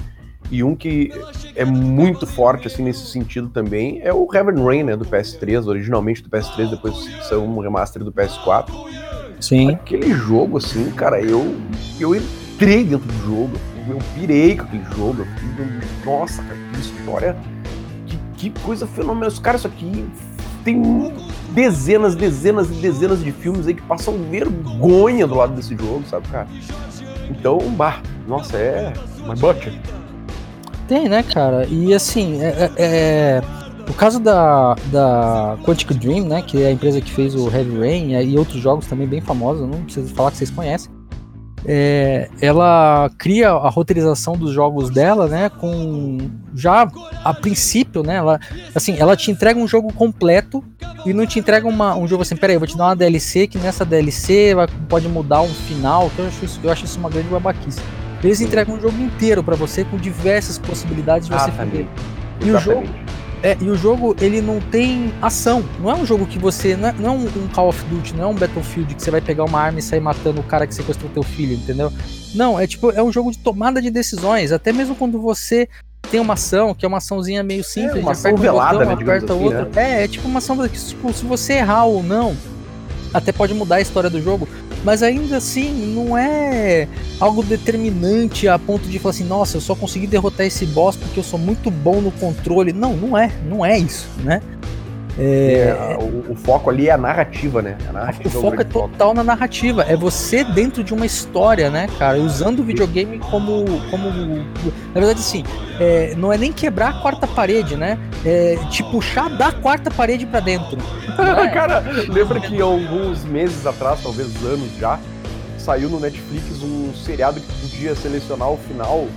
e 0.49 0.63
um 0.63 0.75
que 0.75 1.11
é 1.55 1.65
muito 1.65 2.25
forte, 2.25 2.67
assim, 2.67 2.83
nesse 2.83 3.05
sentido 3.07 3.49
também, 3.49 3.99
é 4.01 4.13
o 4.13 4.27
Heaven 4.33 4.63
Rain, 4.63 4.83
né, 4.83 4.95
do 4.95 5.05
PS3, 5.05 5.67
originalmente 5.67 6.23
do 6.23 6.29
PS3, 6.29 6.69
depois 6.69 6.95
saiu 7.27 7.43
um 7.43 7.59
remaster 7.59 8.03
do 8.03 8.11
PS4. 8.11 8.71
Sim. 9.41 9.71
Aquele 9.71 10.13
jogo, 10.13 10.57
assim, 10.57 10.89
cara, 10.91 11.21
eu, 11.21 11.55
eu 11.99 12.15
entrei 12.15 12.85
dentro 12.85 13.07
do 13.07 13.25
jogo, 13.25 13.57
eu 13.89 13.99
pirei 14.15 14.55
com 14.55 14.63
aquele 14.63 14.85
jogo. 14.95 15.27
Eu, 15.59 16.05
nossa, 16.05 16.41
cara, 16.41 16.57
que 16.73 16.79
história. 16.79 17.38
Que, 18.05 18.17
que 18.38 18.61
coisa 18.61 18.88
fenomenal. 18.88 19.27
Os 19.27 19.39
caras, 19.39 19.61
isso 19.61 19.67
aqui 19.67 20.07
tem 20.63 20.81
dezenas, 21.49 22.15
dezenas 22.15 22.69
e 22.69 22.73
dezenas 22.73 23.23
de 23.23 23.31
filmes 23.31 23.67
aí 23.67 23.73
que 23.73 23.81
passam 23.81 24.17
vergonha 24.29 25.25
do 25.25 25.35
lado 25.35 25.53
desse 25.53 25.75
jogo, 25.75 26.03
sabe, 26.09 26.27
cara? 26.27 26.47
Então, 27.29 27.59
bah, 27.71 28.01
nossa, 28.27 28.57
é. 28.57 28.93
My 29.25 29.35
butt. 29.35 29.79
Tem, 30.87 31.09
né, 31.09 31.23
cara? 31.23 31.65
E 31.65 31.93
assim, 31.93 32.41
é, 32.41 32.47
é, 32.47 32.71
é, 32.77 33.41
o 33.89 33.93
caso 33.93 34.19
da, 34.19 34.75
da 34.91 35.57
Quantic 35.65 35.93
Dream, 35.93 36.25
né, 36.25 36.41
que 36.41 36.63
é 36.63 36.67
a 36.67 36.71
empresa 36.71 37.01
que 37.01 37.11
fez 37.11 37.35
o 37.35 37.49
Heavy 37.49 37.79
Rain 37.79 38.21
e 38.21 38.37
outros 38.37 38.61
jogos 38.61 38.87
também 38.87 39.07
bem 39.07 39.21
famosos, 39.21 39.67
não 39.67 39.83
preciso 39.83 40.13
falar 40.13 40.31
que 40.31 40.37
vocês 40.37 40.49
conhecem 40.49 40.96
é, 41.68 42.30
ela 42.41 43.11
cria 43.18 43.49
a 43.49 43.70
roteirização 43.70 44.38
dos 44.38 44.53
jogos 44.53 44.89
dela, 44.89 45.28
né, 45.28 45.49
com 45.49 46.18
já 46.55 46.88
a 47.24 47.34
princípio, 47.34 48.03
né, 48.03 48.15
ela, 48.15 48.39
assim, 48.74 48.95
ela 48.97 49.18
te 49.18 49.30
entrega 49.30 49.59
um 49.59 49.68
jogo 49.68 49.91
completo 49.91 50.63
e 51.05 51.13
não 51.13 51.28
te 51.28 51.39
entrega 51.39 51.68
uma, 51.68 51.93
um 51.95 52.07
jogo 52.07 52.22
assim, 52.22 52.38
peraí, 52.38 52.55
eu 52.55 52.59
vou 52.59 52.68
te 52.68 52.78
dar 52.78 52.86
uma 52.86 52.95
DLC 52.95 53.47
que 53.47 53.57
nessa 53.57 53.84
DLC 53.84 54.55
vai, 54.55 54.68
pode 54.88 55.09
mudar 55.09 55.41
um 55.41 55.49
final, 55.49 56.09
que 56.15 56.20
eu 56.20 56.28
acho 56.28 56.45
isso, 56.45 56.59
eu 56.63 56.72
acho 56.72 56.86
isso 56.86 56.97
uma 56.97 57.09
grande 57.09 57.28
babaquice. 57.28 57.82
Eles 58.24 58.41
entregam 58.41 58.76
um 58.76 58.82
jogo 58.82 58.99
inteiro 58.99 59.43
para 59.43 59.55
você 59.55 59.84
com 59.84 59.97
diversas 59.97 60.57
possibilidades 60.57 61.28
de 61.28 61.34
você 61.36 61.49
ah, 61.49 61.53
fazer. 61.53 61.88
E 62.41 62.49
o 62.49 62.59
jogo 62.59 62.84
é, 63.43 63.55
e 63.61 63.69
o 63.69 63.75
jogo, 63.75 64.15
ele 64.19 64.41
não 64.41 64.59
tem 64.59 65.13
ação. 65.21 65.63
Não 65.79 65.91
é 65.91 65.93
um 65.93 66.05
jogo 66.05 66.25
que 66.25 66.39
você. 66.39 66.75
Não 66.75 66.89
é, 66.89 66.93
não 66.93 67.09
é 67.09 67.11
um, 67.11 67.25
um, 67.25 67.47
Call 67.47 67.69
of 67.69 67.83
Duty, 67.85 68.15
não 68.15 68.23
é 68.23 68.27
um 68.27 68.35
Battlefield 68.35 68.95
que 68.95 69.01
você 69.01 69.11
vai 69.11 69.21
pegar 69.21 69.43
uma 69.43 69.59
arma 69.59 69.79
e 69.79 69.81
sair 69.81 69.99
matando 69.99 70.41
o 70.41 70.43
cara 70.43 70.65
que 70.65 70.73
sequestrou 70.73 71.09
teu 71.11 71.23
filho, 71.23 71.53
entendeu? 71.53 71.91
Não, 72.33 72.59
é 72.59 72.65
tipo, 72.65 72.91
é 72.91 73.01
um 73.01 73.11
jogo 73.11 73.31
de 73.31 73.38
tomada 73.38 73.81
de 73.81 73.91
decisões. 73.91 74.51
Até 74.51 74.73
mesmo 74.73 74.95
quando 74.95 75.19
você 75.19 75.69
tem 76.09 76.19
uma 76.19 76.33
ação, 76.33 76.73
que 76.73 76.85
é 76.85 76.88
uma 76.88 76.97
açãozinha 76.97 77.43
meio 77.43 77.63
simples, 77.63 77.97
é 77.97 77.99
uma 77.99 78.11
ação 78.11 78.35
velada, 78.35 78.79
botão, 78.79 78.95
né, 78.95 79.03
aperta 79.03 79.33
assim. 79.33 79.49
Né? 79.49 79.67
É, 79.75 80.03
é 80.03 80.07
tipo 80.07 80.27
uma 80.27 80.39
ação 80.39 80.57
que, 80.67 80.79
tipo, 80.79 81.13
se 81.13 81.25
você 81.25 81.53
errar 81.53 81.85
ou 81.85 82.01
não, 82.01 82.35
até 83.13 83.31
pode 83.31 83.53
mudar 83.53 83.75
a 83.75 83.81
história 83.81 84.09
do 84.09 84.21
jogo 84.21 84.47
mas 84.84 85.03
ainda 85.03 85.38
assim 85.38 85.71
não 85.93 86.17
é 86.17 86.88
algo 87.19 87.43
determinante 87.43 88.47
a 88.47 88.57
ponto 88.57 88.88
de 88.88 88.99
falar 88.99 89.11
assim, 89.11 89.25
nossa, 89.25 89.57
eu 89.57 89.61
só 89.61 89.75
consegui 89.75 90.07
derrotar 90.07 90.45
esse 90.45 90.65
boss 90.65 90.95
porque 90.95 91.19
eu 91.19 91.23
sou 91.23 91.39
muito 91.39 91.69
bom 91.69 92.01
no 92.01 92.11
controle. 92.11 92.73
Não, 92.73 92.95
não 92.95 93.17
é, 93.17 93.32
não 93.45 93.65
é 93.65 93.78
isso, 93.78 94.07
né? 94.23 94.41
É, 95.20 95.76
é, 95.93 95.97
o, 95.99 96.32
o, 96.32 96.36
foco 96.36 96.70
ali 96.70 96.89
é 96.89 96.91
a 96.91 96.97
narrativa, 96.97 97.59
né? 97.61 97.76
A 97.89 97.91
narrativa 97.91 98.38
o 98.38 98.41
foco 98.41 98.61
é 98.61 98.63
total 98.63 99.07
foco. 99.07 99.13
na 99.15 99.24
narrativa. 99.24 99.84
É 99.84 99.95
você 99.95 100.43
dentro 100.43 100.84
de 100.84 100.93
uma 100.93 101.05
história, 101.05 101.72
né, 101.72 101.88
cara? 101.97 102.20
Usando 102.20 102.59
o 102.59 102.63
videogame 102.63 103.18
como. 103.18 103.65
como 103.89 104.09
na 104.09 104.93
verdade, 104.93 105.20
sim. 105.20 105.43
É, 105.80 106.13
não 106.15 106.32
é 106.32 106.38
nem 106.38 106.53
quebrar 106.53 106.89
a 106.89 107.01
quarta 107.01 107.26
parede, 107.26 107.76
né? 107.76 107.97
É 108.24 108.57
te 108.70 108.84
puxar 108.84 109.30
da 109.30 109.51
quarta 109.51 109.89
parede 109.89 110.26
para 110.26 110.39
dentro. 110.39 110.78
É? 111.18 111.47
cara, 111.49 111.84
lembra 112.07 112.39
que 112.39 112.61
alguns 112.61 113.24
meses 113.26 113.65
atrás, 113.65 114.01
talvez 114.03 114.28
anos 114.45 114.70
já, 114.78 114.99
saiu 115.57 115.89
no 115.89 115.99
Netflix 115.99 116.61
um 116.61 116.93
seriado 116.93 117.39
que 117.39 117.53
podia 117.61 117.95
selecionar 117.95 118.51
o 118.51 118.57
final. 118.57 119.07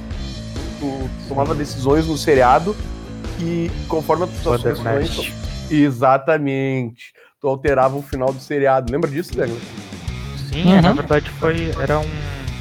Tu 0.79 1.11
tomava 1.29 1.55
decisões 1.55 2.07
no 2.07 2.17
seriado 2.17 2.75
e 3.39 3.71
conforme 3.87 4.25
as 4.25 4.31
suas 4.43 4.63
decisões 4.63 5.31
Exatamente. 5.71 7.13
Tu 7.41 7.49
alterava 7.49 7.97
o 7.97 8.03
final 8.03 8.33
do 8.33 8.41
seriado. 8.41 8.93
Lembra 8.93 9.11
disso, 9.11 9.35
Douglas? 9.35 9.63
Sim, 10.49 10.75
uhum. 10.75 10.83
na 10.83 10.93
verdade 10.93 11.31
foi. 11.31 11.71
Era 11.81 11.99
um. 11.99 12.11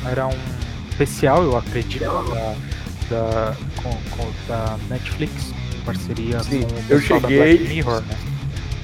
Era 0.10 0.28
um 0.28 0.60
especial, 1.00 1.44
eu 1.44 1.56
acredito, 1.56 2.04
da, 2.04 2.56
da, 3.10 3.56
com, 3.82 3.90
com, 3.90 4.32
da 4.48 4.78
Netflix, 4.90 5.54
parceria 5.86 6.40
Sim, 6.44 6.62
com 6.62 6.74
o 6.74 6.84
eu 6.90 7.00
cheguei. 7.00 7.60
Mirror, 7.68 8.02
né? 8.02 8.18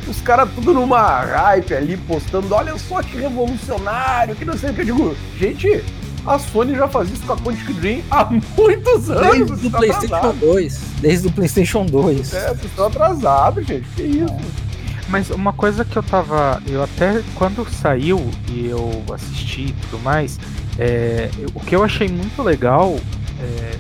Os 0.08 0.22
caras 0.22 0.50
tudo 0.54 0.74
numa 0.74 1.22
hype 1.22 1.74
ali, 1.74 1.98
postando, 1.98 2.54
olha 2.54 2.78
só 2.78 3.02
que 3.02 3.18
revolucionário, 3.18 4.36
que 4.36 4.46
não 4.46 4.58
sei 4.58 4.70
o 4.70 4.74
que 4.74 4.82
eu 4.82 4.86
digo. 4.86 5.18
Gente, 5.38 5.84
a 6.26 6.40
Sony 6.40 6.76
já 6.76 6.88
faz 6.88 7.12
isso 7.12 7.24
com 7.26 7.34
a 7.34 7.38
Quantic 7.38 7.74
Dream 7.74 8.02
há 8.10 8.26
muitos 8.26 9.10
anos. 9.10 9.48
Desde 9.48 9.68
o 9.68 9.72
tá 9.72 9.78
PlayStation 9.78 10.16
atrasado. 10.16 10.40
2. 10.40 10.80
Desde 11.00 11.28
o 11.28 11.32
PlayStation 11.32 11.86
2. 11.86 12.34
É, 12.34 12.48
vocês 12.48 12.66
estão 12.66 12.88
atrasados, 12.88 13.66
gente. 13.66 13.88
Que 13.96 14.04
isso? 14.04 14.66
Mas 15.08 15.30
uma 15.30 15.54
coisa 15.54 15.86
que 15.86 15.96
eu 15.96 16.04
tava. 16.04 16.62
Eu 16.68 16.84
até 16.84 17.22
quando 17.36 17.68
saiu 17.70 18.28
e 18.50 18.68
eu 18.68 19.04
assisti 19.14 19.68
e 19.68 19.76
tudo 19.84 20.02
mais, 20.02 20.40
é, 20.80 21.30
o 21.54 21.60
que 21.60 21.76
eu 21.76 21.84
achei 21.84 22.08
muito 22.08 22.42
legal 22.42 22.96
é, 23.40 23.78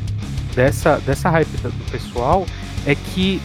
dessa, 0.54 0.98
dessa 1.00 1.30
hype 1.30 1.48
do 1.48 1.92
pessoal 1.92 2.46
é 2.86 2.94
que 2.94 3.42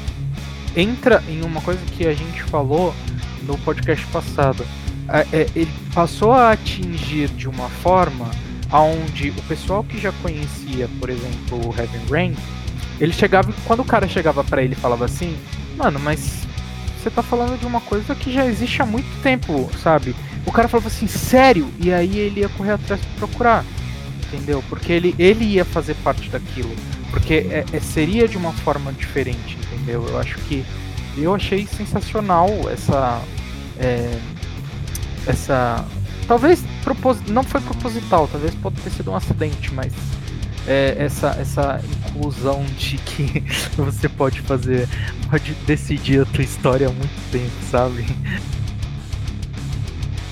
entra 0.76 1.22
em 1.26 1.42
uma 1.42 1.60
coisa 1.62 1.80
que 1.96 2.06
a 2.06 2.12
gente 2.12 2.42
falou 2.44 2.94
no 3.42 3.56
podcast 3.58 4.06
passado. 4.08 4.64
É, 5.08 5.26
é 5.32 5.46
ele 5.56 5.72
passou 5.94 6.32
a 6.32 6.52
atingir 6.52 7.28
de 7.28 7.48
uma 7.48 7.68
forma 7.68 8.30
onde 8.78 9.30
o 9.30 9.42
pessoal 9.42 9.82
que 9.82 9.98
já 9.98 10.12
conhecia, 10.22 10.88
por 10.98 11.10
exemplo, 11.10 11.68
o 11.68 11.74
Heaven 11.76 12.02
Rain, 12.10 12.36
ele 13.00 13.12
chegava, 13.12 13.52
quando 13.64 13.80
o 13.80 13.84
cara 13.84 14.06
chegava 14.06 14.44
para 14.44 14.62
ele 14.62 14.74
falava 14.74 15.04
assim, 15.04 15.36
mano, 15.76 15.98
mas 15.98 16.46
você 17.00 17.10
tá 17.10 17.22
falando 17.22 17.58
de 17.58 17.66
uma 17.66 17.80
coisa 17.80 18.14
que 18.14 18.32
já 18.32 18.46
existe 18.46 18.82
há 18.82 18.86
muito 18.86 19.08
tempo, 19.22 19.70
sabe? 19.82 20.14
O 20.46 20.52
cara 20.52 20.68
falava 20.68 20.88
assim, 20.88 21.06
sério? 21.06 21.68
E 21.78 21.92
aí 21.92 22.18
ele 22.18 22.40
ia 22.40 22.48
correr 22.50 22.72
atrás 22.72 23.00
pra 23.00 23.26
procurar, 23.26 23.64
entendeu? 24.26 24.62
Porque 24.68 24.92
ele, 24.92 25.14
ele 25.18 25.44
ia 25.44 25.64
fazer 25.64 25.94
parte 25.96 26.28
daquilo. 26.28 26.74
Porque 27.10 27.34
é, 27.50 27.64
é, 27.72 27.80
seria 27.80 28.28
de 28.28 28.36
uma 28.36 28.52
forma 28.52 28.92
diferente, 28.92 29.58
entendeu? 29.64 30.06
Eu 30.08 30.18
acho 30.18 30.36
que 30.40 30.64
eu 31.16 31.34
achei 31.34 31.66
sensacional 31.66 32.48
essa. 32.70 33.20
É, 33.78 34.18
essa 35.26 35.84
Talvez 36.26 36.62
não 37.28 37.42
foi 37.42 37.60
proposital, 37.60 38.28
talvez 38.28 38.54
pode 38.54 38.76
ter 38.80 38.90
sido 38.90 39.10
um 39.10 39.16
acidente, 39.16 39.72
mas 39.72 39.92
é, 40.66 40.94
essa, 40.98 41.36
essa 41.40 41.80
inclusão 42.08 42.64
de 42.78 42.96
que 42.98 43.42
você 43.76 44.08
pode 44.08 44.40
fazer, 44.42 44.88
pode 45.30 45.52
decidir 45.66 46.22
a 46.22 46.24
tua 46.26 46.44
história 46.44 46.88
há 46.88 46.92
muito 46.92 47.30
tempo, 47.30 47.50
sabe? 47.70 48.04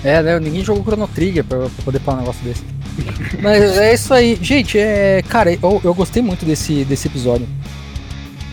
É, 0.05 0.23
né? 0.23 0.39
Ninguém 0.39 0.65
jogou 0.65 0.85
Chrono 0.85 1.09
Trigger 1.09 1.45
pra, 1.45 1.59
pra 1.59 1.85
poder 1.85 2.01
falar 2.01 2.19
um 2.19 2.21
negócio 2.21 2.45
desse. 2.45 2.63
Mas 3.43 3.63
é 3.77 3.95
isso 3.95 4.15
aí. 4.15 4.39
Gente, 4.41 4.79
é, 4.79 5.23
cara, 5.29 5.53
eu, 5.53 5.81
eu 5.83 5.95
gostei 5.95 6.23
muito 6.23 6.45
desse, 6.45 6.85
desse 6.85 7.09
episódio. 7.09 7.49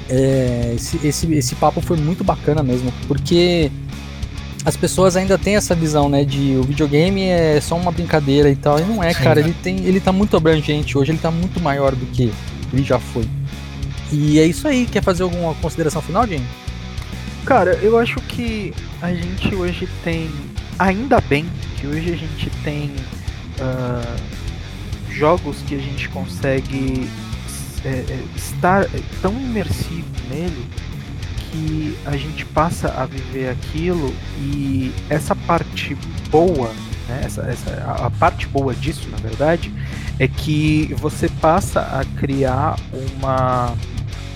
É, 0.09 0.73
esse, 0.75 0.99
esse, 1.05 1.33
esse 1.33 1.55
papo 1.55 1.81
foi 1.81 1.97
muito 1.97 2.23
bacana 2.23 2.61
mesmo, 2.61 2.91
porque 3.07 3.71
as 4.65 4.75
pessoas 4.75 5.15
ainda 5.15 5.37
têm 5.37 5.55
essa 5.55 5.75
visão, 5.75 6.09
né, 6.09 6.25
de 6.25 6.57
o 6.57 6.63
videogame 6.63 7.21
é 7.23 7.61
só 7.61 7.77
uma 7.77 7.91
brincadeira 7.91 8.49
e 8.49 8.55
tal, 8.55 8.79
e 8.79 8.83
não 8.83 9.03
é, 9.03 9.13
Sim, 9.13 9.23
cara, 9.23 9.39
ele 9.39 9.55
tem, 9.61 9.85
ele 9.85 9.99
tá 9.99 10.11
muito 10.11 10.35
abrangente 10.35 10.97
hoje, 10.97 11.11
ele 11.11 11.19
tá 11.19 11.29
muito 11.29 11.61
maior 11.61 11.95
do 11.95 12.05
que 12.07 12.33
ele 12.73 12.83
já 12.83 12.99
foi. 12.99 13.25
E 14.11 14.39
é 14.39 14.45
isso 14.45 14.67
aí. 14.67 14.85
Quer 14.85 15.03
fazer 15.03 15.23
alguma 15.23 15.53
consideração 15.55 16.01
final, 16.01 16.27
Jim? 16.27 16.43
Cara, 17.45 17.73
eu 17.75 17.97
acho 17.97 18.19
que 18.21 18.73
a 19.01 19.13
gente 19.13 19.53
hoje 19.53 19.87
tem. 20.03 20.29
Ainda 20.77 21.21
bem 21.21 21.45
que 21.77 21.87
hoje 21.87 22.13
a 22.13 22.15
gente 22.15 22.49
tem 22.63 22.91
uh, 23.59 25.11
jogos 25.11 25.57
que 25.67 25.75
a 25.75 25.79
gente 25.79 26.09
consegue 26.09 27.07
é, 27.83 27.89
é, 27.89 28.19
estar 28.35 28.85
tão 29.21 29.31
imersivo 29.33 30.05
nele 30.29 30.65
que 31.55 31.97
a 32.05 32.17
gente 32.17 32.45
passa 32.45 32.89
a 32.89 33.05
viver 33.05 33.49
aquilo 33.49 34.13
e 34.37 34.91
essa 35.09 35.35
parte 35.35 35.95
boa, 36.29 36.69
né, 37.07 37.21
essa, 37.23 37.41
essa, 37.43 37.71
a 37.97 38.09
parte 38.09 38.45
boa 38.47 38.73
disso, 38.73 39.07
na 39.09 39.17
verdade, 39.17 39.71
é 40.19 40.27
que 40.27 40.93
você 40.97 41.29
passa 41.29 41.79
a 41.79 42.03
criar 42.19 42.77
uma 42.93 43.73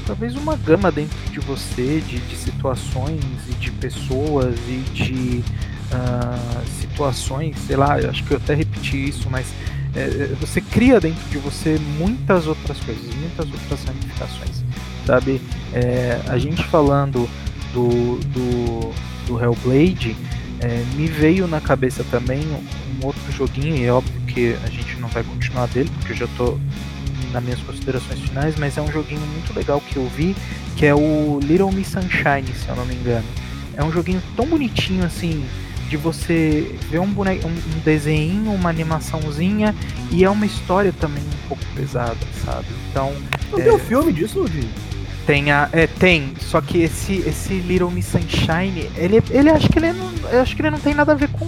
talvez 0.06 0.36
uma 0.36 0.56
gama 0.56 0.92
dentro 0.92 1.18
de 1.32 1.40
você 1.40 2.02
de, 2.08 2.18
de 2.20 2.36
situações 2.36 3.22
e 3.48 3.54
de 3.54 3.72
pessoas 3.72 4.56
e 4.68 4.84
de 4.92 5.44
uh, 5.94 6.68
situações, 6.82 7.56
sei 7.68 7.76
lá, 7.76 7.96
acho 7.96 8.24
que 8.24 8.32
eu 8.32 8.38
até 8.38 8.56
repeti 8.56 9.10
isso, 9.10 9.30
mas 9.30 9.46
é, 9.96 10.34
você 10.40 10.62
cria 10.62 11.00
dentro 11.00 11.24
de 11.30 11.38
você 11.38 11.80
muitas 12.00 12.48
outras 12.48 12.80
coisas, 12.80 13.04
muitas 13.16 13.46
outras 13.52 13.84
ramificações, 13.84 14.64
sabe? 15.10 15.42
É, 15.74 16.22
a 16.28 16.38
gente 16.38 16.64
falando 16.66 17.28
do, 17.74 18.20
do, 18.28 18.94
do 19.26 19.44
Hellblade, 19.44 20.16
é, 20.60 20.84
me 20.96 21.08
veio 21.08 21.48
na 21.48 21.60
cabeça 21.60 22.04
também 22.12 22.42
um, 22.42 23.06
outro 23.06 23.32
joguinho, 23.32 23.76
e 23.76 23.86
é 23.86 23.92
óbvio 23.92 24.22
que 24.28 24.56
a 24.64 24.70
gente 24.70 25.00
não 25.00 25.10
vai 25.10 25.24
continuar 25.24 25.68
dele, 25.68 25.90
porque 25.98 26.14
eu 26.14 26.18
já 26.18 26.26
estou 26.26 26.60
nas 27.32 27.44
minhas 27.44 27.60
considerações 27.62 28.20
finais, 28.20 28.56
mas 28.58 28.78
é 28.78 28.82
um 28.82 28.92
joguinho 28.92 29.22
muito 29.22 29.56
legal 29.56 29.82
que 29.82 29.98
eu 29.98 30.08
vi, 30.10 30.36
que 30.76 30.86
é 30.86 30.94
o 30.94 31.40
Little 31.42 31.72
Miss 31.72 31.88
Sunshine, 31.88 32.54
se 32.54 32.68
eu 32.68 32.76
não 32.76 32.86
me 32.86 32.94
engano. 32.94 33.26
É 33.76 33.84
um 33.84 33.92
joguinho 33.92 34.22
tão 34.36 34.46
bonitinho 34.46 35.06
assim, 35.06 35.44
de 35.90 35.98
você 35.98 36.76
ver 36.90 37.00
um, 37.00 37.08
boneco, 37.08 37.48
um, 37.48 37.80
desenho, 37.84 38.52
uma 38.52 38.70
animaçãozinha 38.70 39.74
e 40.12 40.24
é 40.24 40.30
uma 40.30 40.46
história 40.46 40.94
também 40.94 41.24
um 41.24 41.48
pouco 41.48 41.64
pesada, 41.74 42.18
sabe? 42.46 42.68
Então. 42.90 43.12
Não 43.52 43.60
é... 43.60 43.64
tem 43.64 43.74
um 43.74 43.80
filme 43.80 44.14
disso, 44.14 44.46
Di? 44.50 44.68
Tem, 45.26 45.52
a, 45.52 45.70
é, 45.72 45.86
tem, 45.86 46.34
só 46.40 46.60
que 46.60 46.80
esse, 46.80 47.18
esse 47.20 47.54
Little 47.60 47.92
Miss 47.92 48.08
Sunshine, 48.08 48.90
ele, 48.96 49.22
ele 49.30 49.50
acho 49.50 49.70
que 49.70 49.78
ele 49.78 49.94
não, 49.94 50.12
eu 50.32 50.42
acho 50.42 50.56
que 50.56 50.62
ele 50.62 50.72
não 50.72 50.80
tem 50.80 50.96
nada 50.96 51.12
a 51.12 51.16
ver 51.16 51.30
com, 51.30 51.46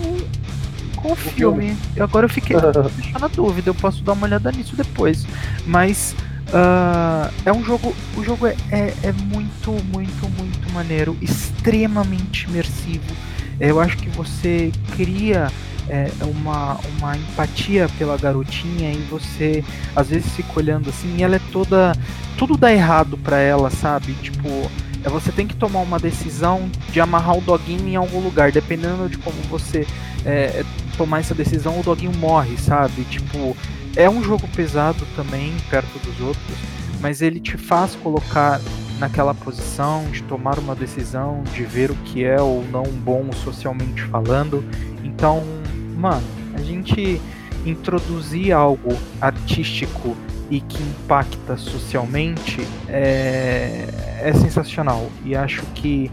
com 0.95 1.11
o, 1.11 1.15
filme. 1.15 1.75
filme. 1.75 1.77
Agora 1.99 2.25
eu 2.25 2.29
fiquei 2.29 2.55
na 3.19 3.27
dúvida, 3.27 3.69
eu 3.69 3.75
posso 3.75 4.03
dar 4.03 4.13
uma 4.13 4.27
olhada 4.27 4.51
nisso 4.51 4.75
depois. 4.75 5.25
Mas 5.65 6.15
uh, 6.49 7.33
é 7.43 7.51
um 7.51 7.63
jogo, 7.63 7.95
o 8.15 8.23
jogo 8.23 8.45
é, 8.45 8.55
é, 8.71 8.93
é 9.03 9.11
muito, 9.11 9.71
muito, 9.91 10.29
muito 10.37 10.73
maneiro, 10.73 11.17
extremamente 11.21 12.45
imersivo 12.45 13.31
eu 13.61 13.79
acho 13.79 13.95
que 13.97 14.09
você 14.09 14.71
cria 14.95 15.51
é, 15.91 16.09
uma, 16.23 16.79
uma 16.97 17.17
empatia 17.17 17.89
pela 17.99 18.17
garotinha 18.17 18.93
e 18.93 19.05
você 19.09 19.61
às 19.93 20.09
vezes 20.09 20.31
fica 20.33 20.53
olhando 20.55 20.89
assim 20.89 21.17
e 21.17 21.23
ela 21.23 21.35
é 21.35 21.41
toda. 21.51 21.91
Tudo 22.37 22.57
dá 22.57 22.71
errado 22.71 23.17
para 23.17 23.37
ela, 23.37 23.69
sabe? 23.69 24.13
Tipo, 24.13 24.47
é, 25.03 25.09
você 25.09 25.33
tem 25.33 25.45
que 25.45 25.55
tomar 25.55 25.81
uma 25.81 25.99
decisão 25.99 26.71
de 26.91 27.01
amarrar 27.01 27.37
o 27.37 27.41
doguinho 27.41 27.89
em 27.89 27.97
algum 27.97 28.21
lugar. 28.21 28.53
Dependendo 28.53 29.09
de 29.09 29.17
como 29.17 29.35
você 29.49 29.85
é, 30.25 30.63
tomar 30.97 31.19
essa 31.19 31.35
decisão, 31.35 31.77
o 31.77 31.83
doguinho 31.83 32.15
morre, 32.17 32.57
sabe? 32.57 33.03
Tipo, 33.03 33.55
é 33.97 34.09
um 34.09 34.23
jogo 34.23 34.47
pesado 34.55 35.05
também, 35.13 35.53
perto 35.69 35.99
dos 35.99 36.21
outros, 36.21 36.57
mas 37.01 37.21
ele 37.21 37.41
te 37.41 37.57
faz 37.57 37.95
colocar 37.95 38.61
naquela 38.97 39.33
posição 39.33 40.05
de 40.11 40.23
tomar 40.23 40.57
uma 40.57 40.75
decisão, 40.75 41.43
de 41.53 41.63
ver 41.63 41.91
o 41.91 41.95
que 41.95 42.23
é 42.23 42.39
ou 42.39 42.63
não 42.71 42.83
bom 42.83 43.29
socialmente 43.33 44.03
falando. 44.03 44.63
Então, 45.03 45.43
mano, 45.95 46.25
a 46.53 46.61
gente 46.61 47.21
introduzir 47.65 48.51
algo 48.51 48.97
artístico 49.19 50.15
e 50.49 50.59
que 50.59 50.83
impacta 50.83 51.55
socialmente 51.55 52.67
é, 52.89 53.87
é 54.21 54.33
sensacional. 54.33 55.09
E 55.23 55.35
acho 55.35 55.65
que, 55.67 56.11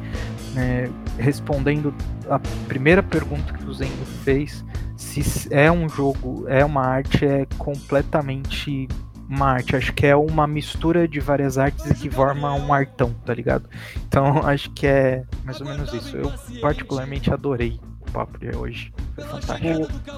né, 0.55 0.89
respondendo 1.19 1.93
a 2.29 2.39
primeira 2.69 3.03
pergunta 3.03 3.53
que 3.53 3.65
o 3.65 3.75
Zendo 3.75 4.07
fez, 4.23 4.65
se 4.97 5.49
é 5.51 5.71
um 5.71 5.89
jogo, 5.89 6.45
é 6.49 6.65
uma 6.65 6.83
arte, 6.83 7.25
é 7.25 7.47
completamente 7.59 8.89
uma 9.29 9.53
arte. 9.53 9.77
Acho 9.77 9.93
que 9.93 10.07
é 10.07 10.15
uma 10.15 10.47
mistura 10.47 11.09
de 11.09 11.21
várias 11.21 11.59
artes 11.59 11.85
que 12.01 12.09
forma 12.09 12.55
um 12.55 12.73
artão, 12.73 13.15
tá 13.25 13.35
ligado? 13.35 13.69
Então 14.07 14.47
acho 14.47 14.71
que 14.71 14.87
é 14.87 15.25
mais 15.45 15.61
ou 15.61 15.67
menos 15.67 15.93
isso. 15.93 16.17
Eu 16.17 16.33
particularmente 16.61 17.33
adorei 17.33 17.81
papo 18.11 18.39
de 18.39 18.57
hoje. 18.57 18.93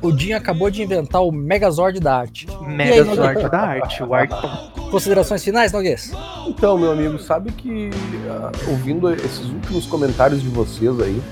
O, 0.02 0.08
o 0.08 0.18
Jim 0.18 0.32
acabou 0.32 0.70
de 0.70 0.82
inventar 0.82 1.22
o 1.22 1.32
Megazord 1.32 2.00
da 2.00 2.16
arte. 2.16 2.46
Megazord 2.66 3.48
da 3.48 3.60
arte, 3.60 4.02
o. 4.02 4.90
Considerações 4.90 5.42
finais, 5.44 5.72
Noguês? 5.72 6.12
Então, 6.46 6.78
meu 6.78 6.92
amigo, 6.92 7.18
sabe 7.18 7.52
que 7.52 7.90
uh, 7.90 8.70
ouvindo 8.70 9.12
esses 9.12 9.46
últimos 9.46 9.86
comentários 9.86 10.42
de 10.42 10.48
vocês 10.48 11.00
aí, 11.00 11.22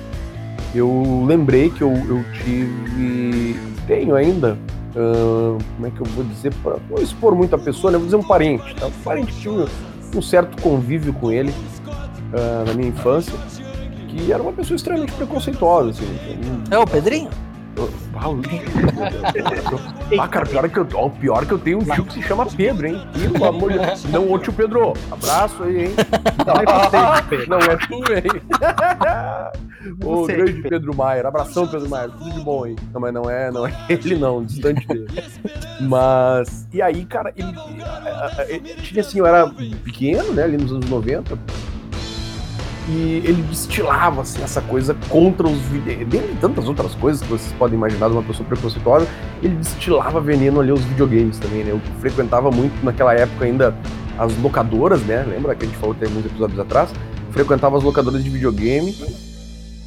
eu 0.75 1.25
lembrei 1.27 1.71
que 1.71 1.83
eu, 1.83 1.91
eu 1.91 2.25
tive. 2.45 3.57
Tenho 3.87 4.15
ainda 4.15 4.59
Uh, 4.99 5.59
como 5.77 5.87
é 5.87 5.91
que 5.91 6.01
eu 6.01 6.07
vou 6.07 6.25
dizer, 6.25 6.53
para 6.63 6.77
não 6.91 7.01
expor 7.01 7.35
muito 7.35 7.55
a 7.55 7.59
pessoa, 7.59 7.93
né? 7.93 7.99
Vou 7.99 8.07
dizer 8.07 8.17
um 8.17 8.23
parente, 8.23 8.75
tá? 8.75 8.87
Um 8.87 9.03
parente 9.05 9.33
que 9.33 9.41
tinha 9.43 9.53
um, 9.53 9.67
um 10.17 10.23
certo 10.23 10.61
convívio 10.63 11.13
com 11.13 11.31
ele 11.31 11.51
uh, 11.51 12.67
na 12.67 12.75
minha 12.75 12.89
infância, 12.89 13.35
que 14.09 14.33
era 14.33 14.43
uma 14.43 14.53
pessoa 14.53 14.77
extremamente 14.77 15.13
preconceituosa, 15.13 15.91
assim. 15.91 16.07
É 16.71 16.79
o 16.79 16.87
Pedrinho? 16.87 17.31
Ah, 20.19 20.27
cara, 20.27 20.47
pior 20.47 20.65
é 20.65 20.69
que 20.69 20.79
eu, 20.79 20.85
o 20.85 21.11
pior 21.11 21.43
é 21.43 21.47
que 21.47 21.53
eu 21.53 21.59
tenho 21.59 21.79
um 21.79 21.85
tio 21.85 22.05
que 22.05 22.15
se 22.15 22.23
chama 22.23 22.47
Pedro, 22.47 22.89
hein? 22.89 23.01
Pelo 23.33 23.45
amor 23.45 23.73
de 23.73 23.79
Deus. 23.79 24.05
Não, 24.07 24.33
ô 24.33 24.39
tio 24.39 24.53
Pedro, 24.53 24.95
abraço 25.11 25.63
aí, 25.63 25.85
hein? 25.85 25.95
Não, 27.47 27.59
é 27.59 27.77
tu, 27.77 27.95
hein? 27.95 28.43
O 30.03 30.27
grande 30.27 30.63
Pedro 30.63 30.95
Maier. 30.95 31.25
Abração, 31.25 31.67
Pedro 31.67 31.89
Maier. 31.89 32.11
Tudo 32.11 32.33
de 32.33 32.41
bom 32.41 32.65
aí. 32.65 32.77
Não, 32.93 33.01
mas 33.01 33.15
não 33.15 33.31
é, 33.31 33.51
não 33.51 33.67
é 33.67 33.73
ele, 33.89 34.17
não, 34.17 34.45
distante 34.45 34.87
dele. 34.87 35.07
Mas. 35.81 36.67
E 36.73 36.83
aí, 36.83 37.05
cara, 37.05 37.33
ele, 37.37 37.55
ele 38.49 38.75
tinha 38.83 39.01
assim, 39.01 39.19
eu 39.19 39.27
era 39.27 39.49
pequeno, 39.85 40.33
né? 40.33 40.43
Ali 40.43 40.57
nos 40.57 40.73
anos 40.73 40.91
90 40.91 41.39
e 42.89 43.23
ele 43.25 43.43
destilava 43.43 44.23
assim, 44.23 44.43
essa 44.43 44.63
coisa 44.63 44.97
contra 45.09 45.47
os 45.47 45.59
dentre 46.09 46.35
tantas 46.41 46.67
outras 46.67 46.95
coisas 46.95 47.21
que 47.23 47.29
vocês 47.29 47.53
podem 47.59 47.77
imaginar 47.77 48.09
de 48.09 48.15
uma 48.15 48.23
pessoa 48.23 48.47
preconceituosa, 48.49 49.07
ele 49.43 49.57
destilava 49.57 50.21
veneno 50.21 50.61
ali 50.61 50.71
aos 50.71 50.83
videogames 50.85 51.39
também, 51.39 51.65
né? 51.65 51.73
Eu 51.73 51.81
frequentava 52.01 52.51
muito 52.51 52.83
naquela 52.83 53.13
época 53.13 53.45
ainda 53.45 53.77
as 54.19 54.37
locadoras, 54.39 55.03
né? 55.03 55.25
Lembra 55.29 55.55
que 55.55 55.65
a 55.65 55.69
gente 55.69 55.79
falou 55.79 55.95
tem 55.95 56.09
alguns 56.09 56.25
episódios 56.25 56.59
atrás? 56.59 56.91
Frequentava 57.31 57.77
as 57.77 57.85
locadoras 57.85 58.25
de 58.25 58.31
videogame 58.31 58.97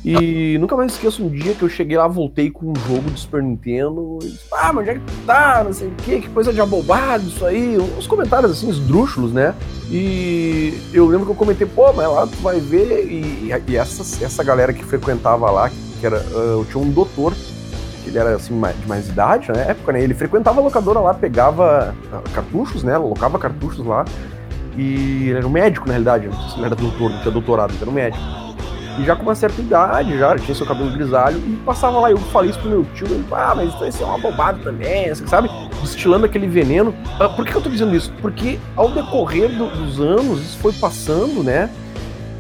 e 0.03 0.57
nunca 0.57 0.75
mais 0.75 0.93
esqueço 0.93 1.23
um 1.23 1.29
dia 1.29 1.53
que 1.53 1.61
eu 1.61 1.69
cheguei 1.69 1.95
lá, 1.95 2.07
voltei 2.07 2.49
com 2.49 2.71
um 2.71 2.75
jogo 2.87 3.11
de 3.11 3.19
Super 3.19 3.43
Nintendo. 3.43 4.17
E 4.23 4.29
disse, 4.29 4.45
ah, 4.51 4.73
mas 4.73 4.81
onde 4.81 4.89
é 4.89 4.93
que 4.95 5.25
tá? 5.27 5.63
Não 5.63 5.73
sei 5.73 5.89
o 5.89 5.91
que, 5.91 6.21
que 6.21 6.29
coisa 6.29 6.51
de 6.51 6.59
abobado 6.59 7.27
isso 7.27 7.45
aí. 7.45 7.77
Uns 7.77 8.07
comentários 8.07 8.51
assim, 8.51 8.69
esdrúxulos, 8.69 9.31
né? 9.31 9.53
E 9.91 10.79
eu 10.91 11.05
lembro 11.05 11.25
que 11.25 11.31
eu 11.31 11.35
comentei, 11.35 11.67
pô, 11.67 11.93
mas 11.93 12.07
lá 12.07 12.25
tu 12.25 12.35
vai 12.37 12.59
ver. 12.59 13.05
E, 13.11 13.51
e 13.67 13.75
essa, 13.77 14.25
essa 14.25 14.43
galera 14.43 14.73
que 14.73 14.83
frequentava 14.83 15.51
lá, 15.51 15.69
que 15.99 16.05
era. 16.05 16.19
Uh, 16.31 16.61
eu 16.61 16.65
tinha 16.65 16.83
um 16.83 16.89
doutor, 16.89 17.35
que 18.03 18.09
ele 18.09 18.17
era 18.17 18.35
assim, 18.35 18.59
de 18.59 18.87
mais 18.87 19.07
idade 19.07 19.49
na 19.51 19.59
época, 19.59 19.91
né? 19.93 20.01
Ele 20.01 20.15
frequentava 20.15 20.59
a 20.61 20.63
locadora 20.63 20.99
lá, 20.99 21.13
pegava 21.13 21.95
uh, 22.11 22.29
cartuchos, 22.31 22.83
né? 22.83 22.97
Locava 22.97 23.37
cartuchos 23.37 23.85
lá. 23.85 24.03
E 24.75 25.27
ele 25.29 25.37
era 25.37 25.47
um 25.47 25.51
médico, 25.51 25.85
na 25.85 25.93
realidade. 25.93 26.27
Não 26.27 26.55
ele 26.55 26.65
era 26.65 26.75
doutor, 26.75 27.11
não 27.11 27.19
tinha 27.19 27.31
doutorado, 27.31 27.71
ele 27.71 27.81
era 27.81 27.89
um 27.89 27.93
médico. 27.93 28.50
E 28.99 29.05
já 29.05 29.15
com 29.15 29.23
uma 29.23 29.35
certa 29.35 29.61
idade, 29.61 30.17
já 30.17 30.37
tinha 30.37 30.53
seu 30.53 30.65
cabelo 30.65 30.91
grisalho, 30.91 31.37
e 31.37 31.55
passava 31.65 31.99
lá, 31.99 32.11
eu 32.11 32.17
falei 32.17 32.49
isso 32.49 32.59
pro 32.59 32.69
meu 32.69 32.85
tio, 32.93 33.07
ele, 33.07 33.25
ah, 33.31 33.53
mas 33.55 33.69
isso 33.69 34.03
é 34.03 34.05
uma 34.05 34.17
bobada 34.17 34.59
também, 34.63 35.09
assim, 35.09 35.25
sabe? 35.27 35.49
Destilando 35.81 36.25
aquele 36.25 36.47
veneno. 36.47 36.93
Ah, 37.19 37.29
por 37.29 37.45
que 37.45 37.55
eu 37.55 37.61
tô 37.61 37.69
dizendo 37.69 37.95
isso? 37.95 38.13
Porque 38.21 38.59
ao 38.75 38.89
decorrer 38.91 39.49
do, 39.49 39.67
dos 39.67 39.99
anos, 39.99 40.41
isso 40.41 40.57
foi 40.59 40.73
passando, 40.73 41.43
né? 41.43 41.69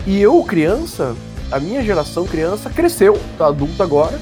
E 0.05 0.21
eu, 0.21 0.43
criança, 0.43 1.15
a 1.51 1.59
minha 1.59 1.81
geração 1.83 2.25
criança, 2.25 2.69
cresceu, 2.69 3.19
tá 3.37 3.47
adulta 3.47 3.83
agora, 3.83 4.19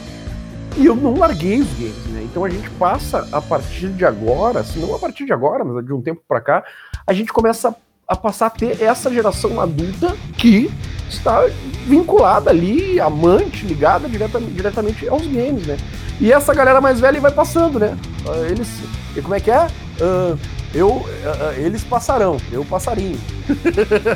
e 0.77 0.85
eu 0.85 0.95
não 0.95 1.17
larguei 1.17 1.61
os 1.61 1.73
games, 1.73 2.05
né? 2.07 2.21
Então 2.23 2.45
a 2.45 2.49
gente 2.49 2.69
passa 2.71 3.27
a 3.31 3.41
partir 3.41 3.89
de 3.89 4.05
agora, 4.05 4.63
se 4.63 4.77
não 4.79 4.95
a 4.95 4.99
partir 4.99 5.25
de 5.25 5.33
agora, 5.33 5.65
mas 5.65 5.85
de 5.85 5.93
um 5.93 6.01
tempo 6.01 6.21
para 6.27 6.39
cá, 6.39 6.63
a 7.07 7.13
gente 7.13 7.33
começa 7.33 7.75
a 8.07 8.15
passar 8.15 8.47
a 8.47 8.49
ter 8.49 8.81
essa 8.81 9.13
geração 9.13 9.59
adulta 9.59 10.15
que 10.37 10.71
está 11.09 11.45
vinculada 11.87 12.49
ali, 12.49 12.99
amante, 12.99 13.65
ligada 13.65 14.07
diretamente, 14.07 14.51
diretamente 14.51 15.09
aos 15.09 15.25
games, 15.25 15.65
né? 15.65 15.77
E 16.19 16.31
essa 16.31 16.53
galera 16.53 16.79
mais 16.81 16.99
velha 16.99 17.19
vai 17.19 17.31
passando, 17.31 17.79
né? 17.79 17.97
Eles. 18.49 18.67
E 19.15 19.21
como 19.21 19.35
é 19.35 19.39
que 19.39 19.49
é? 19.51 19.67
Uh, 19.99 20.37
Eu, 20.73 20.89
uh, 20.89 21.07
eles 21.57 21.83
passarão, 21.83 22.37
eu 22.51 22.63
passarinho. 22.63 23.19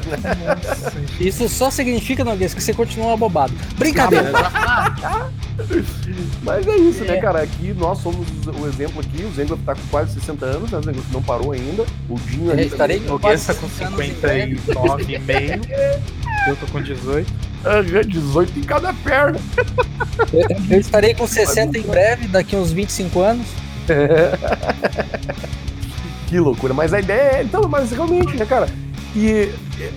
Isso 1.20 1.50
só 1.50 1.72
significa, 1.72 2.24
Noguês, 2.24 2.54
que 2.54 2.62
você 2.62 2.74
continua 2.74 3.14
abobado. 3.14 3.54
Brincadeira. 3.76 4.32
Mas 6.43 6.68
é 6.68 6.76
isso, 6.76 7.04
né, 7.04 7.10
é. 7.10 7.12
né, 7.14 7.22
cara? 7.22 7.43
Aqui 7.43 7.74
nós 7.74 7.99
somos 7.99 8.28
o 8.45 8.68
exemplo 8.68 8.99
aqui. 8.99 9.24
O 9.24 9.32
Zengler 9.34 9.60
tá 9.66 9.76
com 9.76 9.88
quase 9.89 10.20
60 10.20 10.45
anos, 10.45 10.72
né? 10.72 10.80
O 10.80 10.84
Zengler 10.84 11.04
não 11.12 11.22
parou 11.22 11.51
ainda. 11.51 11.86
O 12.10 12.20
Dinho 12.20 12.51
ali. 12.51 12.66
Estarei 12.66 12.99
com 12.99 13.10
Noguês 13.10 13.45
tá 13.45 13.54
com 13.54 13.68
59,5. 13.68 15.70
Eu 16.47 16.56
tô 16.56 16.66
com 16.68 16.82
18. 16.82 17.32
18 18.08 18.60
em 18.60 18.64
cada 18.64 18.93
perna. 18.93 19.39
Eu, 20.34 20.47
eu 20.70 20.80
estarei 20.80 21.14
com 21.14 21.26
60 21.26 21.78
em 21.78 21.84
breve, 21.84 22.28
daqui 22.28 22.56
uns 22.56 22.72
25 22.72 23.22
anos. 23.22 23.47
que 26.28 26.39
loucura. 26.39 26.74
Mas 26.74 26.93
a 26.93 26.99
ideia 26.99 27.38
é. 27.38 27.43
Então, 27.43 27.70
mas 27.70 27.91
realmente, 27.91 28.36
né, 28.36 28.45
cara? 28.45 28.68
E 29.16 29.49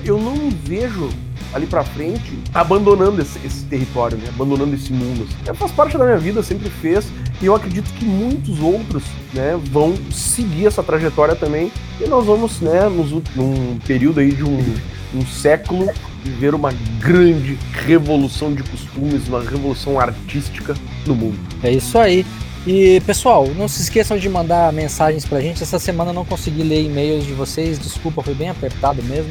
eu 0.04 0.20
não 0.20 0.36
me 0.36 0.50
vejo 0.50 1.08
ali 1.52 1.66
para 1.66 1.84
frente 1.84 2.38
abandonando 2.54 3.20
esse, 3.20 3.38
esse, 3.44 3.64
território, 3.64 4.16
né? 4.18 4.24
abandonando 4.28 4.74
esse 4.74 4.92
mundo. 4.92 5.24
Assim. 5.24 5.54
Faz 5.54 5.72
parte 5.72 5.98
da 5.98 6.04
minha 6.04 6.18
vida, 6.18 6.42
sempre 6.42 6.68
fez, 6.68 7.06
e 7.40 7.46
eu 7.46 7.54
acredito 7.54 7.90
que 7.94 8.04
muitos 8.04 8.60
outros 8.60 9.02
né, 9.32 9.58
vão 9.70 9.94
seguir 10.10 10.66
essa 10.66 10.82
trajetória 10.82 11.34
também, 11.34 11.72
e 12.00 12.06
nós 12.06 12.24
vamos, 12.26 12.60
né, 12.60 12.88
nos, 12.88 13.10
num 13.34 13.78
período 13.86 14.20
aí 14.20 14.32
de 14.32 14.44
um, 14.44 14.74
um 15.14 15.26
século, 15.26 15.90
viver 16.22 16.54
uma 16.54 16.72
grande 17.00 17.58
revolução 17.72 18.54
de 18.54 18.62
costumes, 18.62 19.28
uma 19.28 19.42
revolução 19.42 19.98
artística 20.00 20.74
no 21.06 21.14
mundo. 21.14 21.38
É 21.62 21.70
isso 21.70 21.98
aí. 21.98 22.24
E 22.66 23.00
pessoal, 23.06 23.46
não 23.56 23.68
se 23.68 23.80
esqueçam 23.80 24.18
de 24.18 24.28
mandar 24.28 24.72
mensagens 24.72 25.24
pra 25.24 25.40
gente. 25.40 25.62
Essa 25.62 25.78
semana 25.78 26.10
eu 26.10 26.14
não 26.14 26.24
consegui 26.24 26.64
ler 26.64 26.84
e-mails 26.84 27.24
de 27.24 27.32
vocês, 27.32 27.78
desculpa, 27.78 28.22
foi 28.22 28.34
bem 28.34 28.48
apertado 28.48 29.00
mesmo. 29.04 29.30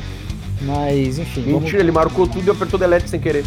Mas 0.61 1.19
enfim. 1.19 1.41
Mentira, 1.41 1.59
vamos... 1.59 1.73
ele 1.73 1.91
marcou 1.91 2.27
tudo 2.27 2.47
e 2.47 2.49
apertou 2.49 2.79
delete 2.79 3.09
sem 3.09 3.19
querer. 3.19 3.45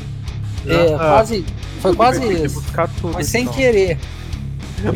É, 0.66 0.94
ah, 0.94 0.98
quase. 0.98 1.44
Foi 1.80 1.94
quase 1.94 2.44
isso. 2.44 2.62
Foi 3.12 3.24
sem 3.24 3.42
então. 3.42 3.54
querer. 3.54 3.98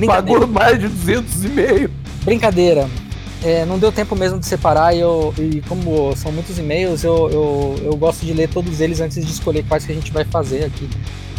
Pagou 0.07 0.47
mais 0.47 0.79
de 0.79 0.89
200 0.89 1.45
e-mails. 1.45 1.91
Brincadeira. 2.25 2.89
É, 3.45 3.65
não 3.65 3.77
deu 3.77 3.91
tempo 3.91 4.15
mesmo 4.15 4.39
de 4.39 4.47
separar 4.47 4.95
e, 4.95 5.01
eu, 5.01 5.35
e 5.37 5.61
como 5.63 6.15
são 6.15 6.31
muitos 6.31 6.57
e-mails, 6.59 7.03
eu, 7.03 7.29
eu, 7.29 7.81
eu 7.87 7.97
gosto 7.97 8.25
de 8.25 8.33
ler 8.33 8.49
todos 8.49 8.81
eles 8.81 9.01
antes 9.01 9.25
de 9.25 9.33
escolher 9.33 9.65
quais 9.65 9.85
que 9.85 9.91
a 9.91 9.95
gente 9.95 10.13
vai 10.13 10.25
fazer 10.25 10.65
aqui. 10.65 10.89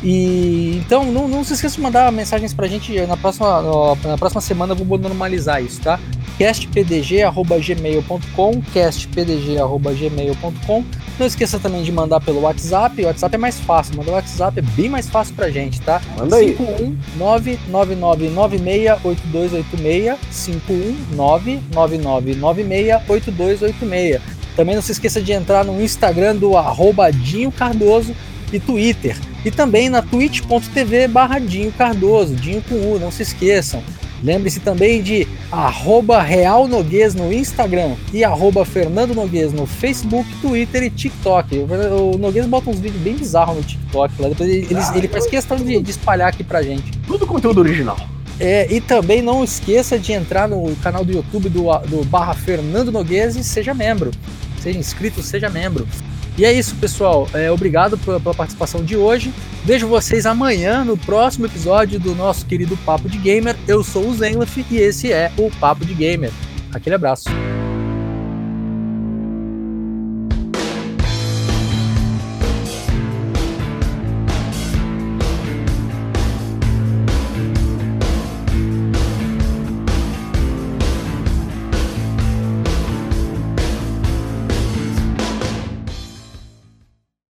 E 0.03 0.81
então 0.85 1.05
não, 1.05 1.29
não 1.29 1.45
se 1.45 1.53
esqueça 1.53 1.77
de 1.77 1.81
mandar 1.81 2.11
mensagens 2.11 2.53
pra 2.53 2.67
gente 2.67 2.93
na 3.05 3.15
próxima, 3.15 3.95
na 4.03 4.17
próxima 4.17 4.41
semana 4.41 4.73
eu 4.73 4.83
vou 4.83 4.97
normalizar 4.97 5.63
isso, 5.63 5.79
tá? 5.79 5.97
castpdg@gmail.com, 6.37 8.61
castpdg@gmail.com. 8.73 10.83
Não 11.19 11.27
esqueça 11.27 11.59
também 11.59 11.83
de 11.83 11.91
mandar 11.91 12.21
pelo 12.21 12.41
WhatsApp. 12.41 13.03
O 13.03 13.05
WhatsApp 13.05 13.35
é 13.35 13.37
mais 13.37 13.59
fácil, 13.59 13.97
mandar 13.97 14.11
o 14.11 14.15
WhatsApp 14.15 14.59
é 14.59 14.61
bem 14.61 14.89
mais 14.89 15.09
fácil 15.09 15.35
pra 15.35 15.49
gente, 15.49 15.81
tá? 15.81 16.01
Manda 16.17 16.37
aí. 16.37 16.57
51999968286, 17.19 20.17
51999968286. 21.71 24.21
Também 24.55 24.75
não 24.75 24.81
se 24.81 24.91
esqueça 24.91 25.21
de 25.21 25.31
entrar 25.31 25.65
no 25.65 25.81
Instagram 25.81 26.35
do 26.35 26.57
arroba 26.57 27.11
Dinho 27.11 27.51
Cardoso 27.51 28.15
e 28.51 28.59
Twitter. 28.59 29.17
E 29.43 29.51
também 29.51 29.89
na 29.89 30.01
twitch.tv 30.01 31.07
barra 31.07 31.39
Dinho 31.39 31.71
Cardoso, 31.71 32.35
Dinho 32.35 32.61
com 32.61 32.75
U, 32.75 32.99
não 32.99 33.11
se 33.11 33.23
esqueçam. 33.23 33.81
Lembre-se 34.23 34.61
também 34.61 35.03
de 35.03 35.27
arroba 35.51 36.21
Real 36.21 36.65
Noguês 36.65 37.13
no 37.13 37.31
Instagram 37.33 37.95
e 38.13 38.23
arroba 38.23 38.63
Fernando 38.63 39.13
Noguês 39.13 39.51
no 39.51 39.65
Facebook, 39.65 40.27
Twitter 40.41 40.83
e 40.83 40.89
TikTok. 40.89 41.57
O 41.57 42.17
Noguês 42.17 42.45
bota 42.45 42.69
uns 42.69 42.79
vídeos 42.79 43.01
bem 43.01 43.15
bizarros 43.15 43.57
no 43.57 43.63
TikTok 43.63 44.21
lá. 44.21 44.29
Depois 44.29 44.49
ele, 44.49 44.67
ah, 44.73 44.93
ele 44.95 45.09
faz 45.09 45.27
questão 45.27 45.57
de, 45.57 45.81
de, 45.81 45.91
espalhar 45.91 46.29
aqui 46.29 46.43
pra 46.43 46.63
gente. 46.63 46.89
Tudo 47.05 47.27
conteúdo 47.27 47.59
original. 47.59 47.97
É, 48.39 48.73
e 48.73 48.79
também 48.79 49.21
não 49.21 49.43
esqueça 49.43 49.99
de 49.99 50.13
entrar 50.13 50.47
no 50.47 50.73
canal 50.77 51.03
do 51.03 51.11
YouTube 51.11 51.49
do, 51.49 51.63
do 51.79 52.05
barra 52.05 52.33
Fernando 52.33 52.91
Noguês 52.91 53.35
e 53.35 53.43
seja 53.43 53.73
membro. 53.73 54.09
Seja 54.59 54.79
inscrito, 54.79 55.21
seja 55.21 55.49
membro. 55.49 55.85
E 56.37 56.45
é 56.45 56.51
isso, 56.51 56.75
pessoal. 56.75 57.27
É, 57.33 57.51
obrigado 57.51 57.97
pela, 57.97 58.19
participação 58.19 58.83
de 58.83 58.97
hoje. 58.97 59.33
Vejo 59.63 59.87
vocês 59.87 60.25
amanhã 60.25 60.83
no 60.83 60.97
próximo 60.97 61.45
episódio 61.45 61.99
do 61.99 62.15
nosso 62.15 62.45
querido 62.45 62.75
Papo 62.77 63.07
de 63.07 63.17
Gamer. 63.17 63.55
Eu 63.67 63.83
sou 63.83 64.07
o 64.07 64.15
Zenlaf 64.15 64.57
e 64.69 64.77
esse 64.77 65.11
é 65.11 65.31
o 65.37 65.51
Papo 65.59 65.85
de 65.85 65.93
Gamer. 65.93 66.31
Aquele 66.73 66.95
abraço. 66.95 67.29